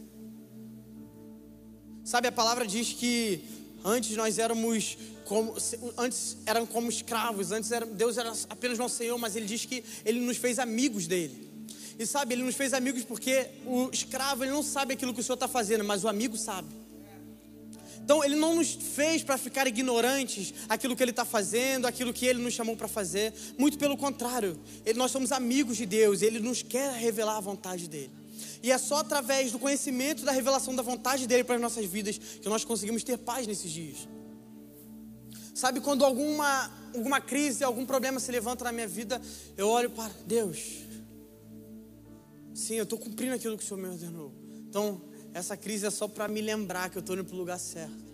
Sabe, 2.05 2.27
a 2.27 2.33
palavra 2.33 2.67
diz 2.67 2.93
que 2.93 3.62
Antes 3.85 4.17
nós 4.17 4.39
éramos 4.39 4.97
como, 5.25 5.55
antes 5.97 6.37
eram 6.47 6.67
como 6.67 6.89
escravos, 6.89 7.53
antes 7.53 7.71
era, 7.73 7.87
Deus 7.87 8.17
era 8.17 8.33
apenas 8.49 8.79
nosso 8.79 8.97
Senhor, 8.97 9.19
mas 9.19 9.35
Ele 9.35 9.47
diz 9.47 9.65
que 9.65 9.83
Ele 10.05 10.21
nos 10.21 10.37
fez 10.37 10.59
amigos 10.59 11.07
dele. 11.07 11.51
E 11.99 12.07
sabe, 12.07 12.35
Ele 12.35 12.43
nos 12.43 12.55
fez 12.55 12.73
amigos 12.73 13.05
porque 13.05 13.47
o 13.67 13.89
escravo 13.93 14.45
ele 14.45 14.53
não 14.53 14.63
sabe 14.63 14.95
aquilo 14.95 15.13
que 15.13 15.21
o 15.21 15.23
Senhor 15.23 15.35
está 15.35 15.49
fazendo, 15.49 15.85
mas 15.85 16.05
o 16.05 16.09
amigo 16.09 16.37
sabe. 16.37 16.69
Então 18.05 18.23
Ele 18.25 18.37
não 18.37 18.57
nos 18.57 18.73
fez 18.73 19.23
para 19.23 19.39
ficar 19.39 19.67
ignorantes 19.67 20.53
aquilo 20.69 20.97
que 20.97 21.03
Ele 21.03 21.13
está 21.13 21.25
fazendo, 21.25 21.87
aquilo 21.87 22.13
que 22.13 22.27
Ele 22.27 22.43
nos 22.43 22.55
chamou 22.55 22.77
para 22.77 22.89
fazer. 22.89 23.33
Muito 23.57 23.79
pelo 23.79 23.97
contrário, 23.97 24.59
ele, 24.85 24.99
nós 24.99 25.11
somos 25.11 25.33
amigos 25.33 25.77
de 25.77 25.87
Deus. 25.87 26.23
Ele 26.23 26.41
nos 26.41 26.63
quer 26.63 26.93
revelar 26.95 27.37
a 27.37 27.41
vontade 27.41 27.89
dele. 27.89 28.22
E 28.63 28.71
é 28.71 28.79
só 28.79 28.97
através 28.97 29.53
do 29.53 29.59
conhecimento 29.59 30.25
da 30.25 30.33
revelação 30.33 30.75
da 30.75 30.83
vontade 30.83 31.27
dele 31.27 31.45
para 31.45 31.57
as 31.57 31.61
nossas 31.61 31.85
vidas 31.85 32.19
que 32.19 32.49
nós 32.49 32.65
conseguimos 32.65 33.03
ter 33.03 33.19
paz 33.19 33.47
nesses 33.47 33.71
dias. 33.71 34.09
Sabe, 35.55 35.81
quando 35.81 36.05
alguma, 36.05 36.71
alguma 36.95 37.21
crise, 37.21 37.63
algum 37.63 37.85
problema 37.85 38.19
se 38.19 38.33
levanta 38.33 38.65
na 38.65 38.73
minha 38.73 38.89
vida, 38.89 39.21
eu 39.57 39.69
olho 39.69 39.91
para 39.91 40.11
Deus. 40.27 40.59
Sim, 42.55 42.75
eu 42.75 42.85
estou 42.85 42.99
cumprindo 42.99 43.35
aquilo 43.35 43.57
que 43.57 43.65
o 43.65 43.67
Senhor 43.67 43.81
me 43.81 43.89
ordenou. 43.89 44.33
Então, 44.69 45.01
essa 45.35 45.57
crise 45.57 45.87
é 45.87 45.91
só 45.91 46.09
para 46.09 46.29
me 46.29 46.41
lembrar 46.41 46.91
que 46.91 46.99
eu 46.99 47.01
estou 47.01 47.15
indo 47.15 47.25
para 47.25 47.35
o 47.35 47.39
lugar 47.39 47.59
certo. 47.59 48.13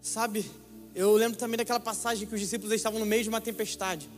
Sabe, 0.00 0.50
eu 0.94 1.12
lembro 1.14 1.38
também 1.38 1.56
daquela 1.56 1.80
passagem 1.80 2.28
que 2.28 2.34
os 2.34 2.40
discípulos 2.40 2.72
estavam 2.72 3.00
no 3.00 3.06
meio 3.06 3.22
de 3.22 3.28
uma 3.28 3.40
tempestade. 3.40 4.08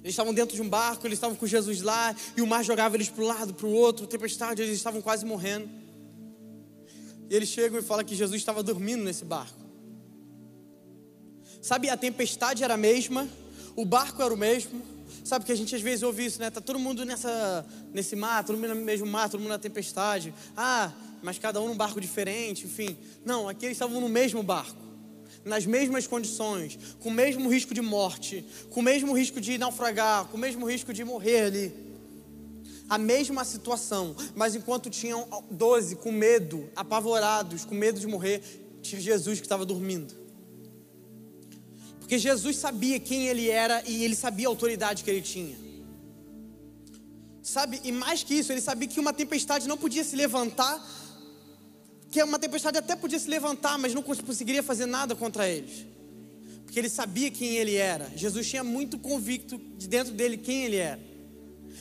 Eles 0.00 0.10
estavam 0.10 0.32
dentro 0.32 0.54
de 0.54 0.62
um 0.62 0.68
barco, 0.68 1.06
eles 1.06 1.16
estavam 1.16 1.36
com 1.36 1.46
Jesus 1.46 1.82
lá, 1.82 2.14
e 2.36 2.42
o 2.42 2.46
mar 2.46 2.64
jogava 2.64 2.96
eles 2.96 3.08
para 3.08 3.24
um 3.24 3.26
lado, 3.26 3.54
para 3.54 3.66
o 3.66 3.72
outro, 3.72 4.06
tempestade, 4.06 4.62
eles 4.62 4.76
estavam 4.76 5.00
quase 5.00 5.24
morrendo. 5.24 5.68
E 7.28 7.34
eles 7.34 7.48
chegam 7.48 7.78
e 7.78 7.82
falam 7.82 8.04
que 8.04 8.14
Jesus 8.14 8.40
estava 8.40 8.62
dormindo 8.62 9.02
nesse 9.02 9.24
barco. 9.24 9.58
Sabe, 11.60 11.90
a 11.90 11.96
tempestade 11.96 12.62
era 12.64 12.74
a 12.74 12.76
mesma, 12.76 13.28
o 13.76 13.84
barco 13.84 14.22
era 14.22 14.32
o 14.32 14.36
mesmo. 14.36 14.80
Sabe 15.24 15.44
que 15.44 15.52
a 15.52 15.54
gente 15.54 15.74
às 15.74 15.82
vezes 15.82 16.02
ouve 16.02 16.24
isso, 16.24 16.38
né? 16.38 16.50
Tá 16.50 16.60
todo 16.60 16.78
mundo 16.78 17.04
nessa, 17.04 17.66
nesse 17.92 18.16
mar, 18.16 18.44
todo 18.44 18.56
mundo 18.56 18.74
no 18.74 18.80
mesmo 18.82 19.06
mar, 19.06 19.28
todo 19.28 19.40
mundo 19.40 19.50
na 19.50 19.58
tempestade. 19.58 20.32
Ah, 20.56 20.92
mas 21.22 21.38
cada 21.38 21.60
um 21.60 21.68
num 21.68 21.76
barco 21.76 22.00
diferente, 22.00 22.64
enfim. 22.64 22.96
Não, 23.24 23.48
aqui 23.48 23.66
eles 23.66 23.74
estavam 23.74 24.00
no 24.00 24.08
mesmo 24.08 24.42
barco 24.42 24.87
nas 25.48 25.66
mesmas 25.66 26.06
condições, 26.06 26.78
com 27.00 27.08
o 27.08 27.12
mesmo 27.12 27.48
risco 27.48 27.74
de 27.74 27.80
morte, 27.80 28.44
com 28.70 28.80
o 28.80 28.82
mesmo 28.82 29.12
risco 29.12 29.40
de 29.40 29.58
naufragar, 29.58 30.26
com 30.26 30.36
o 30.36 30.40
mesmo 30.40 30.64
risco 30.66 30.92
de 30.92 31.04
morrer 31.04 31.40
ali. 31.40 31.88
A 32.88 32.96
mesma 32.96 33.44
situação, 33.44 34.14
mas 34.34 34.54
enquanto 34.54 34.88
tinham 34.88 35.26
doze 35.50 35.96
com 35.96 36.12
medo, 36.12 36.70
apavorados, 36.76 37.64
com 37.64 37.74
medo 37.74 37.98
de 37.98 38.06
morrer, 38.06 38.42
tinha 38.80 39.00
Jesus 39.00 39.40
que 39.40 39.46
estava 39.46 39.66
dormindo. 39.66 40.14
Porque 41.98 42.18
Jesus 42.18 42.56
sabia 42.56 42.98
quem 42.98 43.26
ele 43.26 43.50
era 43.50 43.82
e 43.86 44.04
ele 44.04 44.16
sabia 44.16 44.46
a 44.46 44.50
autoridade 44.50 45.04
que 45.04 45.10
ele 45.10 45.20
tinha. 45.20 45.56
Sabe, 47.42 47.80
e 47.84 47.92
mais 47.92 48.22
que 48.22 48.34
isso, 48.34 48.52
ele 48.52 48.60
sabia 48.60 48.88
que 48.88 49.00
uma 49.00 49.12
tempestade 49.12 49.68
não 49.68 49.76
podia 49.76 50.04
se 50.04 50.16
levantar 50.16 50.82
que 52.10 52.22
uma 52.22 52.38
tempestade 52.38 52.78
até 52.78 52.96
podia 52.96 53.18
se 53.18 53.28
levantar, 53.28 53.78
mas 53.78 53.94
não 53.94 54.02
conseguiria 54.02 54.62
fazer 54.62 54.86
nada 54.86 55.14
contra 55.14 55.48
eles. 55.48 55.86
Porque 56.64 56.78
ele 56.78 56.88
sabia 56.88 57.30
quem 57.30 57.56
ele 57.56 57.76
era. 57.76 58.10
Jesus 58.16 58.48
tinha 58.48 58.64
muito 58.64 58.98
convicto 58.98 59.58
de 59.76 59.88
dentro 59.88 60.12
dele 60.12 60.36
quem 60.36 60.64
ele 60.64 60.76
era. 60.76 61.00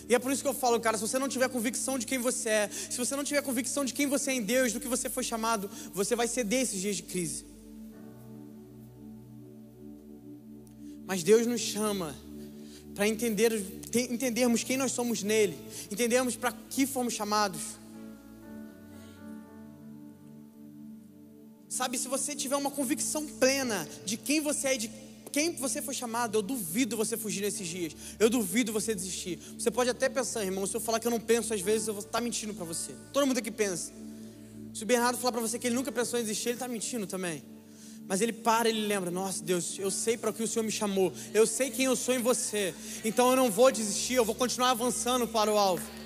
E 0.10 0.16
é 0.16 0.20
por 0.20 0.32
isso 0.32 0.42
que 0.42 0.48
eu 0.48 0.54
falo, 0.54 0.80
cara, 0.80 0.98
se 0.98 1.02
você 1.06 1.20
não 1.20 1.28
tiver 1.28 1.50
convicção 1.50 2.00
de 2.00 2.06
quem 2.06 2.18
você 2.18 2.50
é, 2.50 2.70
se 2.70 2.98
você 2.98 3.16
não 3.16 3.24
tiver 3.24 3.42
convicção 3.42 3.84
de 3.84 3.94
quem 3.94 4.08
você 4.08 4.32
é 4.32 4.36
em 4.36 4.42
Deus, 4.42 4.72
do 4.72 4.80
que 4.80 4.88
você 4.88 5.10
foi 5.10 5.24
chamado, 5.24 5.70
você 5.94 6.16
vai 6.16 6.28
ser 6.28 6.44
desses 6.46 6.80
dias 6.80 6.96
de 6.96 7.04
crise. 7.04 7.46
Mas 11.06 11.24
Deus 11.24 11.46
nos 11.46 11.62
chama 11.62 12.16
para 12.94 13.08
entender, 13.08 13.54
entendermos 14.10 14.64
quem 14.64 14.78
nós 14.78 14.92
somos 14.92 15.24
nele, 15.24 15.58
entendermos 15.92 16.36
para 16.36 16.52
que 16.52 16.86
fomos 16.86 17.14
chamados. 17.14 17.62
Sabe, 21.78 21.96
se 21.96 22.08
você 22.08 22.34
tiver 22.34 22.56
uma 22.56 22.72
convicção 22.72 23.28
plena 23.28 23.88
de 24.04 24.18
quem 24.18 24.42
você 24.42 24.68
é 24.70 24.74
e 24.74 24.78
de 24.80 24.92
quem 25.32 25.52
você 25.52 25.80
foi 25.80 25.94
chamado, 25.94 26.36
eu 26.36 26.42
duvido 26.42 26.98
você 26.98 27.16
fugir 27.16 27.42
nesses 27.42 27.68
dias. 27.68 27.96
Eu 28.18 28.32
duvido 28.32 28.74
você 28.74 28.96
desistir. 28.96 29.38
Você 29.56 29.70
pode 29.70 29.88
até 29.88 30.10
pensar, 30.10 30.44
irmão, 30.44 30.66
se 30.66 30.76
eu 30.76 30.82
falar 30.82 31.00
que 31.00 31.06
eu 31.06 31.12
não 31.12 31.20
penso, 31.20 31.54
às 31.54 31.62
vezes 31.62 31.88
eu 31.88 31.94
vou 31.94 32.02
estar 32.02 32.18
tá 32.18 32.20
mentindo 32.20 32.52
para 32.52 32.66
você. 32.66 32.96
Todo 33.14 33.28
mundo 33.28 33.38
aqui 33.38 33.52
pensa. 33.52 33.92
Se 34.74 34.82
o 34.82 34.88
Bernardo 34.88 35.20
falar 35.20 35.34
para 35.34 35.42
você 35.42 35.60
que 35.60 35.68
ele 35.68 35.76
nunca 35.76 35.92
pensou 35.92 36.18
em 36.20 36.24
desistir, 36.24 36.50
ele 36.50 36.56
está 36.56 36.68
mentindo 36.68 37.06
também. 37.06 37.44
Mas 38.08 38.22
ele 38.22 38.34
para, 38.34 38.68
ele 38.68 38.88
lembra: 38.88 39.12
Nossa, 39.12 39.44
Deus, 39.44 39.78
eu 39.78 39.92
sei 39.92 40.18
para 40.18 40.32
o 40.32 40.34
que 40.34 40.42
o 40.42 40.48
Senhor 40.48 40.66
me 40.66 40.72
chamou. 40.72 41.14
Eu 41.32 41.46
sei 41.46 41.70
quem 41.70 41.86
eu 41.86 41.96
sou 41.96 42.16
em 42.16 42.20
você. 42.24 42.74
Então 43.06 43.30
eu 43.30 43.36
não 43.36 43.52
vou 43.52 43.72
desistir, 43.72 44.16
eu 44.16 44.26
vou 44.26 44.34
continuar 44.34 44.72
avançando 44.72 45.28
para 45.28 45.54
o 45.54 45.58
alvo. 45.60 45.97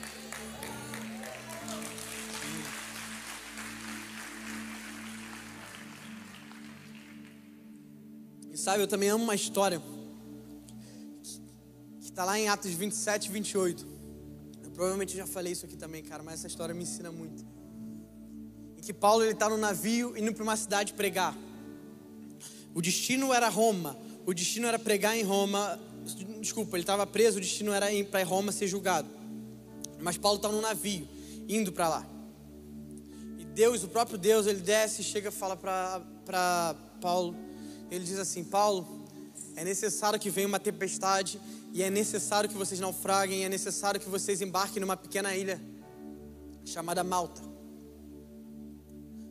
Sabe, 8.62 8.84
eu 8.84 8.88
também 8.88 9.10
amo 9.10 9.24
uma 9.24 9.34
história 9.34 9.82
que 12.00 12.06
está 12.06 12.24
lá 12.24 12.38
em 12.40 12.48
Atos 12.48 12.70
27 12.70 13.26
e 13.26 13.32
28. 13.32 13.88
Eu 14.64 14.70
provavelmente 14.70 15.18
já 15.18 15.26
falei 15.26 15.54
isso 15.54 15.66
aqui 15.66 15.76
também, 15.76 16.04
cara, 16.04 16.22
mas 16.22 16.36
essa 16.36 16.48
história 16.48 16.76
me 16.76 16.84
ensina 16.84 17.12
muito. 17.12 17.44
Em 18.78 18.82
que 18.82 18.94
Paulo 18.94 19.24
ele 19.24 19.32
está 19.32 19.50
no 19.50 19.58
navio 19.58 20.16
indo 20.16 20.32
para 20.32 20.44
uma 20.44 20.56
cidade 20.56 20.94
pregar. 20.94 21.36
O 22.76 22.84
destino 22.84 23.34
era 23.34 23.50
Roma. 23.50 23.98
O 24.28 24.34
destino 24.34 24.68
era 24.68 24.78
pregar 24.78 25.18
em 25.18 25.24
Roma. 25.24 25.80
Desculpa, 26.40 26.78
ele 26.78 26.84
estava 26.84 27.08
preso. 27.08 27.40
O 27.40 27.42
destino 27.42 27.74
era 27.74 27.92
ir 27.92 28.10
para 28.12 28.24
Roma 28.24 28.52
ser 28.52 28.68
julgado. 28.68 29.10
Mas 30.00 30.20
Paulo 30.20 30.38
está 30.38 30.50
no 30.50 30.62
navio, 30.62 31.10
indo 31.50 31.72
para 31.72 31.90
lá. 31.90 32.08
E 33.40 33.44
Deus, 33.44 33.84
o 33.84 33.88
próprio 33.88 34.20
Deus, 34.20 34.46
ele 34.46 34.62
desce 34.62 35.04
chega 35.04 35.32
fala 35.32 35.58
para 35.58 36.76
Paulo 37.02 37.50
ele 37.92 38.06
diz 38.06 38.18
assim: 38.18 38.44
Paulo, 38.44 39.06
é 39.56 39.64
necessário 39.64 40.20
que 40.20 40.30
venha 40.30 40.48
uma 40.48 40.60
tempestade, 40.60 41.40
e 41.74 41.84
é 41.84 41.90
necessário 41.90 42.50
que 42.50 42.56
vocês 42.56 42.80
naufraguem, 42.80 43.44
é 43.44 43.50
necessário 43.50 44.00
que 44.00 44.10
vocês 44.10 44.42
embarquem 44.42 44.80
numa 44.80 44.98
pequena 44.98 45.36
ilha 45.36 45.62
chamada 46.66 47.04
Malta. 47.04 47.42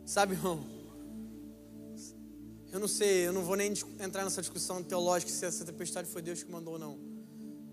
Sabe, 0.04 0.34
irmão? 0.34 0.64
Eu 2.72 2.78
não 2.78 2.86
sei, 2.86 3.26
eu 3.26 3.32
não 3.32 3.42
vou 3.42 3.56
nem 3.56 3.72
entrar 3.98 4.22
nessa 4.22 4.40
discussão 4.40 4.82
teológica 4.82 5.32
se 5.32 5.44
essa 5.44 5.64
tempestade 5.64 6.08
foi 6.08 6.22
Deus 6.22 6.42
que 6.42 6.50
mandou 6.52 6.74
ou 6.74 6.78
não. 6.78 6.98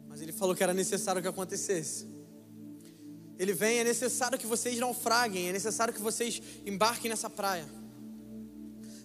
Mas 0.07 0.21
ele 0.21 0.31
falou 0.31 0.55
que 0.55 0.63
era 0.63 0.73
necessário 0.73 1.21
que 1.21 1.27
acontecesse. 1.27 2.07
Ele 3.37 3.53
vem, 3.53 3.79
é 3.79 3.83
necessário 3.83 4.37
que 4.39 4.47
vocês 4.47 4.79
naufraguem, 4.79 5.49
é 5.49 5.53
necessário 5.53 5.93
que 5.93 6.01
vocês 6.01 6.41
embarquem 6.65 7.09
nessa 7.09 7.29
praia. 7.29 7.67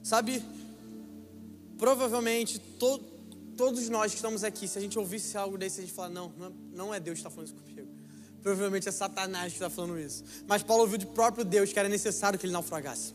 Sabe, 0.03 0.43
provavelmente 1.83 2.61
to, 2.61 3.01
todos 3.57 3.89
nós 3.89 4.13
que 4.13 4.17
estamos 4.17 4.45
aqui, 4.45 4.69
se 4.69 4.79
a 4.79 4.81
gente 4.81 4.97
ouvisse 4.97 5.37
algo 5.37 5.59
desse, 5.59 5.81
a 5.81 5.83
gente 5.83 5.93
fala, 5.93 6.11
não, 6.11 6.33
não 6.73 6.95
é 6.95 7.01
Deus 7.01 7.17
que 7.17 7.27
está 7.27 7.29
falando 7.29 7.49
isso 7.49 7.57
comigo. 7.57 7.89
Provavelmente 8.41 8.89
é 8.89 8.93
Satanás 8.93 9.53
que 9.53 9.59
está 9.59 9.69
falando 9.69 9.99
isso. 9.99 10.23
Mas 10.47 10.63
Paulo 10.63 10.85
ouviu 10.85 10.97
de 10.97 11.07
próprio 11.07 11.45
Deus 11.45 11.73
que 11.73 11.79
era 11.81 11.89
necessário 11.89 12.39
que 12.39 12.47
ele 12.47 12.53
naufragasse. 12.53 13.13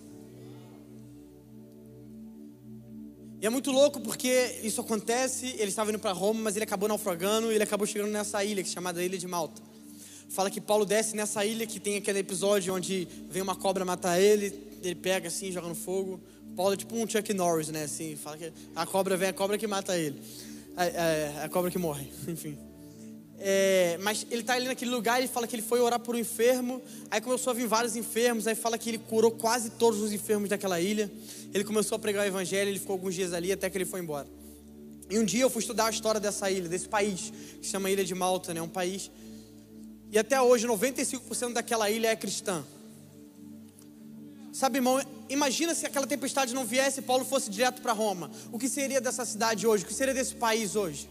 E 3.40 3.46
é 3.46 3.50
muito 3.50 3.72
louco 3.72 4.02
porque 4.02 4.60
isso 4.62 4.82
acontece, 4.82 5.46
ele 5.58 5.70
estava 5.70 5.90
indo 5.90 6.00
para 6.00 6.12
Roma, 6.12 6.42
mas 6.42 6.58
ele 6.58 6.66
acabou 6.66 6.90
naufragando 6.90 7.54
e 7.54 7.56
ele 7.56 7.64
acabou 7.64 7.88
chegando 7.88 8.12
nessa 8.12 8.44
ilha, 8.44 8.62
que 8.62 8.70
é 8.70 8.74
chamada 8.74 9.02
Ilha 9.02 9.18
de 9.18 9.28
Malta. 9.28 9.62
Fala 10.28 10.52
que 10.52 10.60
Paulo 10.60 10.86
desce 10.86 11.16
nessa 11.16 11.46
ilha 11.46 11.66
que 11.66 11.80
tem 11.80 11.96
aquele 11.96 12.20
episódio 12.20 12.76
onde 12.76 13.08
vem 13.30 13.42
uma 13.42 13.56
cobra 13.56 13.86
matar 13.86 14.20
ele, 14.20 14.67
ele 14.84 14.96
pega 14.96 15.28
assim, 15.28 15.52
joga 15.52 15.68
no 15.68 15.76
fogo. 15.76 16.22
Paulo 16.56 16.74
é 16.74 16.78
tipo 16.78 16.96
um 16.96 17.08
Chuck 17.08 17.34
Norris, 17.34 17.70
né? 17.70 17.84
Assim, 17.84 18.16
fala 18.16 18.38
que 18.38 18.52
a 18.76 18.86
cobra 18.86 19.16
vem, 19.18 19.30
a 19.30 19.34
cobra 19.34 19.58
que 19.58 19.68
mata 19.68 19.98
ele. 19.98 20.22
A, 20.76 21.42
a, 21.42 21.46
a 21.46 21.50
cobra 21.50 21.70
que 21.70 21.78
morre, 21.78 22.08
enfim. 22.28 22.58
É, 23.40 23.98
mas 24.02 24.26
ele 24.32 24.42
está 24.42 24.56
ali 24.56 24.68
naquele 24.68 24.90
lugar, 24.90 25.20
ele 25.20 25.28
fala 25.28 25.46
que 25.46 25.56
ele 25.56 25.62
foi 25.62 25.80
orar 25.80 26.00
por 26.00 26.16
um 26.16 26.18
enfermo, 26.18 26.82
aí 27.12 27.22
começou 27.22 27.52
a 27.52 27.54
vir 27.54 27.68
vários 27.68 27.96
enfermos, 27.96 28.48
aí 28.48 28.56
fala 28.56 28.80
que 28.80 28.90
ele 28.90 28.98
curou 28.98 29.30
quase 29.30 29.70
todos 29.70 30.02
os 30.02 30.12
enfermos 30.12 30.50
daquela 30.50 30.82
ilha. 30.82 31.12
Ele 31.54 31.64
começou 31.64 31.96
a 31.96 32.00
pregar 32.00 32.26
o 32.26 32.28
evangelho, 32.28 32.70
ele 32.70 32.80
ficou 32.80 32.94
alguns 32.94 33.14
dias 33.14 33.34
ali 33.34 33.52
até 33.52 33.70
que 33.70 33.78
ele 33.78 33.86
foi 33.86 34.00
embora. 34.00 34.28
E 35.10 35.20
um 35.20 35.24
dia 35.24 35.44
eu 35.44 35.50
fui 35.50 35.62
estudar 35.62 35.86
a 35.86 35.90
história 35.90 36.20
dessa 36.20 36.50
ilha, 36.50 36.68
desse 36.68 36.90
país, 36.90 37.32
que 37.60 37.66
se 37.66 37.72
chama 37.72 37.90
Ilha 37.90 38.04
de 38.04 38.14
Malta, 38.14 38.54
né? 38.54 38.62
Um 38.62 38.68
país. 38.68 39.10
E 40.12 40.18
até 40.18 40.42
hoje 40.42 40.68
95% 40.68 41.54
daquela 41.54 41.90
ilha 41.90 42.10
é 42.10 42.16
cristã. 42.16 42.66
Sabe, 44.58 44.80
irmão, 44.80 45.00
imagina 45.30 45.76
se 45.76 45.86
aquela 45.86 46.08
tempestade 46.08 46.56
não 46.56 46.66
viesse 46.66 47.00
e 47.00 47.04
Paulo 47.04 47.24
fosse 47.24 47.48
direto 47.48 47.80
para 47.80 47.94
Roma. 47.94 48.32
O 48.52 48.58
que 48.58 48.68
seria 48.68 49.00
dessa 49.00 49.24
cidade 49.24 49.68
hoje? 49.68 49.84
O 49.84 49.88
que 49.88 49.94
seria 49.94 50.16
desse 50.16 50.34
país 50.34 50.76
hoje? 50.76 51.08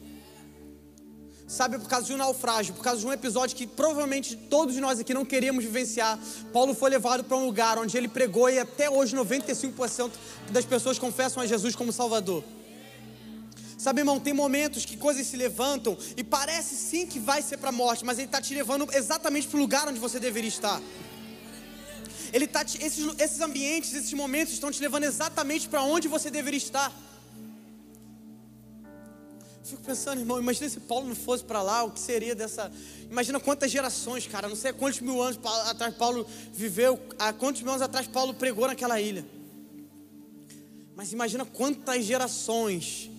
Sabe, 1.47 1.79
por 1.79 1.89
causa 1.89 2.09
de 2.09 2.13
um 2.13 2.17
naufrágio, 2.17 2.75
por 2.75 2.83
causa 2.83 2.99
de 3.03 3.07
um 3.07 3.13
episódio 3.13 3.57
que 3.57 3.65
provavelmente 3.65 4.35
todos 4.35 4.75
nós 4.79 4.99
aqui 4.99 5.15
não 5.15 5.25
queríamos 5.25 5.65
vivenciar, 5.65 6.19
Paulo 6.53 6.75
foi 6.75 6.91
levado 6.91 7.23
para 7.23 7.37
um 7.37 7.47
lugar 7.47 7.79
onde 7.79 7.97
ele 7.97 8.09
pregou 8.09 8.51
e 8.51 8.59
até 8.59 8.91
hoje 8.91 9.15
95% 9.15 10.11
das 10.51 10.65
pessoas 10.65 10.99
confessam 10.99 11.41
a 11.41 11.47
Jesus 11.47 11.77
como 11.77 11.93
Salvador. 11.93 12.43
Sabe, 13.79 14.01
irmão, 14.01 14.19
tem 14.19 14.33
momentos 14.33 14.85
que 14.85 14.97
coisas 14.97 15.25
se 15.25 15.37
levantam 15.37 15.97
e 16.17 16.25
parece 16.25 16.75
sim 16.75 17.07
que 17.07 17.21
vai 17.21 17.41
ser 17.43 17.59
para 17.59 17.69
a 17.69 17.73
morte, 17.73 18.05
mas 18.05 18.19
ele 18.19 18.27
está 18.27 18.43
te 18.43 18.53
levando 18.53 18.89
exatamente 18.93 19.47
para 19.47 19.57
o 19.57 19.61
lugar 19.61 19.87
onde 19.87 20.01
você 20.01 20.19
deveria 20.19 20.49
estar. 20.49 20.83
Ele 22.33 22.47
tá 22.47 22.65
te, 22.65 22.83
esses, 22.83 23.05
esses 23.19 23.41
ambientes, 23.41 23.95
esses 23.95 24.13
momentos 24.13 24.53
estão 24.55 24.71
te 24.71 24.81
levando 24.81 25.05
exatamente 25.05 25.69
para 25.69 25.83
onde 25.83 26.09
você 26.09 26.31
deveria 26.31 26.59
estar. 26.59 26.93
Fico 29.65 29.83
pensando, 29.83 30.21
irmão, 30.21 30.39
imagina 30.39 30.69
se 30.69 30.79
Paulo 30.79 31.09
não 31.09 31.15
fosse 31.17 31.43
para 31.43 31.61
lá, 31.61 31.83
o 31.83 31.91
que 31.91 31.99
seria 31.99 32.35
dessa. 32.35 32.71
Imagina 33.11 33.41
quantas 33.41 33.71
gerações, 33.71 34.27
cara, 34.27 34.49
não 34.49 34.55
sei 34.55 34.73
quantos 34.73 35.01
mil 35.01 35.21
anos 35.21 35.39
atrás 35.69 35.95
Paulo 35.95 36.27
viveu, 36.53 37.01
há 37.19 37.33
quantos 37.33 37.63
mil 37.63 37.71
anos 37.73 37.83
atrás 37.83 38.07
Paulo 38.07 38.33
pregou 38.35 38.67
naquela 38.67 39.01
ilha. 39.01 39.27
Mas 40.95 41.13
imagina 41.13 41.45
quantas 41.45 42.05
gerações 42.05 43.11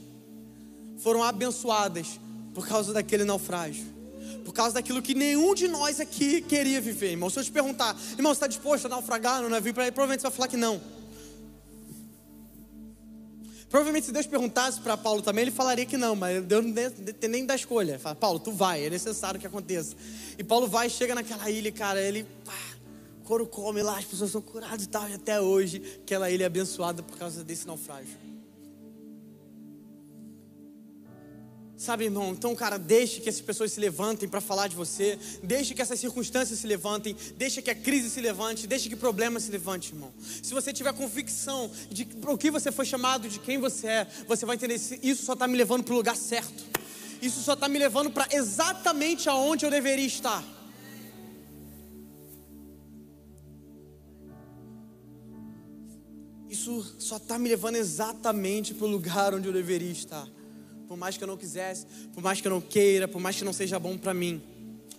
foram 0.99 1.21
abençoadas 1.21 2.19
por 2.53 2.67
causa 2.67 2.93
daquele 2.93 3.23
naufrágio 3.23 3.96
por 4.47 4.53
causa 4.53 4.75
daquilo 4.75 5.01
que 5.01 5.13
nenhum 5.13 5.53
de 5.53 5.67
nós 5.67 5.99
aqui 5.99 6.39
queria 6.39 6.79
viver, 6.79 7.11
irmão. 7.11 7.29
Se 7.29 7.37
eu 7.37 7.43
te 7.43 7.51
perguntar, 7.51 7.93
irmão, 8.11 8.33
você 8.33 8.37
está 8.37 8.47
disposto 8.47 8.85
a 8.85 8.89
naufragar 8.89 9.41
no 9.41 9.49
navio? 9.49 9.73
Provavelmente 9.73 10.21
você 10.21 10.27
vai 10.29 10.31
falar 10.31 10.47
que 10.47 10.55
não. 10.55 10.79
Provavelmente 13.69 14.05
se 14.05 14.13
Deus 14.13 14.25
perguntasse 14.25 14.79
para 14.79 14.95
Paulo 14.95 15.21
também, 15.21 15.41
ele 15.41 15.51
falaria 15.51 15.85
que 15.85 15.97
não, 15.97 16.15
mas 16.15 16.41
Deus 16.45 16.63
não 16.63 16.73
tem 16.73 17.29
nem 17.29 17.45
da 17.45 17.55
escolha. 17.55 17.99
Fala, 17.99 18.15
Paulo, 18.15 18.39
tu 18.39 18.53
vai, 18.53 18.85
é 18.85 18.89
necessário 18.89 19.37
que 19.37 19.45
aconteça. 19.45 19.97
E 20.37 20.43
Paulo 20.45 20.65
vai, 20.65 20.89
chega 20.89 21.13
naquela 21.13 21.51
ilha, 21.51 21.69
cara, 21.69 22.01
ele, 22.01 22.25
pá, 22.45 22.53
couro 23.25 23.45
come 23.45 23.83
lá, 23.83 23.97
as 23.97 24.05
pessoas 24.05 24.31
são 24.31 24.41
curadas 24.41 24.85
e 24.85 24.87
tal, 24.87 25.09
e 25.09 25.13
até 25.13 25.41
hoje 25.41 25.99
aquela 26.05 26.31
ilha 26.31 26.43
é 26.43 26.47
abençoada 26.47 27.03
por 27.03 27.17
causa 27.17 27.43
desse 27.43 27.67
naufrágio. 27.67 28.26
Sabe, 31.77 32.05
irmão? 32.05 32.31
Então, 32.31 32.55
cara, 32.55 32.79
deixe 32.79 33.21
que 33.21 33.29
essas 33.29 33.39
pessoas 33.39 33.71
se 33.71 33.79
levantem 33.79 34.27
para 34.27 34.41
falar 34.41 34.67
de 34.67 34.75
você. 34.75 35.17
Deixe 35.43 35.75
que 35.75 35.81
essas 35.81 35.99
circunstâncias 35.99 36.57
se 36.57 36.65
levantem. 36.65 37.15
Deixe 37.37 37.61
que 37.61 37.69
a 37.69 37.75
crise 37.75 38.09
se 38.09 38.19
levante. 38.19 38.65
Deixe 38.65 38.89
que 38.89 38.95
o 38.95 38.97
problema 38.97 39.39
se 39.39 39.51
levante, 39.51 39.93
irmão. 39.93 40.11
Se 40.41 40.55
você 40.55 40.73
tiver 40.73 40.91
convicção 40.93 41.69
de 41.91 42.07
o 42.25 42.35
que 42.35 42.49
você 42.49 42.71
foi 42.71 42.83
chamado, 42.83 43.29
de 43.29 43.37
quem 43.37 43.59
você 43.59 43.87
é, 43.87 44.07
você 44.27 44.43
vai 44.43 44.55
entender 44.55 44.73
isso 45.03 45.23
só 45.23 45.33
está 45.33 45.47
me 45.47 45.55
levando 45.55 45.83
para 45.83 45.93
o 45.93 45.97
lugar 45.97 46.17
certo. 46.17 46.65
Isso 47.21 47.41
só 47.41 47.53
está 47.53 47.69
me 47.69 47.77
levando 47.77 48.09
para 48.09 48.27
exatamente 48.31 49.29
aonde 49.29 49.63
eu 49.63 49.69
deveria 49.69 50.05
estar. 50.05 50.43
Isso 56.49 56.95
só 56.97 57.17
está 57.17 57.37
me 57.37 57.47
levando 57.47 57.75
exatamente 57.75 58.73
para 58.73 58.87
o 58.87 58.89
lugar 58.89 59.35
onde 59.35 59.47
eu 59.47 59.53
deveria 59.53 59.91
estar 59.91 60.27
por 60.87 60.97
mais 60.97 61.17
que 61.17 61.23
eu 61.23 61.27
não 61.27 61.37
quisesse, 61.37 61.85
por 62.13 62.23
mais 62.23 62.39
que 62.39 62.47
eu 62.47 62.51
não 62.51 62.61
queira, 62.61 63.07
por 63.07 63.19
mais 63.19 63.35
que 63.35 63.43
não 63.43 63.53
seja 63.53 63.77
bom 63.77 63.97
para 63.97 64.13
mim. 64.13 64.41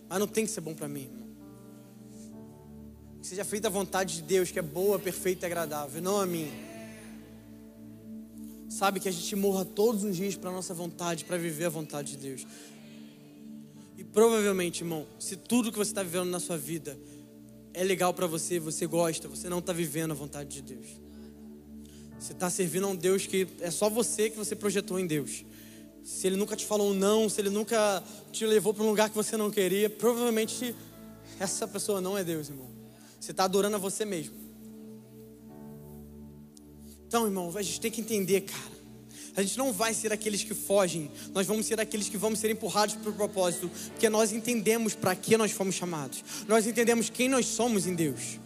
Mas 0.09 0.18
não 0.18 0.26
tem 0.26 0.45
que 0.45 0.51
ser 0.51 0.61
bom 0.61 0.74
para 0.74 0.86
mim, 0.86 1.03
irmão. 1.03 1.28
Que 3.20 3.26
seja 3.26 3.45
feita 3.45 3.68
a 3.68 3.70
vontade 3.70 4.16
de 4.16 4.22
Deus, 4.22 4.51
que 4.51 4.59
é 4.59 4.62
boa, 4.62 4.99
perfeita 4.99 5.47
e 5.47 5.47
agradável, 5.47 6.01
não 6.03 6.20
a 6.20 6.26
mim. 6.26 6.51
Sabe 8.68 9.01
que 9.01 9.09
a 9.09 9.12
gente 9.12 9.34
morra 9.34 9.64
todos 9.64 10.05
os 10.05 10.16
dias 10.16 10.36
para 10.36 10.53
nossa 10.53 10.74
vontade, 10.74 11.24
para 11.24 11.39
viver 11.39 11.64
a 11.64 11.70
vontade 11.70 12.12
de 12.12 12.18
Deus. 12.18 12.47
E 13.97 14.05
provavelmente, 14.05 14.82
irmão, 14.82 15.07
se 15.18 15.36
tudo 15.36 15.72
que 15.72 15.78
você 15.78 15.91
está 15.91 16.03
vivendo 16.03 16.28
na 16.28 16.39
sua 16.39 16.57
vida 16.57 16.99
é 17.72 17.82
legal 17.82 18.12
para 18.12 18.26
você, 18.26 18.61
você 18.61 18.86
gosta, 18.86 19.26
você 19.26 19.49
não 19.49 19.59
está 19.59 19.72
vivendo 19.72 20.12
a 20.12 20.14
vontade 20.14 20.51
de 20.51 20.62
Deus. 20.62 20.86
Você 22.20 22.32
está 22.32 22.51
servindo 22.51 22.86
a 22.86 22.91
um 22.91 22.97
Deus 22.97 23.26
que 23.26 23.49
é 23.61 23.70
só 23.70 23.89
você 23.89 24.28
que 24.28 24.36
você 24.36 24.55
projetou 24.55 24.99
em 24.99 25.07
Deus 25.07 25.45
se 26.09 26.27
ele 26.27 26.37
nunca 26.37 26.57
te 26.57 26.65
falou 26.65 26.91
um 26.91 26.95
não, 26.95 27.29
se 27.29 27.39
ele 27.39 27.51
nunca 27.51 28.03
te 28.33 28.47
levou 28.47 28.73
para 28.73 28.83
um 28.83 28.89
lugar 28.89 29.11
que 29.11 29.15
você 29.15 29.37
não 29.37 29.51
queria, 29.51 29.91
provavelmente 29.91 30.75
essa 31.39 31.69
pessoa 31.69 32.01
não 32.01 32.17
é 32.17 32.25
Deus, 32.25 32.49
irmão. 32.49 32.67
Você 33.21 33.31
está 33.31 33.45
adorando 33.45 33.77
a 33.77 33.79
você 33.79 34.07
mesmo. 34.07 34.35
Então, 37.07 37.27
irmão, 37.27 37.53
a 37.55 37.61
gente 37.61 37.79
tem 37.79 37.91
que 37.91 38.01
entender, 38.01 38.41
cara. 38.41 38.79
A 39.37 39.43
gente 39.43 39.59
não 39.59 39.71
vai 39.71 39.93
ser 39.93 40.11
aqueles 40.11 40.43
que 40.43 40.55
fogem, 40.55 41.11
nós 41.35 41.47
vamos 41.47 41.67
ser 41.67 41.79
aqueles 41.79 42.09
que 42.09 42.17
vamos 42.17 42.39
ser 42.39 42.51
empurrados 42.51 42.95
para 42.95 43.11
o 43.11 43.13
propósito, 43.13 43.71
porque 43.91 44.09
nós 44.09 44.33
entendemos 44.33 44.95
para 44.95 45.15
que 45.15 45.37
nós 45.37 45.53
fomos 45.53 45.75
chamados, 45.75 46.25
nós 46.49 46.67
entendemos 46.67 47.11
quem 47.11 47.29
nós 47.29 47.45
somos 47.45 47.87
em 47.87 47.95
Deus. 47.95 48.41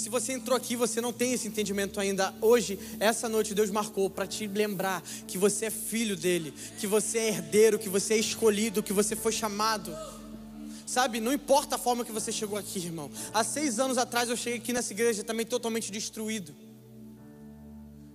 E 0.00 0.02
se 0.02 0.08
você 0.08 0.32
entrou 0.32 0.56
aqui, 0.56 0.76
você 0.76 0.98
não 0.98 1.12
tem 1.12 1.34
esse 1.34 1.46
entendimento 1.46 2.00
ainda. 2.00 2.34
Hoje, 2.40 2.78
essa 2.98 3.28
noite, 3.28 3.52
Deus 3.54 3.70
marcou 3.70 4.08
para 4.08 4.26
te 4.26 4.46
lembrar 4.46 5.02
que 5.26 5.36
você 5.36 5.66
é 5.66 5.70
filho 5.70 6.16
dele, 6.16 6.54
que 6.78 6.86
você 6.86 7.18
é 7.18 7.28
herdeiro, 7.28 7.78
que 7.78 7.90
você 7.90 8.14
é 8.14 8.16
escolhido, 8.16 8.82
que 8.82 8.94
você 8.94 9.14
foi 9.14 9.30
chamado. 9.30 9.94
Sabe, 10.86 11.20
não 11.20 11.30
importa 11.30 11.74
a 11.74 11.78
forma 11.78 12.02
que 12.02 12.12
você 12.12 12.32
chegou 12.32 12.56
aqui, 12.56 12.78
irmão. 12.78 13.10
Há 13.30 13.44
seis 13.44 13.78
anos 13.78 13.98
atrás 13.98 14.30
eu 14.30 14.38
cheguei 14.38 14.58
aqui 14.58 14.72
nessa 14.72 14.90
igreja 14.90 15.22
também 15.22 15.44
totalmente 15.44 15.92
destruído. 15.92 16.56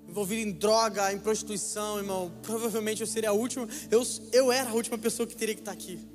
Envolvido 0.09 0.41
em 0.41 0.51
droga, 0.53 1.13
em 1.13 1.19
prostituição, 1.19 1.99
irmão. 1.99 2.33
Provavelmente 2.41 3.01
eu 3.01 3.07
seria 3.07 3.29
a 3.29 3.33
última. 3.33 3.69
Eu, 3.91 4.01
eu 4.33 4.51
era 4.51 4.71
a 4.71 4.73
última 4.73 4.97
pessoa 4.97 5.27
que 5.27 5.35
teria 5.35 5.53
que 5.53 5.61
estar 5.61 5.73
aqui. 5.73 6.14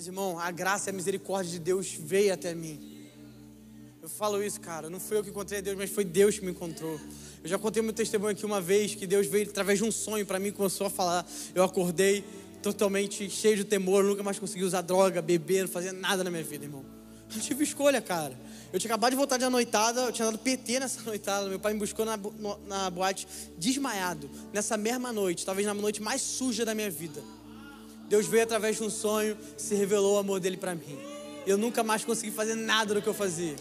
Mas, 0.00 0.06
irmão, 0.06 0.38
a 0.38 0.50
graça 0.50 0.88
e 0.88 0.90
a 0.92 0.94
misericórdia 0.94 1.52
de 1.52 1.58
Deus 1.58 1.92
veio 1.92 2.32
até 2.32 2.54
mim. 2.54 3.10
Eu 4.00 4.08
falo 4.08 4.42
isso, 4.42 4.58
cara. 4.58 4.88
Não 4.88 4.98
fui 4.98 5.18
eu 5.18 5.22
que 5.22 5.28
encontrei 5.28 5.60
Deus, 5.60 5.76
mas 5.76 5.90
foi 5.90 6.06
Deus 6.06 6.38
que 6.38 6.44
me 6.46 6.52
encontrou. 6.52 6.98
Eu 7.44 7.50
já 7.50 7.58
contei 7.58 7.82
meu 7.82 7.92
testemunho 7.92 8.32
aqui 8.32 8.46
uma 8.46 8.62
vez 8.62 8.94
que 8.94 9.06
Deus 9.06 9.26
veio 9.26 9.50
através 9.50 9.78
de 9.78 9.84
um 9.84 9.92
sonho 9.92 10.24
para 10.24 10.38
mim, 10.38 10.52
começou 10.52 10.86
a 10.86 10.90
falar. 10.90 11.30
Eu 11.54 11.62
acordei 11.62 12.24
totalmente 12.62 13.28
cheio 13.28 13.58
de 13.58 13.64
temor, 13.64 14.02
nunca 14.02 14.22
mais 14.22 14.38
consegui 14.38 14.64
usar 14.64 14.80
droga, 14.80 15.20
beber, 15.20 15.64
não 15.64 15.68
fazer 15.68 15.92
nada 15.92 16.24
na 16.24 16.30
minha 16.30 16.44
vida, 16.44 16.64
irmão. 16.64 16.82
Não 17.30 17.38
tive 17.38 17.62
escolha, 17.62 18.00
cara. 18.00 18.40
Eu 18.72 18.80
tinha 18.80 18.90
acabado 18.90 19.10
de 19.10 19.18
voltar 19.18 19.36
de 19.36 19.46
noitada, 19.50 20.00
eu 20.00 20.12
tinha 20.12 20.24
dado 20.24 20.38
PT 20.38 20.80
nessa 20.80 21.02
noitada. 21.04 21.46
Meu 21.46 21.60
pai 21.60 21.74
me 21.74 21.78
buscou 21.78 22.06
na, 22.06 22.18
na 22.66 22.88
boate 22.88 23.28
desmaiado, 23.58 24.30
nessa 24.50 24.78
mesma 24.78 25.12
noite, 25.12 25.44
talvez 25.44 25.66
na 25.66 25.74
noite 25.74 26.00
mais 26.00 26.22
suja 26.22 26.64
da 26.64 26.74
minha 26.74 26.90
vida. 26.90 27.22
Deus 28.10 28.26
veio 28.26 28.42
através 28.42 28.76
de 28.76 28.82
um 28.82 28.90
sonho, 28.90 29.38
se 29.56 29.72
revelou 29.76 30.16
o 30.16 30.18
amor 30.18 30.40
dele 30.40 30.56
para 30.56 30.74
mim. 30.74 30.98
Eu 31.46 31.56
nunca 31.56 31.84
mais 31.84 32.04
consegui 32.04 32.32
fazer 32.32 32.56
nada 32.56 32.92
do 32.92 33.00
que 33.00 33.08
eu 33.08 33.14
fazia. 33.14 33.54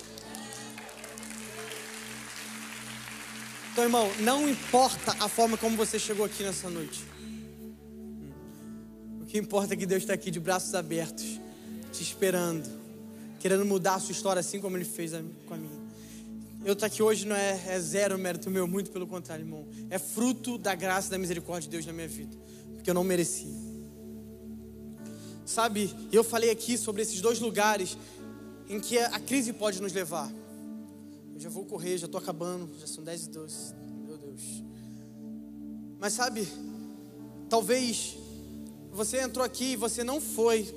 Então, 3.71 3.83
irmão, 3.83 4.11
não 4.21 4.49
importa 4.49 5.15
a 5.19 5.29
forma 5.29 5.55
como 5.55 5.77
você 5.77 5.99
chegou 5.99 6.25
aqui 6.25 6.41
nessa 6.41 6.67
noite. 6.67 7.03
O 9.21 9.25
que 9.25 9.37
importa 9.37 9.75
é 9.75 9.77
que 9.77 9.85
Deus 9.85 10.01
está 10.01 10.15
aqui 10.15 10.31
de 10.31 10.39
braços 10.39 10.73
abertos, 10.73 11.39
te 11.91 12.01
esperando, 12.01 12.67
querendo 13.39 13.63
mudar 13.63 13.95
a 13.95 13.99
sua 13.99 14.13
história 14.13 14.39
assim 14.39 14.59
como 14.59 14.75
Ele 14.75 14.83
fez 14.83 15.11
com 15.45 15.53
a 15.53 15.57
minha. 15.57 15.79
Eu 16.65 16.73
estar 16.73 16.87
aqui 16.87 17.03
hoje 17.03 17.27
não 17.27 17.35
é, 17.35 17.61
é 17.67 17.79
zero 17.79 18.17
mérito 18.17 18.49
meu, 18.49 18.67
muito 18.67 18.89
pelo 18.89 19.05
contrário, 19.05 19.43
irmão. 19.43 19.67
É 19.91 19.99
fruto 19.99 20.57
da 20.57 20.73
graça 20.73 21.09
e 21.09 21.11
da 21.11 21.19
misericórdia 21.19 21.69
de 21.69 21.77
Deus 21.77 21.85
na 21.85 21.93
minha 21.93 22.07
vida, 22.07 22.35
porque 22.73 22.89
eu 22.89 22.95
não 22.95 23.03
merecia. 23.03 23.68
Sabe, 25.49 25.91
eu 26.11 26.23
falei 26.23 26.51
aqui 26.51 26.77
sobre 26.77 27.01
esses 27.01 27.21
dois 27.21 27.39
lugares 27.39 27.97
em 28.69 28.79
que 28.79 28.99
a 28.99 29.19
crise 29.19 29.51
pode 29.51 29.81
nos 29.81 29.91
levar. 29.91 30.31
Eu 31.33 31.39
já 31.39 31.49
vou 31.49 31.65
correr, 31.65 31.97
já 31.97 32.05
estou 32.05 32.21
acabando, 32.21 32.69
já 32.79 32.85
são 32.85 33.03
10 33.03 33.25
e 33.25 33.29
12. 33.29 33.73
Meu 34.05 34.15
Deus. 34.15 34.41
Mas 35.99 36.13
sabe, 36.13 36.47
talvez 37.49 38.15
você 38.91 39.21
entrou 39.21 39.43
aqui 39.43 39.71
e 39.71 39.75
você 39.75 40.03
não 40.03 40.21
foi 40.21 40.71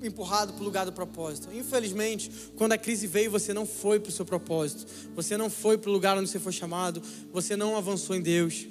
empurrado 0.00 0.52
para 0.52 0.62
o 0.62 0.64
lugar 0.64 0.86
do 0.86 0.92
propósito. 0.92 1.52
Infelizmente, 1.52 2.30
quando 2.54 2.74
a 2.74 2.78
crise 2.78 3.08
veio, 3.08 3.28
você 3.28 3.52
não 3.52 3.66
foi 3.66 3.98
para 3.98 4.10
o 4.10 4.12
seu 4.12 4.24
propósito. 4.24 4.86
Você 5.16 5.36
não 5.36 5.50
foi 5.50 5.76
para 5.76 5.90
o 5.90 5.92
lugar 5.92 6.16
onde 6.16 6.30
você 6.30 6.38
foi 6.38 6.52
chamado. 6.52 7.02
Você 7.32 7.56
não 7.56 7.76
avançou 7.76 8.14
em 8.14 8.22
Deus. 8.22 8.68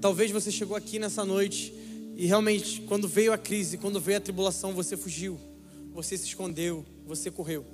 Talvez 0.00 0.32
você 0.32 0.50
chegou 0.50 0.76
aqui 0.76 0.98
nessa 0.98 1.24
noite 1.24 1.78
e 2.20 2.26
realmente, 2.26 2.82
quando 2.82 3.08
veio 3.08 3.32
a 3.32 3.38
crise, 3.38 3.78
quando 3.78 3.98
veio 3.98 4.18
a 4.18 4.20
tribulação, 4.20 4.74
você 4.74 4.94
fugiu, 4.94 5.40
você 5.90 6.18
se 6.18 6.26
escondeu, 6.26 6.84
você 7.06 7.30
correu. 7.30 7.64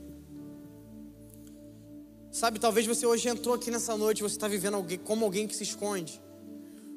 Sabe, 2.30 2.60
talvez 2.60 2.86
você 2.86 3.04
hoje 3.04 3.28
entrou 3.28 3.56
aqui 3.56 3.72
nessa 3.72 3.96
noite, 3.96 4.22
você 4.22 4.36
está 4.36 4.46
vivendo 4.46 4.74
alguém, 4.74 4.98
como 4.98 5.24
alguém 5.24 5.48
que 5.48 5.56
se 5.56 5.64
esconde. 5.64 6.22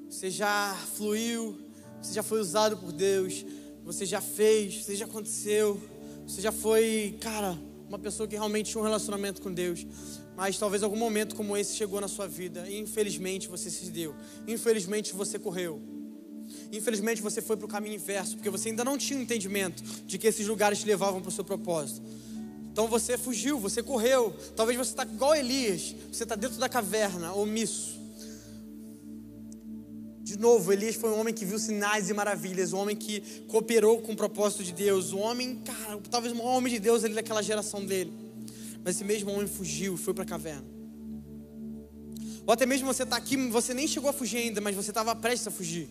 Você 0.07 0.29
já 0.29 0.77
fluiu, 0.95 1.57
você 1.99 2.13
já 2.13 2.21
foi 2.21 2.39
usado 2.39 2.77
por 2.77 2.91
Deus, 2.91 3.43
você 3.83 4.05
já 4.05 4.21
fez, 4.21 4.83
você 4.83 4.95
já 4.95 5.05
aconteceu, 5.05 5.81
você 6.27 6.41
já 6.41 6.51
foi, 6.51 7.17
cara, 7.19 7.57
uma 7.87 7.97
pessoa 7.97 8.27
que 8.27 8.35
realmente 8.35 8.69
tinha 8.69 8.79
um 8.79 8.85
relacionamento 8.85 9.41
com 9.41 9.51
Deus. 9.51 9.87
Mas 10.37 10.55
talvez 10.59 10.83
algum 10.83 10.97
momento 10.97 11.35
como 11.35 11.57
esse 11.57 11.75
chegou 11.75 11.99
na 11.99 12.07
sua 12.07 12.27
vida 12.27 12.69
e 12.69 12.77
infelizmente 12.77 13.47
você 13.47 13.71
se 13.71 13.89
deu, 13.89 14.13
infelizmente 14.47 15.15
você 15.15 15.39
correu. 15.39 15.97
Infelizmente 16.71 17.21
você 17.21 17.41
foi 17.41 17.57
para 17.57 17.65
o 17.65 17.69
caminho 17.69 17.95
inverso, 17.95 18.35
porque 18.35 18.49
você 18.49 18.69
ainda 18.69 18.83
não 18.83 18.97
tinha 18.97 19.19
entendimento 19.19 19.81
de 20.05 20.17
que 20.17 20.27
esses 20.27 20.45
lugares 20.47 20.79
te 20.79 20.85
levavam 20.85 21.21
para 21.21 21.29
o 21.29 21.31
seu 21.31 21.43
propósito. 21.43 22.01
Então 22.71 22.87
você 22.87 23.17
fugiu, 23.17 23.59
você 23.59 23.81
correu. 23.81 24.33
Talvez 24.55 24.77
você 24.77 24.91
está 24.91 25.03
igual 25.03 25.35
Elias, 25.35 25.95
você 26.11 26.23
está 26.23 26.35
dentro 26.35 26.57
da 26.57 26.69
caverna, 26.69 27.33
omisso. 27.33 27.99
De 30.21 30.37
novo, 30.37 30.71
Elias 30.71 30.95
foi 30.95 31.09
um 31.09 31.19
homem 31.19 31.33
que 31.33 31.43
viu 31.43 31.57
sinais 31.57 32.07
e 32.07 32.13
maravilhas, 32.13 32.71
um 32.71 32.77
homem 32.77 32.95
que 32.95 33.21
cooperou 33.47 33.99
com 33.99 34.11
o 34.11 34.15
propósito 34.15 34.63
de 34.63 34.71
Deus, 34.71 35.11
um 35.11 35.19
homem, 35.19 35.55
cara, 35.55 35.99
talvez 36.09 36.31
o 36.31 36.37
maior 36.37 36.55
homem 36.57 36.71
de 36.71 36.79
Deus 36.79 37.03
ali 37.03 37.15
daquela 37.15 37.41
geração 37.41 37.83
dele. 37.83 38.13
Mas 38.83 38.95
esse 38.95 39.03
mesmo 39.03 39.31
homem 39.31 39.47
fugiu 39.47 39.95
e 39.95 39.97
foi 39.97 40.13
para 40.13 40.23
a 40.23 40.27
caverna. 40.27 40.65
Ou 42.45 42.53
até 42.53 42.65
mesmo 42.65 42.85
você 42.85 43.03
está 43.03 43.15
aqui, 43.15 43.35
você 43.49 43.73
nem 43.73 43.87
chegou 43.87 44.09
a 44.09 44.13
fugir 44.13 44.37
ainda, 44.37 44.61
mas 44.61 44.75
você 44.75 44.91
estava 44.91 45.15
prestes 45.15 45.47
a 45.47 45.51
fugir. 45.51 45.89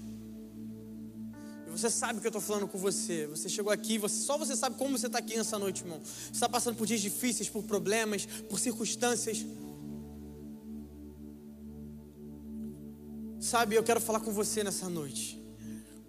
Você 1.78 1.90
sabe 1.90 2.20
que 2.20 2.26
eu 2.26 2.30
estou 2.30 2.42
falando 2.42 2.66
com 2.66 2.76
você. 2.76 3.28
Você 3.28 3.48
chegou 3.48 3.72
aqui, 3.72 3.98
você, 3.98 4.16
só 4.16 4.36
você 4.36 4.56
sabe 4.56 4.76
como 4.76 4.98
você 4.98 5.06
está 5.06 5.20
aqui 5.20 5.36
nessa 5.36 5.60
noite, 5.60 5.82
irmão. 5.82 6.00
Você 6.02 6.32
está 6.32 6.48
passando 6.48 6.74
por 6.74 6.88
dias 6.88 7.00
difíceis, 7.00 7.48
por 7.48 7.62
problemas, 7.62 8.26
por 8.48 8.58
circunstâncias. 8.58 9.46
Sabe, 13.38 13.76
eu 13.76 13.84
quero 13.84 14.00
falar 14.00 14.18
com 14.18 14.32
você 14.32 14.64
nessa 14.64 14.88
noite. 14.88 15.40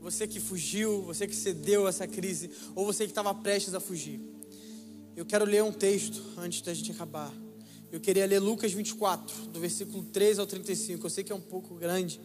Você 0.02 0.28
que 0.28 0.40
fugiu, 0.40 1.04
você 1.04 1.28
que 1.28 1.36
cedeu 1.36 1.86
a 1.86 1.90
essa 1.90 2.08
crise, 2.08 2.50
ou 2.74 2.84
você 2.84 3.04
que 3.04 3.12
estava 3.12 3.32
prestes 3.36 3.76
a 3.76 3.80
fugir. 3.80 4.20
Eu 5.16 5.24
quero 5.24 5.46
ler 5.46 5.64
um 5.64 5.72
texto 5.72 6.20
antes 6.36 6.64
da 6.64 6.74
gente 6.74 6.92
acabar. 6.92 7.32
Eu 7.92 8.00
queria 8.00 8.26
ler 8.26 8.40
Lucas 8.40 8.74
24, 8.74 9.50
do 9.50 9.60
versículo 9.60 10.04
13 10.04 10.40
ao 10.40 10.48
35. 10.48 11.06
Eu 11.06 11.10
sei 11.12 11.24
que 11.24 11.32
é 11.32 11.36
um 11.36 11.40
pouco 11.42 11.76
grande, 11.76 12.20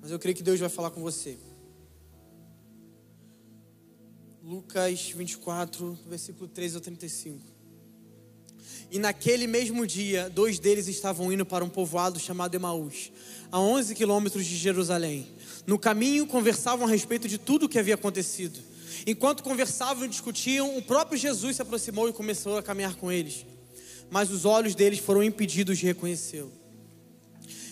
mas 0.00 0.10
eu 0.10 0.18
creio 0.18 0.34
que 0.34 0.42
Deus 0.42 0.58
vai 0.58 0.70
falar 0.70 0.90
com 0.90 1.02
você. 1.02 1.36
Lucas 4.44 5.12
24, 5.14 5.96
versículo 6.08 6.48
13 6.48 6.74
ao 6.74 6.80
35. 6.80 7.40
E 8.90 8.98
naquele 8.98 9.46
mesmo 9.46 9.86
dia, 9.86 10.28
dois 10.28 10.58
deles 10.58 10.88
estavam 10.88 11.32
indo 11.32 11.46
para 11.46 11.64
um 11.64 11.68
povoado 11.68 12.18
chamado 12.18 12.52
Emaús, 12.56 13.12
a 13.52 13.60
11 13.60 13.94
quilômetros 13.94 14.44
de 14.44 14.56
Jerusalém. 14.56 15.28
No 15.64 15.78
caminho, 15.78 16.26
conversavam 16.26 16.88
a 16.88 16.90
respeito 16.90 17.28
de 17.28 17.38
tudo 17.38 17.66
o 17.66 17.68
que 17.68 17.78
havia 17.78 17.94
acontecido. 17.94 18.58
Enquanto 19.06 19.44
conversavam 19.44 20.06
e 20.06 20.08
discutiam, 20.08 20.76
o 20.76 20.82
próprio 20.82 21.16
Jesus 21.16 21.54
se 21.56 21.62
aproximou 21.62 22.08
e 22.08 22.12
começou 22.12 22.58
a 22.58 22.62
caminhar 22.64 22.96
com 22.96 23.12
eles. 23.12 23.46
Mas 24.10 24.28
os 24.32 24.44
olhos 24.44 24.74
deles 24.74 24.98
foram 24.98 25.22
impedidos 25.22 25.78
de 25.78 25.86
reconhecê-lo. 25.86 26.52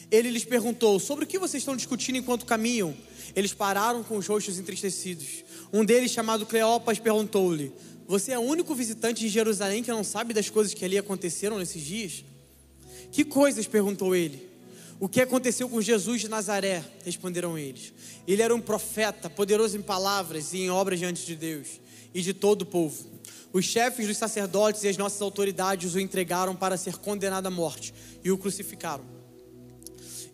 Ele 0.09 0.31
lhes 0.31 0.45
perguntou: 0.45 1.01
Sobre 1.01 1.25
o 1.25 1.29
que 1.29 1.39
vocês 1.39 1.63
estão 1.63 1.75
discutindo 1.75 2.17
enquanto 2.17 2.47
caminham? 2.47 2.97
Eles 3.35 3.53
pararam 3.53 4.03
com 4.03 4.17
os 4.17 4.27
rostos 4.27 4.59
entristecidos. 4.59 5.45
Um 5.73 5.85
deles, 5.85 6.11
chamado 6.11 6.47
Cleopas, 6.47 6.99
perguntou-lhe: 6.99 7.73
Você 8.07 8.33
é 8.33 8.39
o 8.39 8.43
único 8.43 8.75
visitante 8.75 9.21
de 9.21 9.29
Jerusalém 9.29 9.83
que 9.83 9.91
não 9.91 10.03
sabe 10.03 10.35
das 10.35 10.51
coisas 10.51 10.75
que 10.75 10.85
ali 10.85 10.99
aconteceram 10.99 11.59
nesses 11.59 11.83
dias? 11.83 12.25
Que 13.13 13.25
coisas? 13.25 13.67
perguntou 13.67 14.15
ele. 14.15 14.49
O 14.99 15.09
que 15.09 15.21
aconteceu 15.21 15.69
com 15.69 15.81
Jesus 15.81 16.21
de 16.21 16.29
Nazaré? 16.29 16.85
Responderam 17.05 17.57
eles. 17.57 17.93
Ele 18.29 18.43
era 18.43 18.55
um 18.55 18.61
profeta, 18.61 19.31
poderoso 19.31 19.77
em 19.77 19.83
palavras 19.83 20.53
e 20.53 20.59
em 20.59 20.71
obras 20.71 20.99
diante 20.99 21.25
de 21.25 21.35
Deus 21.35 21.81
e 22.13 22.21
de 22.21 22.35
todo 22.35 22.63
o 22.63 22.67
povo. 22.67 23.07
Os 23.53 23.65
chefes 23.65 24.07
dos 24.07 24.17
sacerdotes 24.17 24.85
e 24.85 24.89
as 24.89 24.97
nossas 24.97 25.23
autoridades 25.23 25.95
o 25.95 26.01
entregaram 26.01 26.55
para 26.55 26.77
ser 26.77 26.97
condenado 26.99 27.47
à 27.47 27.51
morte 27.51 27.95
e 28.23 28.31
o 28.31 28.37
crucificaram. 28.37 29.20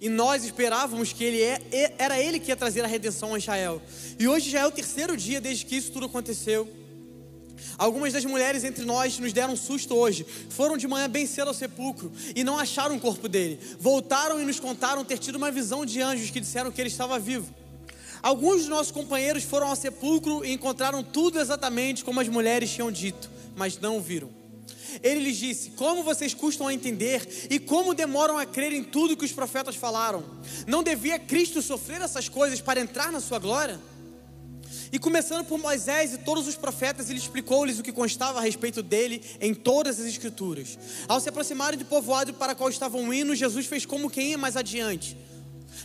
E 0.01 0.09
nós 0.09 0.44
esperávamos 0.44 1.12
que 1.12 1.24
ele 1.24 1.40
é, 1.40 1.94
era 1.99 2.20
ele 2.20 2.38
que 2.38 2.51
ia 2.51 2.57
trazer 2.57 2.84
a 2.84 2.86
redenção 2.86 3.34
a 3.34 3.38
Israel. 3.38 3.80
E 4.18 4.28
hoje 4.28 4.51
já 4.51 4.61
é 4.61 4.66
o 4.66 4.70
terceiro 4.70 5.16
dia 5.16 5.40
desde 5.40 5.64
que 5.64 5.76
isso 5.76 5.90
tudo 5.90 6.07
aconteceu. 6.07 6.68
Algumas 7.78 8.12
das 8.12 8.24
mulheres 8.24 8.64
entre 8.64 8.84
nós 8.84 9.18
nos 9.18 9.32
deram 9.32 9.57
susto 9.57 9.94
hoje. 9.94 10.26
Foram 10.51 10.76
de 10.76 10.86
manhã 10.86 11.09
bem 11.09 11.26
cedo 11.26 11.49
ao 11.49 11.55
sepulcro 11.55 12.12
e 12.34 12.44
não 12.44 12.59
acharam 12.59 12.97
o 12.97 13.01
corpo 13.01 13.28
dele. 13.28 13.59
Voltaram 13.78 14.40
e 14.40 14.44
nos 14.44 14.61
contaram 14.61 15.05
ter 15.05 15.18
tido 15.18 15.36
uma 15.36 15.51
visão 15.51 15.84
de 15.84 16.01
anjos 16.01 16.30
que 16.30 16.40
disseram 16.40 16.70
que 16.70 16.80
ele 16.80 16.88
estava 16.88 17.18
vivo. 17.18 17.55
Alguns 18.22 18.62
dos 18.62 18.68
nossos 18.68 18.92
companheiros 18.92 19.44
foram 19.44 19.68
ao 19.68 19.76
sepulcro 19.76 20.44
e 20.44 20.53
encontraram 20.53 21.03
tudo 21.03 21.38
exatamente 21.38 22.05
como 22.05 22.20
as 22.20 22.28
mulheres 22.28 22.70
tinham 22.70 22.90
dito, 22.90 23.30
mas 23.55 23.78
não 23.78 23.99
o 23.99 24.01
viram. 24.01 24.36
Ele 25.03 25.20
lhes 25.20 25.36
disse: 25.36 25.70
Como 25.70 26.03
vocês 26.03 26.34
custam 26.34 26.66
a 26.66 26.74
entender 26.74 27.47
e 27.51 27.59
como 27.59 27.94
demoram 27.94 28.38
a 28.38 28.47
crer 28.47 28.72
em 28.72 28.84
tudo 28.84 29.16
que 29.16 29.24
os 29.24 29.32
profetas 29.32 29.76
falaram? 29.76 30.24
Não 30.66 30.82
devia 30.82 31.18
Cristo 31.18 31.62
sofrer 31.62 32.01
essas 32.01 32.28
coisas 32.28 32.61
para 32.61 32.80
entrar 32.80 33.12
na 33.12 33.20
sua 33.20 33.38
glória? 33.38 33.80
E 34.92 34.99
começando 34.99 35.44
por 35.44 35.59
Moisés 35.59 36.14
e 36.14 36.18
todos 36.18 36.47
os 36.47 36.55
profetas, 36.55 37.11
ele 37.11 37.18
explicou-lhes 37.18 37.78
o 37.78 37.82
que 37.82 37.92
constava 37.92 38.38
a 38.38 38.42
respeito 38.42 38.82
dele 38.82 39.22
em 39.40 39.53
todas 39.55 39.99
as 40.01 40.07
escrituras. 40.07 40.78
Ao 41.09 41.20
se 41.20 41.28
aproximarem 41.28 41.78
do 41.78 41.84
povoado 41.84 42.34
para 42.34 42.55
qual 42.55 42.70
estavam 42.70 43.12
indo, 43.12 43.34
Jesus 43.34 43.66
fez 43.66 43.84
como 43.84 44.11
quem 44.11 44.30
ia 44.30 44.38
mais 44.38 44.57
adiante. 44.57 45.16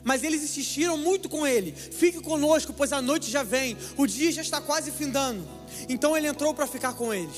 Mas 0.03 0.23
eles 0.23 0.43
insistiram 0.43 0.97
muito 0.97 1.29
com 1.29 1.45
ele: 1.45 1.71
Fique 1.71 2.21
conosco, 2.21 2.73
pois 2.73 2.93
a 2.93 3.01
noite 3.01 3.29
já 3.29 3.43
vem, 3.43 3.77
o 3.97 4.07
dia 4.07 4.31
já 4.31 4.41
está 4.41 4.61
quase 4.61 4.91
findando. 4.91 5.47
Então 5.89 6.15
ele 6.15 6.27
entrou 6.27 6.53
para 6.53 6.67
ficar 6.67 6.93
com 6.93 7.13
eles. 7.13 7.37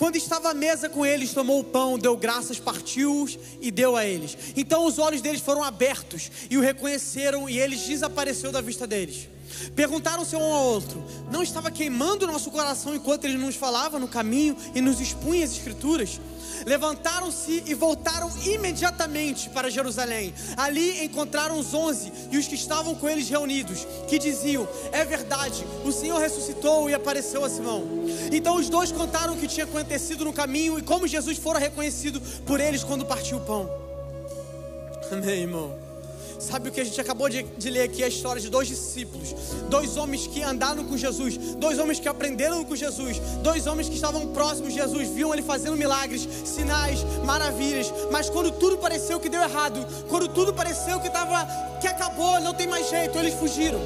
Quando 0.00 0.16
estava 0.16 0.48
à 0.48 0.54
mesa 0.54 0.88
com 0.88 1.04
eles, 1.04 1.34
tomou 1.34 1.60
o 1.60 1.64
pão, 1.64 1.98
deu 1.98 2.16
graças, 2.16 2.58
partiu-os 2.58 3.38
e 3.60 3.70
deu 3.70 3.96
a 3.96 4.06
eles. 4.06 4.34
Então 4.56 4.86
os 4.86 4.98
olhos 4.98 5.20
deles 5.20 5.42
foram 5.42 5.62
abertos 5.62 6.30
e 6.48 6.56
o 6.56 6.62
reconheceram 6.62 7.50
e 7.50 7.58
ele 7.58 7.76
desapareceu 7.76 8.50
da 8.50 8.62
vista 8.62 8.86
deles. 8.86 9.28
Perguntaram-se 9.76 10.34
um 10.34 10.42
ao 10.42 10.64
outro: 10.64 11.04
Não 11.30 11.42
estava 11.42 11.70
queimando 11.70 12.24
o 12.24 12.32
nosso 12.32 12.50
coração 12.50 12.94
enquanto 12.94 13.26
ele 13.26 13.36
nos 13.36 13.56
falava 13.56 13.98
no 13.98 14.08
caminho 14.08 14.56
e 14.74 14.80
nos 14.80 15.00
expunha 15.00 15.44
as 15.44 15.52
Escrituras? 15.52 16.18
Levantaram-se 16.66 17.62
e 17.66 17.74
voltaram 17.74 18.30
imediatamente 18.44 19.48
para 19.50 19.70
Jerusalém. 19.70 20.34
Ali 20.56 21.04
encontraram 21.04 21.58
os 21.58 21.74
onze 21.74 22.12
e 22.30 22.38
os 22.38 22.46
que 22.46 22.54
estavam 22.54 22.94
com 22.94 23.08
eles 23.08 23.28
reunidos, 23.28 23.86
que 24.08 24.18
diziam: 24.18 24.68
É 24.92 25.04
verdade, 25.04 25.64
o 25.84 25.92
Senhor 25.92 26.18
ressuscitou 26.18 26.88
e 26.88 26.94
apareceu 26.94 27.44
a 27.44 27.50
Simão. 27.50 27.84
Então 28.32 28.56
os 28.56 28.68
dois 28.68 28.92
contaram 28.92 29.34
o 29.34 29.36
que 29.36 29.48
tinha 29.48 29.64
acontecido 29.64 30.24
no 30.24 30.32
caminho 30.32 30.78
e 30.78 30.82
como 30.82 31.06
Jesus 31.06 31.38
fora 31.38 31.58
reconhecido 31.58 32.20
por 32.44 32.60
eles 32.60 32.84
quando 32.84 33.04
partiu 33.04 33.38
o 33.38 33.40
pão. 33.40 33.70
Amém, 35.10 35.42
irmão. 35.42 35.89
Sabe 36.40 36.70
o 36.70 36.72
que 36.72 36.80
a 36.80 36.84
gente 36.84 36.98
acabou 36.98 37.28
de, 37.28 37.42
de 37.42 37.68
ler 37.68 37.82
aqui? 37.82 38.02
A 38.02 38.08
história 38.08 38.40
de 38.40 38.48
dois 38.48 38.66
discípulos, 38.66 39.34
dois 39.68 39.98
homens 39.98 40.26
que 40.26 40.42
andaram 40.42 40.84
com 40.84 40.96
Jesus, 40.96 41.36
dois 41.36 41.78
homens 41.78 42.00
que 42.00 42.08
aprenderam 42.08 42.64
com 42.64 42.74
Jesus, 42.74 43.18
dois 43.42 43.66
homens 43.66 43.90
que 43.90 43.94
estavam 43.94 44.26
próximos 44.28 44.72
de 44.72 44.80
Jesus, 44.80 45.08
viam 45.10 45.34
ele 45.34 45.42
fazendo 45.42 45.76
milagres, 45.76 46.26
sinais, 46.46 47.04
maravilhas, 47.26 47.92
mas 48.10 48.30
quando 48.30 48.50
tudo 48.52 48.78
pareceu 48.78 49.20
que 49.20 49.28
deu 49.28 49.42
errado, 49.42 49.86
quando 50.08 50.28
tudo 50.28 50.54
pareceu 50.54 50.98
que 50.98 51.10
tava, 51.10 51.46
que 51.78 51.86
acabou, 51.86 52.40
não 52.40 52.54
tem 52.54 52.66
mais 52.66 52.88
jeito, 52.88 53.18
eles 53.18 53.34
fugiram. 53.34 53.78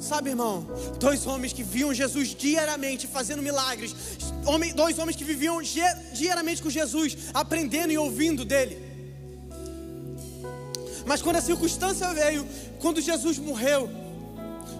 Sabe, 0.00 0.30
irmão, 0.30 0.66
dois 0.98 1.26
homens 1.26 1.52
que 1.52 1.62
viam 1.62 1.92
Jesus 1.92 2.34
diariamente 2.34 3.06
fazendo 3.06 3.42
milagres, 3.42 3.94
dois 4.74 4.98
homens 4.98 5.16
que 5.16 5.22
viviam 5.22 5.60
diariamente 6.12 6.62
com 6.62 6.70
Jesus, 6.70 7.16
aprendendo 7.34 7.92
e 7.92 7.98
ouvindo 7.98 8.42
dele. 8.42 8.91
Mas 11.04 11.20
quando 11.22 11.36
a 11.36 11.40
circunstância 11.40 12.12
veio, 12.12 12.46
quando 12.78 13.00
Jesus 13.00 13.38
morreu, 13.38 13.88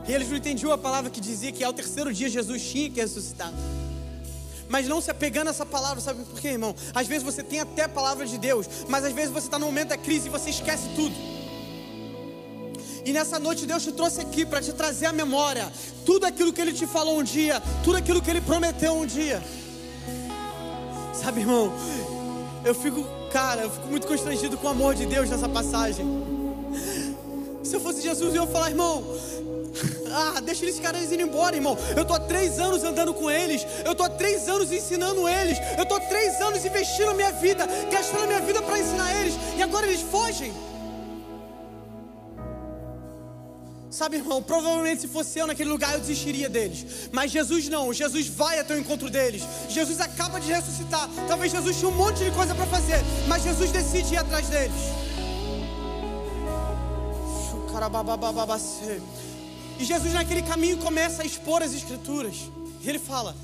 e 0.06 0.12
eles 0.12 0.28
não 0.28 0.36
entendiam 0.36 0.72
a 0.72 0.78
palavra 0.78 1.10
que 1.10 1.20
dizia 1.20 1.52
que 1.52 1.62
ao 1.62 1.72
terceiro 1.72 2.12
dia 2.12 2.28
Jesus 2.28 2.62
tinha 2.62 2.90
que 2.90 3.00
ressuscitar. 3.00 3.52
Mas 4.68 4.88
não 4.88 5.00
se 5.00 5.10
apegando 5.10 5.48
a 5.48 5.50
essa 5.50 5.66
palavra, 5.66 6.00
sabe 6.00 6.24
por 6.24 6.40
quê, 6.40 6.48
irmão? 6.48 6.74
Às 6.94 7.06
vezes 7.06 7.22
você 7.22 7.42
tem 7.42 7.60
até 7.60 7.84
a 7.84 7.88
palavra 7.88 8.26
de 8.26 8.38
Deus, 8.38 8.66
mas 8.88 9.04
às 9.04 9.12
vezes 9.12 9.30
você 9.30 9.46
está 9.46 9.58
no 9.58 9.66
momento 9.66 9.88
da 9.88 9.98
crise 9.98 10.28
e 10.28 10.30
você 10.30 10.50
esquece 10.50 10.88
tudo. 10.96 11.14
E 13.04 13.12
nessa 13.12 13.38
noite 13.38 13.66
Deus 13.66 13.82
te 13.82 13.92
trouxe 13.92 14.20
aqui 14.20 14.46
para 14.46 14.62
te 14.62 14.72
trazer 14.72 15.06
à 15.06 15.12
memória 15.12 15.70
tudo 16.06 16.24
aquilo 16.24 16.52
que 16.52 16.60
Ele 16.60 16.72
te 16.72 16.86
falou 16.86 17.18
um 17.18 17.22
dia, 17.22 17.60
tudo 17.84 17.96
aquilo 17.96 18.22
que 18.22 18.30
Ele 18.30 18.40
prometeu 18.40 18.94
um 18.94 19.06
dia. 19.06 19.42
Sabe, 21.14 21.40
irmão, 21.40 21.72
eu 22.64 22.74
fico 22.74 23.04
Cara, 23.32 23.62
eu 23.62 23.70
fico 23.70 23.88
muito 23.88 24.06
constrangido 24.06 24.58
com 24.58 24.66
o 24.66 24.70
amor 24.70 24.94
de 24.94 25.06
Deus 25.06 25.30
nessa 25.30 25.48
passagem. 25.48 26.04
Se 27.64 27.74
eu 27.74 27.80
fosse 27.80 28.02
Jesus, 28.02 28.34
eu 28.34 28.42
ia 28.42 28.48
falar, 28.48 28.68
irmão, 28.68 29.02
ah, 30.12 30.38
deixa 30.42 30.66
eles 30.66 30.78
caras 30.78 31.10
irem 31.10 31.24
embora, 31.24 31.56
irmão. 31.56 31.78
Eu 31.96 32.04
tô 32.04 32.12
há 32.12 32.20
três 32.20 32.58
anos 32.58 32.84
andando 32.84 33.14
com 33.14 33.30
eles. 33.30 33.66
Eu 33.86 33.94
tô 33.94 34.02
há 34.02 34.10
três 34.10 34.50
anos 34.50 34.70
ensinando 34.70 35.26
eles. 35.26 35.56
Eu 35.78 35.86
tô 35.86 35.94
há 35.94 36.00
três 36.00 36.42
anos 36.42 36.62
investindo 36.62 37.10
a 37.10 37.14
minha 37.14 37.32
vida, 37.32 37.66
gastando 37.90 38.24
a 38.24 38.26
minha 38.26 38.40
vida 38.40 38.60
para 38.60 38.78
ensinar 38.78 39.18
eles. 39.22 39.34
E 39.56 39.62
agora 39.62 39.86
eles 39.86 40.02
fogem. 40.02 40.52
Sabe, 43.92 44.16
irmão, 44.16 44.42
provavelmente 44.42 45.02
se 45.02 45.08
fosse 45.08 45.38
eu 45.38 45.46
naquele 45.46 45.68
lugar 45.68 45.92
eu 45.92 46.00
desistiria 46.00 46.48
deles. 46.48 47.10
Mas 47.12 47.30
Jesus 47.30 47.68
não, 47.68 47.92
Jesus 47.92 48.26
vai 48.26 48.58
até 48.58 48.74
o 48.74 48.78
encontro 48.78 49.10
deles. 49.10 49.42
Jesus 49.68 50.00
acaba 50.00 50.40
de 50.40 50.50
ressuscitar. 50.50 51.10
Talvez 51.28 51.52
Jesus 51.52 51.76
tinha 51.76 51.90
um 51.90 51.94
monte 51.94 52.24
de 52.24 52.30
coisa 52.30 52.54
para 52.54 52.64
fazer, 52.66 53.00
mas 53.28 53.42
Jesus 53.42 53.70
decide 53.70 54.14
ir 54.14 54.16
atrás 54.16 54.48
deles. 54.48 54.72
E 59.78 59.84
Jesus 59.84 60.14
naquele 60.14 60.42
caminho 60.42 60.78
começa 60.78 61.22
a 61.22 61.26
expor 61.26 61.62
as 61.62 61.74
escrituras. 61.74 62.36
E 62.82 62.88
ele 62.88 62.98
fala: 62.98 63.36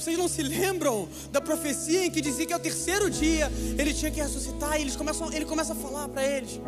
vocês 0.00 0.16
não 0.16 0.28
se 0.28 0.42
lembram 0.42 1.10
da 1.30 1.42
profecia 1.42 2.06
em 2.06 2.10
que 2.10 2.22
dizia 2.22 2.46
que 2.46 2.54
ao 2.54 2.58
terceiro 2.58 3.10
dia 3.10 3.52
ele 3.78 3.92
tinha 3.92 4.10
que 4.10 4.22
ressuscitar? 4.22 4.78
E 4.78 4.80
eles 4.80 4.96
começam, 4.96 5.30
ele 5.30 5.44
começa 5.44 5.74
a 5.74 5.76
falar 5.76 6.08
para 6.08 6.26
eles. 6.26 6.58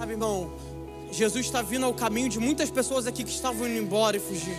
Sabe, 0.00 0.12
irmão, 0.12 0.50
Jesus 1.12 1.44
está 1.44 1.60
vindo 1.60 1.84
ao 1.84 1.92
caminho 1.92 2.30
de 2.30 2.38
muitas 2.38 2.70
pessoas 2.70 3.06
aqui 3.06 3.22
que 3.22 3.30
estavam 3.30 3.68
indo 3.68 3.80
embora 3.80 4.16
e 4.16 4.20
fugindo. 4.20 4.58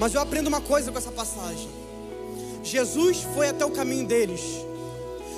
Mas 0.00 0.12
eu 0.12 0.20
aprendo 0.20 0.48
uma 0.48 0.60
coisa 0.60 0.90
com 0.90 0.98
essa 0.98 1.12
passagem. 1.12 1.68
Jesus 2.64 3.18
foi 3.32 3.50
até 3.50 3.64
o 3.64 3.70
caminho 3.70 4.04
deles. 4.04 4.40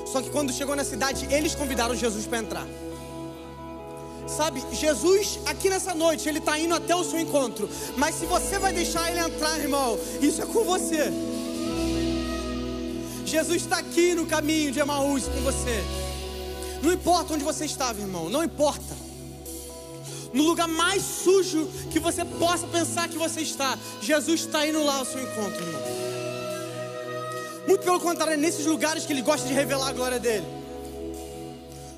Só 0.07 0.23
que 0.23 0.31
quando 0.31 0.55
chegou 0.55 0.75
na 0.75 0.85
cidade, 0.85 1.29
eles 1.31 1.55
convidaram 1.55 1.95
Jesus 1.95 2.27
para 2.27 2.39
entrar. 2.39 2.67
Sabe, 4.27 4.65
Jesus 4.73 5.39
aqui 5.45 5.69
nessa 5.69 5.93
noite, 5.93 6.27
ele 6.27 6.39
está 6.39 6.59
indo 6.59 6.75
até 6.75 6.97
o 6.97 7.05
seu 7.05 7.21
encontro. 7.21 7.69
Mas 7.99 8.15
se 8.15 8.25
você 8.25 8.59
vai 8.59 8.73
deixar 8.73 9.11
ele 9.11 9.21
entrar, 9.21 9.59
irmão, 9.59 9.99
isso 10.19 10.41
é 10.41 10.47
com 10.47 10.65
você. 10.65 11.13
Jesus 13.27 13.61
está 13.61 13.77
aqui 13.77 14.15
no 14.15 14.25
caminho 14.25 14.73
de 14.73 14.81
Emaús 14.81 15.25
com 15.25 15.43
você. 15.43 16.02
Não 16.83 16.93
importa 16.93 17.35
onde 17.35 17.45
você 17.45 17.65
estava, 17.65 18.01
irmão, 18.01 18.29
não 18.29 18.43
importa. 18.43 19.03
no 20.33 20.45
lugar 20.45 20.67
mais 20.67 21.03
sujo 21.03 21.69
que 21.91 22.01
você 22.01 22.25
possa 22.25 22.67
pensar 22.67 23.07
que 23.09 23.19
você 23.19 23.43
está, 23.43 23.79
Jesus 24.01 24.41
está 24.41 24.67
indo 24.67 24.83
lá 24.83 24.97
ao 24.97 25.05
seu 25.05 25.23
encontro, 25.23 25.63
irmão. 25.63 25.83
Muito 27.67 27.85
pelo 27.85 28.01
contrário, 28.01 28.35
é 28.35 28.37
nesses 28.37 28.67
lugares 28.67 29.05
que 29.05 29.13
ele 29.13 29.23
gosta 29.23 29.47
de 29.47 29.53
revelar 29.53 29.89
a 29.89 29.93
glória 29.93 30.19
dele. 30.19 30.47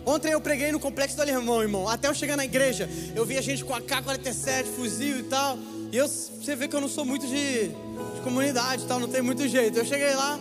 Ontem 0.06 0.32
eu 0.32 0.40
preguei 0.40 0.70
no 0.70 0.78
Complexo 0.78 1.16
do 1.16 1.22
Alemão, 1.22 1.62
irmão. 1.62 1.88
Até 1.88 2.08
eu 2.08 2.14
chegar 2.14 2.36
na 2.36 2.44
igreja, 2.44 2.88
eu 3.14 3.24
vi 3.24 3.38
a 3.38 3.40
gente 3.40 3.64
com 3.64 3.74
a 3.74 3.80
K-47, 3.80 4.64
fuzil 4.76 5.20
e 5.20 5.22
tal. 5.22 5.58
E 5.90 5.96
eu, 5.96 6.06
você 6.06 6.54
vê 6.54 6.68
que 6.68 6.76
eu 6.76 6.80
não 6.80 6.88
sou 6.88 7.04
muito 7.06 7.26
de, 7.26 7.68
de 7.68 8.20
comunidade 8.22 8.82
e 8.82 8.86
tal, 8.86 9.00
não 9.00 9.08
tem 9.08 9.22
muito 9.22 9.48
jeito. 9.48 9.78
Eu 9.78 9.84
cheguei 9.84 10.14
lá, 10.14 10.38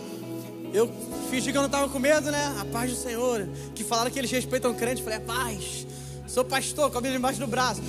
eu 0.74 0.90
fingi 1.30 1.52
que 1.52 1.56
eu 1.56 1.62
não 1.62 1.66
estava 1.66 1.88
com 1.88 2.00
medo, 2.00 2.32
né? 2.32 2.52
A 2.60 2.64
paz 2.64 2.90
do 2.90 2.96
Senhor. 2.96 3.48
Que 3.76 3.84
falaram 3.84 4.10
que 4.10 4.18
eles 4.18 4.30
respeitam 4.30 4.74
crente. 4.74 5.04
Falei, 5.04 5.18
é 5.18 5.20
paz. 5.20 5.86
Sou 6.26 6.44
pastor, 6.44 6.90
com 6.90 6.98
a 6.98 7.00
Bíblia 7.00 7.16
embaixo 7.16 7.38
do 7.38 7.46
braço. 7.46 7.80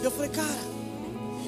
E 0.00 0.04
eu 0.04 0.10
falei, 0.10 0.28
cara. 0.28 0.72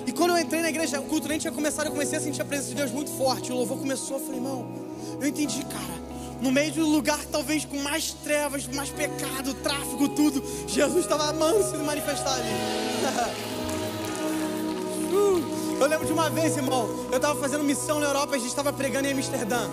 E 0.07 0.13
quando 0.13 0.31
eu 0.31 0.39
entrei 0.39 0.63
na 0.63 0.69
igreja, 0.69 1.01
o 1.01 1.05
culto 1.05 1.27
nem 1.27 1.39
tinha 1.39 1.53
começado, 1.53 1.87
eu 1.87 1.93
comecei 1.93 2.17
a 2.17 2.21
sentir 2.21 2.43
a 2.43 2.45
presença 2.45 2.69
de 2.69 2.77
Deus 2.77 2.93
muito 2.93 3.11
forte. 3.11 3.51
O 3.51 3.57
louvor 3.57 3.79
começou, 3.79 4.19
eu 4.19 4.25
falei, 4.25 4.39
irmão, 4.39 4.73
eu 5.21 5.27
entendi, 5.27 5.65
cara 5.65 6.05
no 6.41 6.51
meio 6.53 6.71
de 6.71 6.81
um 6.81 6.93
lugar 6.93 7.19
talvez 7.33 7.65
com 7.65 7.79
mais 7.79 8.13
trevas, 8.13 8.67
mais 8.67 8.91
pecado, 8.91 9.55
tráfico, 9.55 10.09
tudo, 10.11 10.45
Jesus 10.67 11.05
estava 11.05 11.33
manso 11.33 11.71
se 11.71 11.77
manifestar 11.79 12.35
ali. 12.35 12.51
uh, 15.15 15.77
eu 15.81 15.87
lembro 15.87 16.07
de 16.07 16.13
uma 16.13 16.29
vez, 16.29 16.55
irmão, 16.55 17.07
eu 17.11 17.17
estava 17.17 17.41
fazendo 17.41 17.65
missão 17.65 17.99
na 17.99 18.09
Europa, 18.09 18.35
a 18.35 18.39
gente 18.39 18.49
estava 18.49 18.75
pregando 18.75 19.09
em 19.09 19.13
Amsterdã. 19.13 19.71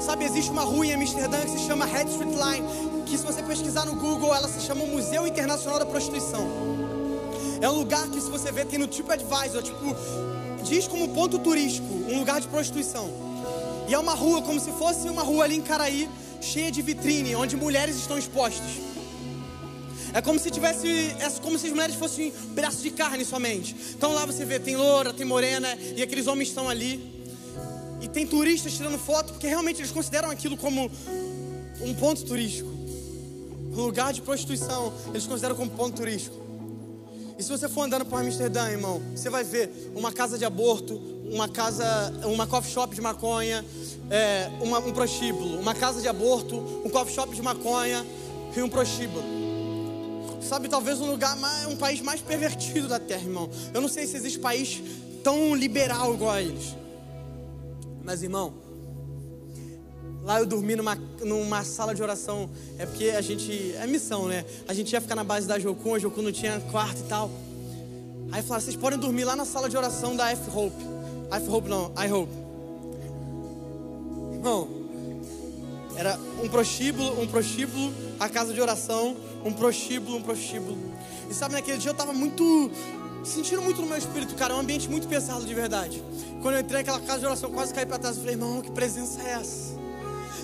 Sabe, 0.00 0.24
existe 0.24 0.50
uma 0.50 0.62
rua 0.62 0.86
em 0.86 0.94
Amsterdã 0.94 1.40
que 1.40 1.50
se 1.50 1.66
chama 1.66 1.84
Head 1.84 2.10
Street 2.10 2.32
Line, 2.32 3.02
que 3.06 3.16
se 3.16 3.24
você 3.24 3.42
pesquisar 3.42 3.84
no 3.84 3.94
Google, 3.94 4.34
ela 4.34 4.48
se 4.48 4.60
chama 4.60 4.84
Museu 4.86 5.26
Internacional 5.26 5.78
da 5.78 5.86
Prostituição. 5.86 6.46
É 7.60 7.68
um 7.68 7.74
lugar 7.74 8.08
que 8.08 8.20
se 8.20 8.28
você 8.28 8.50
ver 8.50 8.66
tem 8.66 8.78
no 8.78 8.88
TripAdvisor, 8.88 9.62
tipo, 9.62 9.94
diz 10.64 10.88
como 10.88 11.08
ponto 11.08 11.38
turístico, 11.38 11.86
um 11.86 12.18
lugar 12.18 12.40
de 12.40 12.48
prostituição. 12.48 13.08
E 13.88 13.94
é 13.94 13.98
uma 13.98 14.14
rua 14.14 14.42
como 14.42 14.58
se 14.58 14.72
fosse 14.72 15.08
uma 15.08 15.22
rua 15.22 15.44
ali 15.44 15.56
em 15.56 15.60
Caraí, 15.60 16.08
cheia 16.40 16.72
de 16.72 16.82
vitrine, 16.82 17.36
onde 17.36 17.56
mulheres 17.56 17.96
estão 17.96 18.18
expostas. 18.18 18.80
É 20.14 20.20
como 20.20 20.38
se 20.38 20.50
tivesse, 20.50 20.88
é 21.20 21.30
como 21.40 21.58
se 21.58 21.66
as 21.66 21.72
mulheres 21.72 21.94
fossem 21.94 22.32
um 22.32 22.82
de 22.82 22.90
carne 22.90 23.24
somente. 23.24 23.74
Então 23.96 24.12
lá 24.12 24.26
você 24.26 24.44
vê, 24.44 24.58
tem 24.58 24.76
loura, 24.76 25.12
tem 25.12 25.24
morena, 25.24 25.68
e 25.96 26.02
aqueles 26.02 26.26
homens 26.26 26.48
estão 26.48 26.68
ali. 26.68 27.11
Tem 28.12 28.26
turistas 28.26 28.72
tirando 28.74 28.98
foto, 28.98 29.32
porque 29.32 29.46
realmente 29.46 29.80
eles 29.80 29.90
consideram 29.90 30.30
aquilo 30.30 30.56
como 30.56 30.90
um 31.80 31.94
ponto 31.94 32.22
turístico. 32.24 32.68
Um 32.68 33.82
lugar 33.82 34.12
de 34.12 34.20
prostituição, 34.20 34.92
eles 35.08 35.26
consideram 35.26 35.56
como 35.56 35.70
ponto 35.70 35.96
turístico. 35.96 36.42
E 37.38 37.42
se 37.42 37.48
você 37.48 37.68
for 37.68 37.82
andando 37.82 38.04
por 38.04 38.20
Amsterdã, 38.20 38.68
irmão, 38.68 39.00
você 39.14 39.30
vai 39.30 39.42
ver 39.42 39.90
uma 39.94 40.12
casa 40.12 40.36
de 40.36 40.44
aborto, 40.44 40.94
uma 41.24 41.48
casa, 41.48 42.12
uma 42.24 42.46
coffee 42.46 42.70
shop 42.70 42.94
de 42.94 43.00
maconha, 43.00 43.64
é, 44.10 44.50
uma, 44.60 44.78
um 44.78 44.92
prostíbulo, 44.92 45.58
uma 45.58 45.74
casa 45.74 46.00
de 46.02 46.08
aborto, 46.08 46.56
um 46.84 46.90
coffee 46.90 47.14
shop 47.14 47.34
de 47.34 47.40
maconha 47.40 48.04
e 48.54 48.62
um 48.62 48.68
prostíbulo. 48.68 49.24
Sabe, 50.42 50.68
talvez 50.68 51.00
um 51.00 51.10
lugar, 51.10 51.34
mais, 51.36 51.66
um 51.66 51.76
país 51.76 52.00
mais 52.02 52.20
pervertido 52.20 52.86
da 52.86 52.98
terra, 52.98 53.22
irmão. 53.22 53.48
Eu 53.72 53.80
não 53.80 53.88
sei 53.88 54.06
se 54.06 54.16
existe 54.16 54.38
país 54.38 54.82
tão 55.24 55.54
liberal 55.54 56.12
igual 56.12 56.32
a 56.32 56.42
eles. 56.42 56.81
Mas, 58.04 58.22
irmão, 58.22 58.54
lá 60.22 60.40
eu 60.40 60.46
dormi 60.46 60.76
numa, 60.76 60.94
numa 61.20 61.64
sala 61.64 61.94
de 61.94 62.02
oração. 62.02 62.50
É 62.78 62.86
porque 62.86 63.10
a 63.10 63.20
gente. 63.20 63.74
É 63.74 63.86
missão, 63.86 64.26
né? 64.26 64.44
A 64.66 64.74
gente 64.74 64.92
ia 64.92 65.00
ficar 65.00 65.14
na 65.14 65.24
base 65.24 65.46
da 65.46 65.58
Jocum, 65.58 65.94
a 65.94 65.98
Jocum 65.98 66.22
não 66.22 66.32
tinha 66.32 66.60
quarto 66.70 67.00
e 67.00 67.04
tal. 67.04 67.30
Aí 68.32 68.42
falaram, 68.42 68.64
vocês 68.64 68.76
podem 68.76 68.98
dormir 68.98 69.24
lá 69.24 69.36
na 69.36 69.44
sala 69.44 69.68
de 69.68 69.76
oração 69.76 70.16
da 70.16 70.30
F 70.30 70.50
Hope. 70.50 70.82
I 71.32 71.48
hope 71.48 71.68
não, 71.68 71.92
I 71.96 72.10
hope. 72.10 72.32
Não. 74.42 74.68
Era 75.96 76.18
um 76.42 76.48
prostíbulo, 76.48 77.20
um 77.20 77.26
prostíbulo, 77.26 77.92
a 78.18 78.28
casa 78.28 78.52
de 78.52 78.60
oração, 78.60 79.16
um 79.44 79.52
prostíbulo, 79.52 80.16
um 80.16 80.22
prostíbulo. 80.22 80.76
E 81.30 81.34
sabe, 81.34 81.54
naquele 81.54 81.78
dia 81.78 81.90
eu 81.90 81.94
tava 81.94 82.12
muito. 82.12 82.70
Sentindo 83.24 83.62
muito 83.62 83.80
no 83.80 83.86
meu 83.86 83.96
espírito, 83.96 84.34
cara, 84.34 84.54
é 84.54 84.56
um 84.56 84.60
ambiente 84.60 84.88
muito 84.88 85.06
pesado 85.06 85.44
de 85.44 85.54
verdade. 85.54 86.02
Quando 86.42 86.56
eu 86.56 86.60
entrei 86.60 86.78
naquela 86.78 87.00
casa 87.00 87.20
de 87.20 87.26
oração, 87.26 87.50
quase 87.52 87.72
caí 87.72 87.86
para 87.86 87.98
trás. 87.98 88.16
Eu 88.16 88.22
falei, 88.22 88.34
irmão, 88.34 88.60
que 88.60 88.70
presença 88.70 89.22
é 89.22 89.32
essa? 89.32 89.80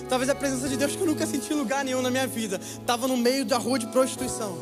Talvez 0.07 0.29
a 0.29 0.35
presença 0.35 0.69
de 0.69 0.77
Deus 0.77 0.95
que 0.95 1.01
eu 1.01 1.07
nunca 1.07 1.27
senti 1.27 1.53
em 1.53 1.57
lugar 1.57 1.83
nenhum 1.83 2.01
na 2.01 2.09
minha 2.09 2.25
vida. 2.25 2.59
Tava 2.85 3.07
no 3.07 3.17
meio 3.17 3.45
da 3.45 3.57
rua 3.57 3.77
de 3.77 3.87
prostituição. 3.87 4.57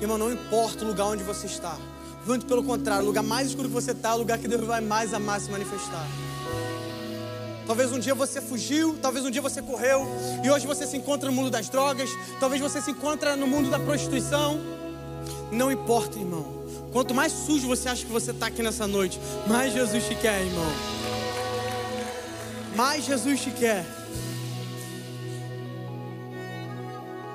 Irmão, 0.00 0.18
não 0.18 0.32
importa 0.32 0.84
o 0.84 0.88
lugar 0.88 1.06
onde 1.06 1.22
você 1.22 1.46
está. 1.46 1.78
Muito 2.26 2.44
pelo 2.46 2.62
contrário, 2.64 3.04
o 3.04 3.06
lugar 3.06 3.22
mais 3.22 3.48
escuro 3.48 3.68
que 3.68 3.74
você 3.74 3.92
está 3.92 4.10
é 4.10 4.14
o 4.14 4.18
lugar 4.18 4.38
que 4.38 4.48
Deus 4.48 4.64
vai 4.66 4.80
mais 4.80 5.14
amar 5.14 5.40
se 5.40 5.50
manifestar. 5.50 6.06
Talvez 7.70 7.92
um 7.92 8.00
dia 8.00 8.16
você 8.16 8.40
fugiu, 8.40 8.98
talvez 9.00 9.24
um 9.24 9.30
dia 9.30 9.40
você 9.40 9.62
correu, 9.62 10.04
e 10.42 10.50
hoje 10.50 10.66
você 10.66 10.84
se 10.88 10.96
encontra 10.96 11.30
no 11.30 11.36
mundo 11.36 11.50
das 11.50 11.68
drogas, 11.68 12.10
talvez 12.40 12.60
você 12.60 12.82
se 12.82 12.90
encontra 12.90 13.36
no 13.36 13.46
mundo 13.46 13.70
da 13.70 13.78
prostituição. 13.78 14.60
Não 15.52 15.70
importa, 15.70 16.18
irmão. 16.18 16.44
Quanto 16.92 17.14
mais 17.14 17.30
sujo 17.30 17.68
você 17.68 17.88
acha 17.88 18.04
que 18.04 18.10
você 18.10 18.32
está 18.32 18.48
aqui 18.48 18.60
nessa 18.60 18.88
noite, 18.88 19.20
mais 19.46 19.72
Jesus 19.72 20.04
te 20.04 20.16
quer, 20.16 20.44
irmão. 20.44 20.66
Mais 22.74 23.04
Jesus 23.04 23.40
te 23.40 23.52
quer. 23.52 23.86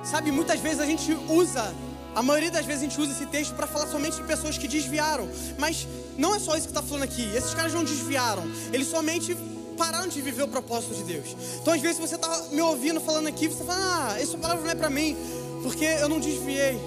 Sabe, 0.04 0.30
muitas 0.30 0.60
vezes 0.60 0.80
a 0.80 0.84
gente 0.84 1.16
usa 1.30 1.74
a 2.14 2.22
maioria 2.22 2.50
das 2.50 2.64
vezes 2.66 2.82
a 2.82 2.84
gente 2.86 3.00
usa 3.00 3.12
esse 3.12 3.26
texto 3.26 3.54
para 3.54 3.66
falar 3.66 3.86
somente 3.86 4.16
de 4.16 4.22
pessoas 4.22 4.58
que 4.58 4.68
desviaram. 4.68 5.28
Mas 5.58 5.88
não 6.18 6.34
é 6.34 6.38
só 6.38 6.56
isso 6.56 6.66
que 6.66 6.72
está 6.72 6.82
falando 6.82 7.04
aqui. 7.04 7.24
Esses 7.34 7.54
caras 7.54 7.72
não 7.74 7.84
desviaram. 7.84 8.42
Eles 8.72 8.86
somente 8.86 9.36
pararam 9.76 10.08
de 10.08 10.20
viver 10.20 10.42
o 10.42 10.48
propósito 10.48 10.94
de 10.94 11.04
Deus. 11.04 11.36
Então, 11.60 11.74
às 11.74 11.80
vezes, 11.80 11.98
você 11.98 12.16
está 12.16 12.28
me 12.50 12.60
ouvindo 12.62 13.00
falando 13.00 13.28
aqui, 13.28 13.48
você 13.48 13.64
fala, 13.64 14.12
ah, 14.12 14.20
essa 14.20 14.36
palavra 14.38 14.64
não 14.64 14.70
é 14.70 14.74
para 14.74 14.90
mim, 14.90 15.16
porque 15.62 15.84
eu 15.84 16.08
não 16.08 16.18
desviei. 16.18 16.80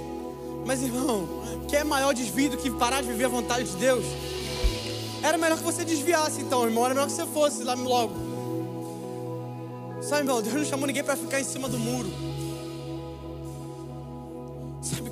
Mas, 0.65 0.81
irmão, 0.81 1.27
que 1.67 1.75
é 1.75 1.83
maior 1.83 2.13
desvio 2.13 2.51
do 2.51 2.57
que 2.57 2.69
parar 2.71 3.01
de 3.01 3.07
viver 3.07 3.25
a 3.25 3.29
vontade 3.29 3.69
de 3.69 3.77
Deus? 3.77 4.05
Era 5.21 5.37
melhor 5.37 5.57
que 5.57 5.63
você 5.63 5.83
desviasse, 5.83 6.41
então, 6.41 6.65
irmão. 6.65 6.85
Era 6.85 6.93
melhor 6.93 7.07
que 7.07 7.13
você 7.13 7.25
fosse 7.27 7.63
lá 7.63 7.73
logo. 7.73 8.13
Sabe, 10.01 10.21
irmão, 10.21 10.41
Deus 10.41 10.55
não 10.55 10.65
chamou 10.65 10.87
ninguém 10.87 11.03
para 11.03 11.15
ficar 11.15 11.39
em 11.39 11.43
cima 11.43 11.67
do 11.67 11.77
muro. 11.77 12.09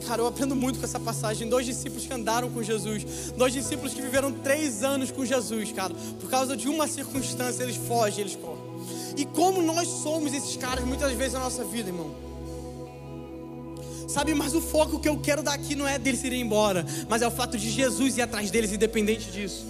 Cara, 0.08 0.22
eu 0.22 0.28
aprendo 0.28 0.56
muito 0.56 0.80
com 0.80 0.86
essa 0.86 1.00
passagem. 1.00 1.50
Dois 1.50 1.66
discípulos 1.66 2.06
que 2.06 2.14
andaram 2.14 2.50
com 2.50 2.64
Jesus, 2.64 3.34
dois 3.36 3.52
discípulos 3.52 3.94
que 3.94 4.02
viveram 4.02 4.32
três 4.32 4.82
anos 4.82 5.12
com 5.12 5.26
Jesus, 5.26 5.74
cara. 5.74 5.94
Por 6.20 6.30
causa 6.30 6.56
de 6.56 6.70
uma 6.70 6.88
circunstância, 6.88 7.62
eles 7.62 7.76
fogem, 7.76 8.22
eles 8.22 8.36
correm. 8.36 8.64
E 9.18 9.26
como 9.26 9.62
nós 9.62 9.88
somos 9.88 10.34
esses 10.34 10.56
caras 10.56 10.86
muitas 10.86 11.12
vezes 11.12 11.34
na 11.34 11.42
nossa 11.42 11.66
vida, 11.66 11.90
irmão. 11.90 12.16
Sabe, 14.08 14.34
mas 14.34 14.56
o 14.56 14.62
foco 14.62 14.98
que 14.98 15.10
eu 15.10 15.18
quero 15.20 15.44
dar 15.44 15.54
aqui 15.54 15.76
não 15.76 15.86
é 15.86 16.00
deles 16.00 16.24
irem 16.24 16.42
embora, 16.42 16.86
mas 17.10 17.22
é 17.22 17.28
o 17.28 17.32
fato 17.32 17.58
de 17.58 17.70
Jesus 17.70 18.18
ir 18.18 18.22
atrás 18.22 18.50
deles, 18.50 18.72
independente 18.72 19.30
disso. 19.30 19.66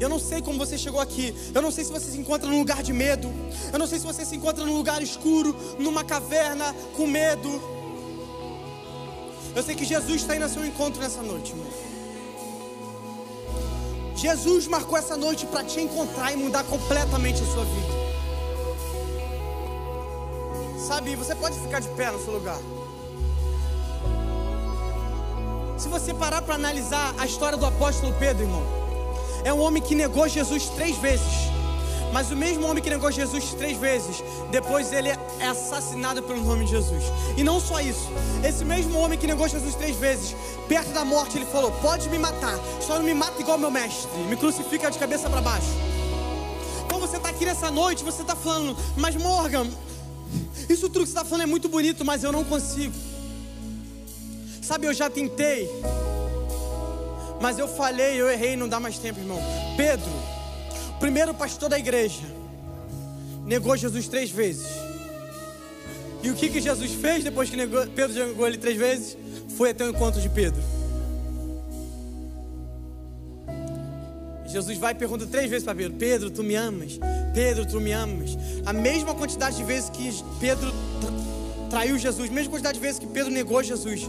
Eu 0.00 0.08
não 0.08 0.18
sei 0.18 0.40
como 0.40 0.58
você 0.58 0.78
chegou 0.78 1.00
aqui. 1.00 1.34
Eu 1.54 1.60
não 1.62 1.70
sei 1.70 1.84
se 1.84 1.92
você 1.92 2.10
se 2.10 2.18
encontra 2.18 2.48
num 2.48 2.58
lugar 2.58 2.82
de 2.82 2.92
medo. 2.92 3.32
Eu 3.72 3.78
não 3.78 3.86
sei 3.86 3.98
se 3.98 4.06
você 4.06 4.24
se 4.24 4.36
encontra 4.36 4.64
num 4.64 4.76
lugar 4.76 5.02
escuro, 5.02 5.56
numa 5.78 6.04
caverna, 6.04 6.74
com 6.94 7.06
medo. 7.06 7.75
Eu 9.56 9.62
sei 9.62 9.74
que 9.74 9.86
Jesus 9.86 10.20
está 10.20 10.36
indo 10.36 10.42
ao 10.42 10.50
seu 10.50 10.64
encontro 10.66 11.00
nessa 11.00 11.22
noite, 11.22 11.52
irmão. 11.52 11.66
Jesus 14.14 14.66
marcou 14.66 14.98
essa 14.98 15.16
noite 15.16 15.46
para 15.46 15.64
te 15.64 15.80
encontrar 15.80 16.30
e 16.32 16.36
mudar 16.36 16.62
completamente 16.64 17.42
a 17.42 17.46
sua 17.46 17.64
vida. 17.64 17.96
Sabe, 20.86 21.16
você 21.16 21.34
pode 21.34 21.58
ficar 21.58 21.80
de 21.80 21.88
pé 21.88 22.10
no 22.10 22.22
seu 22.22 22.34
lugar. 22.34 22.60
Se 25.78 25.88
você 25.88 26.12
parar 26.12 26.42
para 26.42 26.54
analisar 26.54 27.14
a 27.18 27.24
história 27.24 27.56
do 27.56 27.64
apóstolo 27.64 28.14
Pedro, 28.18 28.44
irmão 28.44 28.76
é 29.46 29.52
um 29.52 29.60
homem 29.60 29.80
que 29.80 29.94
negou 29.94 30.28
Jesus 30.28 30.68
três 30.70 30.96
vezes. 30.98 31.55
Mas 32.16 32.30
o 32.30 32.36
mesmo 32.36 32.66
homem 32.66 32.82
que 32.82 32.88
negou 32.88 33.12
Jesus 33.12 33.52
três 33.52 33.76
vezes, 33.76 34.24
depois 34.50 34.90
ele 34.90 35.10
é 35.10 35.46
assassinado 35.46 36.22
pelo 36.22 36.42
nome 36.42 36.64
de 36.64 36.70
Jesus. 36.70 37.04
E 37.36 37.44
não 37.44 37.60
só 37.60 37.78
isso, 37.78 38.08
esse 38.42 38.64
mesmo 38.64 38.98
homem 38.98 39.18
que 39.18 39.26
negou 39.26 39.46
Jesus 39.46 39.74
três 39.74 39.96
vezes, 39.96 40.34
perto 40.66 40.94
da 40.94 41.04
morte, 41.04 41.36
ele 41.36 41.44
falou: 41.44 41.70
Pode 41.72 42.08
me 42.08 42.18
matar, 42.18 42.58
só 42.80 42.94
não 42.94 43.02
me 43.02 43.12
mata 43.12 43.38
igual 43.38 43.58
meu 43.58 43.70
mestre, 43.70 44.08
me 44.30 44.34
crucifica 44.34 44.90
de 44.90 44.98
cabeça 44.98 45.28
para 45.28 45.42
baixo. 45.42 45.66
Então 46.86 46.98
você 46.98 47.18
está 47.18 47.28
aqui 47.28 47.44
nessa 47.44 47.70
noite, 47.70 48.02
você 48.02 48.22
está 48.22 48.34
falando, 48.34 48.74
mas 48.96 49.14
Morgan, 49.14 49.66
isso 50.70 50.88
tudo 50.88 51.00
que 51.00 51.10
você 51.10 51.18
está 51.18 51.22
falando 51.22 51.42
é 51.42 51.46
muito 51.46 51.68
bonito, 51.68 52.02
mas 52.02 52.24
eu 52.24 52.32
não 52.32 52.44
consigo. 52.44 52.94
Sabe, 54.62 54.86
eu 54.86 54.94
já 54.94 55.10
tentei, 55.10 55.70
mas 57.42 57.58
eu 57.58 57.68
falhei, 57.68 58.18
eu 58.18 58.30
errei, 58.30 58.56
não 58.56 58.70
dá 58.70 58.80
mais 58.80 58.96
tempo, 58.96 59.20
irmão. 59.20 59.38
Pedro, 59.76 60.10
primeiro 60.98 61.34
pastor 61.34 61.68
da 61.68 61.78
igreja, 61.78 62.22
negou 63.44 63.76
Jesus 63.76 64.08
três 64.08 64.30
vezes. 64.30 64.66
E 66.22 66.30
o 66.30 66.34
que, 66.34 66.48
que 66.48 66.60
Jesus 66.60 66.92
fez 66.92 67.22
depois 67.22 67.48
que 67.48 67.56
negou, 67.56 67.86
Pedro 67.88 68.26
negou 68.26 68.46
ele 68.46 68.58
três 68.58 68.76
vezes? 68.76 69.16
Foi 69.56 69.70
até 69.70 69.84
o 69.84 69.90
encontro 69.90 70.20
de 70.20 70.28
Pedro. 70.28 70.60
Jesus 74.46 74.78
vai 74.78 74.92
e 74.92 74.94
pergunta 74.94 75.26
três 75.26 75.50
vezes 75.50 75.64
para 75.64 75.74
Pedro: 75.74 75.96
Pedro, 75.98 76.30
tu 76.30 76.42
me 76.42 76.54
amas? 76.54 76.98
Pedro, 77.34 77.66
tu 77.66 77.80
me 77.80 77.92
amas? 77.92 78.36
A 78.64 78.72
mesma 78.72 79.14
quantidade 79.14 79.56
de 79.56 79.64
vezes 79.64 79.90
que 79.90 80.10
Pedro 80.40 80.72
traiu 81.68 81.98
Jesus, 81.98 82.30
a 82.30 82.32
mesma 82.32 82.50
quantidade 82.50 82.78
de 82.78 82.80
vezes 82.80 82.98
que 82.98 83.06
Pedro 83.06 83.30
negou 83.30 83.62
Jesus. 83.62 84.08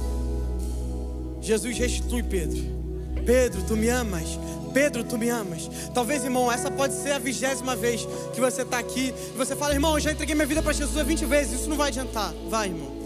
Jesus 1.41 1.77
restitui 1.77 2.23
Pedro. 2.23 2.76
Pedro, 3.25 3.61
tu 3.63 3.75
me 3.75 3.89
amas? 3.89 4.39
Pedro, 4.73 5.03
tu 5.03 5.17
me 5.17 5.29
amas? 5.29 5.69
Talvez, 5.93 6.23
irmão, 6.23 6.51
essa 6.51 6.69
pode 6.69 6.93
ser 6.93 7.11
a 7.11 7.19
vigésima 7.19 7.75
vez 7.75 8.07
que 8.33 8.39
você 8.39 8.61
está 8.61 8.79
aqui 8.79 9.13
e 9.33 9.37
você 9.37 9.55
fala, 9.55 9.73
irmão, 9.73 9.95
eu 9.95 9.99
já 9.99 10.11
entreguei 10.11 10.35
minha 10.35 10.47
vida 10.47 10.61
para 10.61 10.73
Jesus 10.73 10.97
há 10.97 11.03
20 11.03 11.25
vezes, 11.25 11.61
isso 11.61 11.69
não 11.69 11.77
vai 11.77 11.87
adiantar. 11.87 12.33
Vai, 12.49 12.67
irmão. 12.67 12.97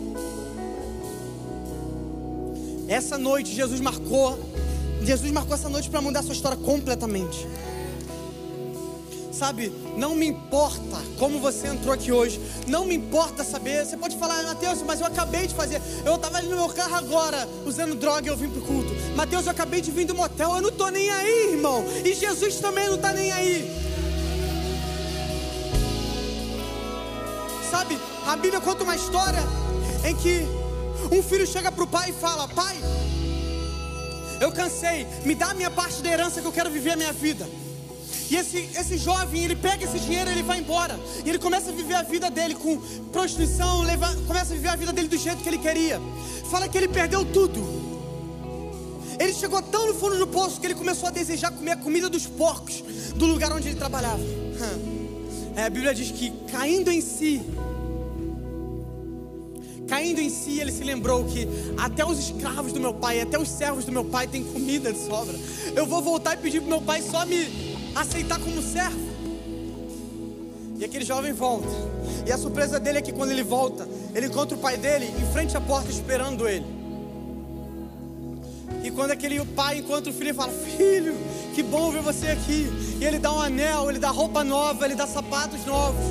Essa 2.88 3.18
noite 3.18 3.54
Jesus 3.54 3.80
marcou, 3.80 4.38
Jesus 5.02 5.32
marcou 5.32 5.56
essa 5.56 5.70
noite 5.70 5.90
para 5.90 6.02
mudar 6.02 6.20
a 6.20 6.24
sua 6.24 6.34
história 6.34 6.58
completamente 6.58 7.48
sabe, 9.42 9.74
não 9.98 10.14
me 10.14 10.28
importa 10.28 11.02
como 11.18 11.40
você 11.40 11.66
entrou 11.66 11.92
aqui 11.92 12.12
hoje, 12.12 12.40
não 12.68 12.86
me 12.86 12.94
importa 12.94 13.44
saber. 13.44 13.84
Você 13.84 13.98
pode 13.98 14.16
falar, 14.16 14.44
Mateus, 14.44 14.84
mas 14.84 15.00
eu 15.00 15.08
acabei 15.08 15.48
de 15.48 15.56
fazer. 15.56 15.82
Eu 16.06 16.14
estava 16.14 16.38
ali 16.38 16.48
no 16.48 16.58
meu 16.58 16.70
carro 16.70 16.94
agora, 16.94 17.50
usando 17.66 17.96
droga 17.96 18.28
e 18.28 18.30
eu 18.30 18.38
vim 18.38 18.52
para 18.52 18.60
o 18.60 18.62
culto. 18.62 18.94
Mateus, 19.16 19.46
eu 19.46 19.52
acabei 19.52 19.82
de 19.82 19.90
vir 19.90 20.06
do 20.06 20.14
motel, 20.14 20.58
eu 20.58 20.62
não 20.62 20.70
estou 20.70 20.92
nem 20.92 21.10
aí, 21.10 21.54
irmão. 21.54 21.84
E 22.06 22.14
Jesus 22.14 22.58
também 22.58 22.86
não 22.86 22.98
está 22.98 23.14
nem 23.14 23.32
aí. 23.32 23.68
Sabe, 27.72 27.98
a 28.28 28.36
Bíblia 28.36 28.62
conta 28.62 28.84
uma 28.84 28.96
história 28.96 29.42
em 30.06 30.16
que 30.18 30.46
um 31.12 31.24
filho 31.24 31.48
chega 31.48 31.72
para 31.72 31.84
o 31.84 31.88
pai 31.88 32.12
e 32.12 32.14
fala: 32.14 32.48
Pai, 32.48 32.78
eu 34.40 34.52
cansei, 34.52 35.08
me 35.26 35.34
dá 35.34 35.48
a 35.48 35.54
minha 35.56 35.72
parte 35.72 36.00
da 36.04 36.12
herança 36.12 36.42
que 36.42 36.46
eu 36.46 36.52
quero 36.52 36.70
viver 36.70 36.92
a 36.92 36.96
minha 36.96 37.12
vida. 37.12 37.61
E 38.32 38.36
esse, 38.38 38.70
esse 38.80 38.98
jovem, 38.98 39.44
ele 39.44 39.58
pega 39.58 39.84
esse 39.84 40.00
dinheiro 40.00 40.30
e 40.30 40.34
ele 40.36 40.44
vai 40.44 40.60
embora. 40.60 40.98
E 41.26 41.28
ele 41.28 41.38
começa 41.38 41.70
a 41.70 41.74
viver 41.74 41.96
a 41.96 42.02
vida 42.02 42.32
dele 42.32 42.56
com 42.56 42.78
prostituição, 43.12 43.82
leva, 43.82 44.08
começa 44.26 44.54
a 44.54 44.56
viver 44.56 44.70
a 44.70 44.76
vida 44.78 44.94
dele 44.94 45.10
do 45.10 45.18
jeito 45.18 45.44
que 45.44 45.50
ele 45.50 45.58
queria. 45.58 46.00
Fala 46.50 46.70
que 46.70 46.78
ele 46.78 46.88
perdeu 46.88 47.26
tudo. 47.26 47.62
Ele 49.20 49.34
chegou 49.34 49.62
tão 49.62 49.86
no 49.86 49.94
fundo 49.94 50.18
do 50.18 50.26
poço 50.26 50.62
que 50.62 50.66
ele 50.66 50.76
começou 50.76 51.10
a 51.10 51.12
desejar 51.12 51.52
comer 51.52 51.72
a 51.72 51.76
comida 51.76 52.10
dos 52.10 52.26
porcos 52.26 52.82
do 53.14 53.26
lugar 53.26 53.52
onde 53.52 53.68
ele 53.68 53.76
trabalhava. 53.76 54.24
É, 55.54 55.66
a 55.66 55.70
Bíblia 55.70 55.94
diz 55.94 56.10
que 56.12 56.32
caindo 56.50 56.90
em 56.90 57.02
si, 57.02 57.42
caindo 59.90 60.22
em 60.22 60.30
si, 60.30 60.58
ele 60.58 60.72
se 60.72 60.86
lembrou 60.86 61.26
que 61.26 61.46
até 61.78 62.06
os 62.06 62.18
escravos 62.18 62.72
do 62.72 62.80
meu 62.80 62.94
pai, 62.94 63.20
até 63.20 63.38
os 63.38 63.50
servos 63.50 63.84
do 63.84 63.92
meu 63.92 64.06
pai 64.06 64.26
têm 64.26 64.42
comida 64.42 64.94
de 64.94 65.06
sobra. 65.06 65.38
Eu 65.76 65.86
vou 65.86 66.02
voltar 66.02 66.36
e 66.36 66.38
pedir 66.38 66.62
para 66.62 66.70
meu 66.70 66.82
pai 66.82 67.02
só 67.02 67.26
me 67.26 67.71
aceitar 67.96 68.40
como 68.40 68.62
servo. 68.62 69.12
E 70.78 70.86
aquele 70.86 71.06
jovem 71.06 71.32
volta. 71.32 71.70
E 72.26 72.32
a 72.32 72.38
surpresa 72.38 72.80
dele 72.80 73.00
é 73.00 73.02
que 73.02 73.12
quando 73.12 73.32
ele 73.32 73.44
volta, 73.44 73.88
ele 74.16 74.28
encontra 74.28 74.58
o 74.58 74.60
pai 74.60 74.78
dele 74.78 75.06
em 75.06 75.32
frente 75.32 75.56
à 75.56 75.62
porta 75.62 75.92
esperando 75.92 76.48
ele. 76.48 76.66
E 78.84 78.90
quando 78.90 79.12
aquele 79.12 79.44
pai 79.46 79.78
encontra 79.78 80.10
o 80.10 80.14
filho, 80.14 80.30
ele 80.30 80.34
fala: 80.34 80.52
Filho, 80.52 81.16
que 81.54 81.62
bom 81.62 81.92
ver 81.92 82.02
você 82.02 82.30
aqui. 82.30 82.68
E 83.00 83.06
ele 83.06 83.20
dá 83.20 83.32
um 83.32 83.40
anel, 83.40 83.90
ele 83.90 84.00
dá 84.00 84.10
roupa 84.10 84.44
nova, 84.44 84.86
ele 84.86 84.96
dá 84.96 85.06
sapatos 85.06 85.66
novos. 85.66 86.04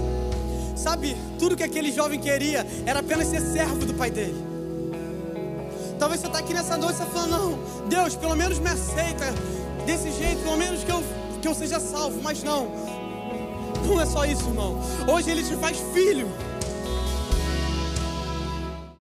Sabe, 0.77 1.17
tudo 1.39 1.57
que 1.57 1.65
aquele 1.65 1.91
jovem 1.91 2.21
queria 2.21 2.67
era 2.87 3.01
apenas 3.01 3.27
ser 3.27 3.41
servo 3.41 3.85
do 3.85 3.95
pai 3.95 4.11
dele. 4.11 4.37
Talvez 5.99 6.21
você 6.21 6.29
está 6.29 6.39
aqui 6.39 6.55
nessa 6.55 6.77
noite 6.77 6.95
e 6.95 7.13
falando: 7.13 7.31
Não, 7.31 7.89
Deus, 7.89 8.15
pelo 8.15 8.37
menos 8.37 8.59
me 8.59 8.69
aceita 8.69 9.27
desse 9.85 10.13
jeito, 10.13 10.43
pelo 10.43 10.57
menos 10.57 10.85
que 10.85 10.91
eu 10.91 11.03
que 11.41 11.49
eu 11.49 11.55
seja 11.55 11.81
salvo, 11.81 12.21
mas 12.23 12.43
não. 12.43 12.69
Não 13.87 14.01
é 14.01 14.07
só 14.07 14.25
isso, 14.25 14.49
irmão. 14.49 14.79
Hoje 15.09 15.31
ele 15.31 15.43
te 15.43 15.57
faz 15.57 15.79
filho. 15.93 16.29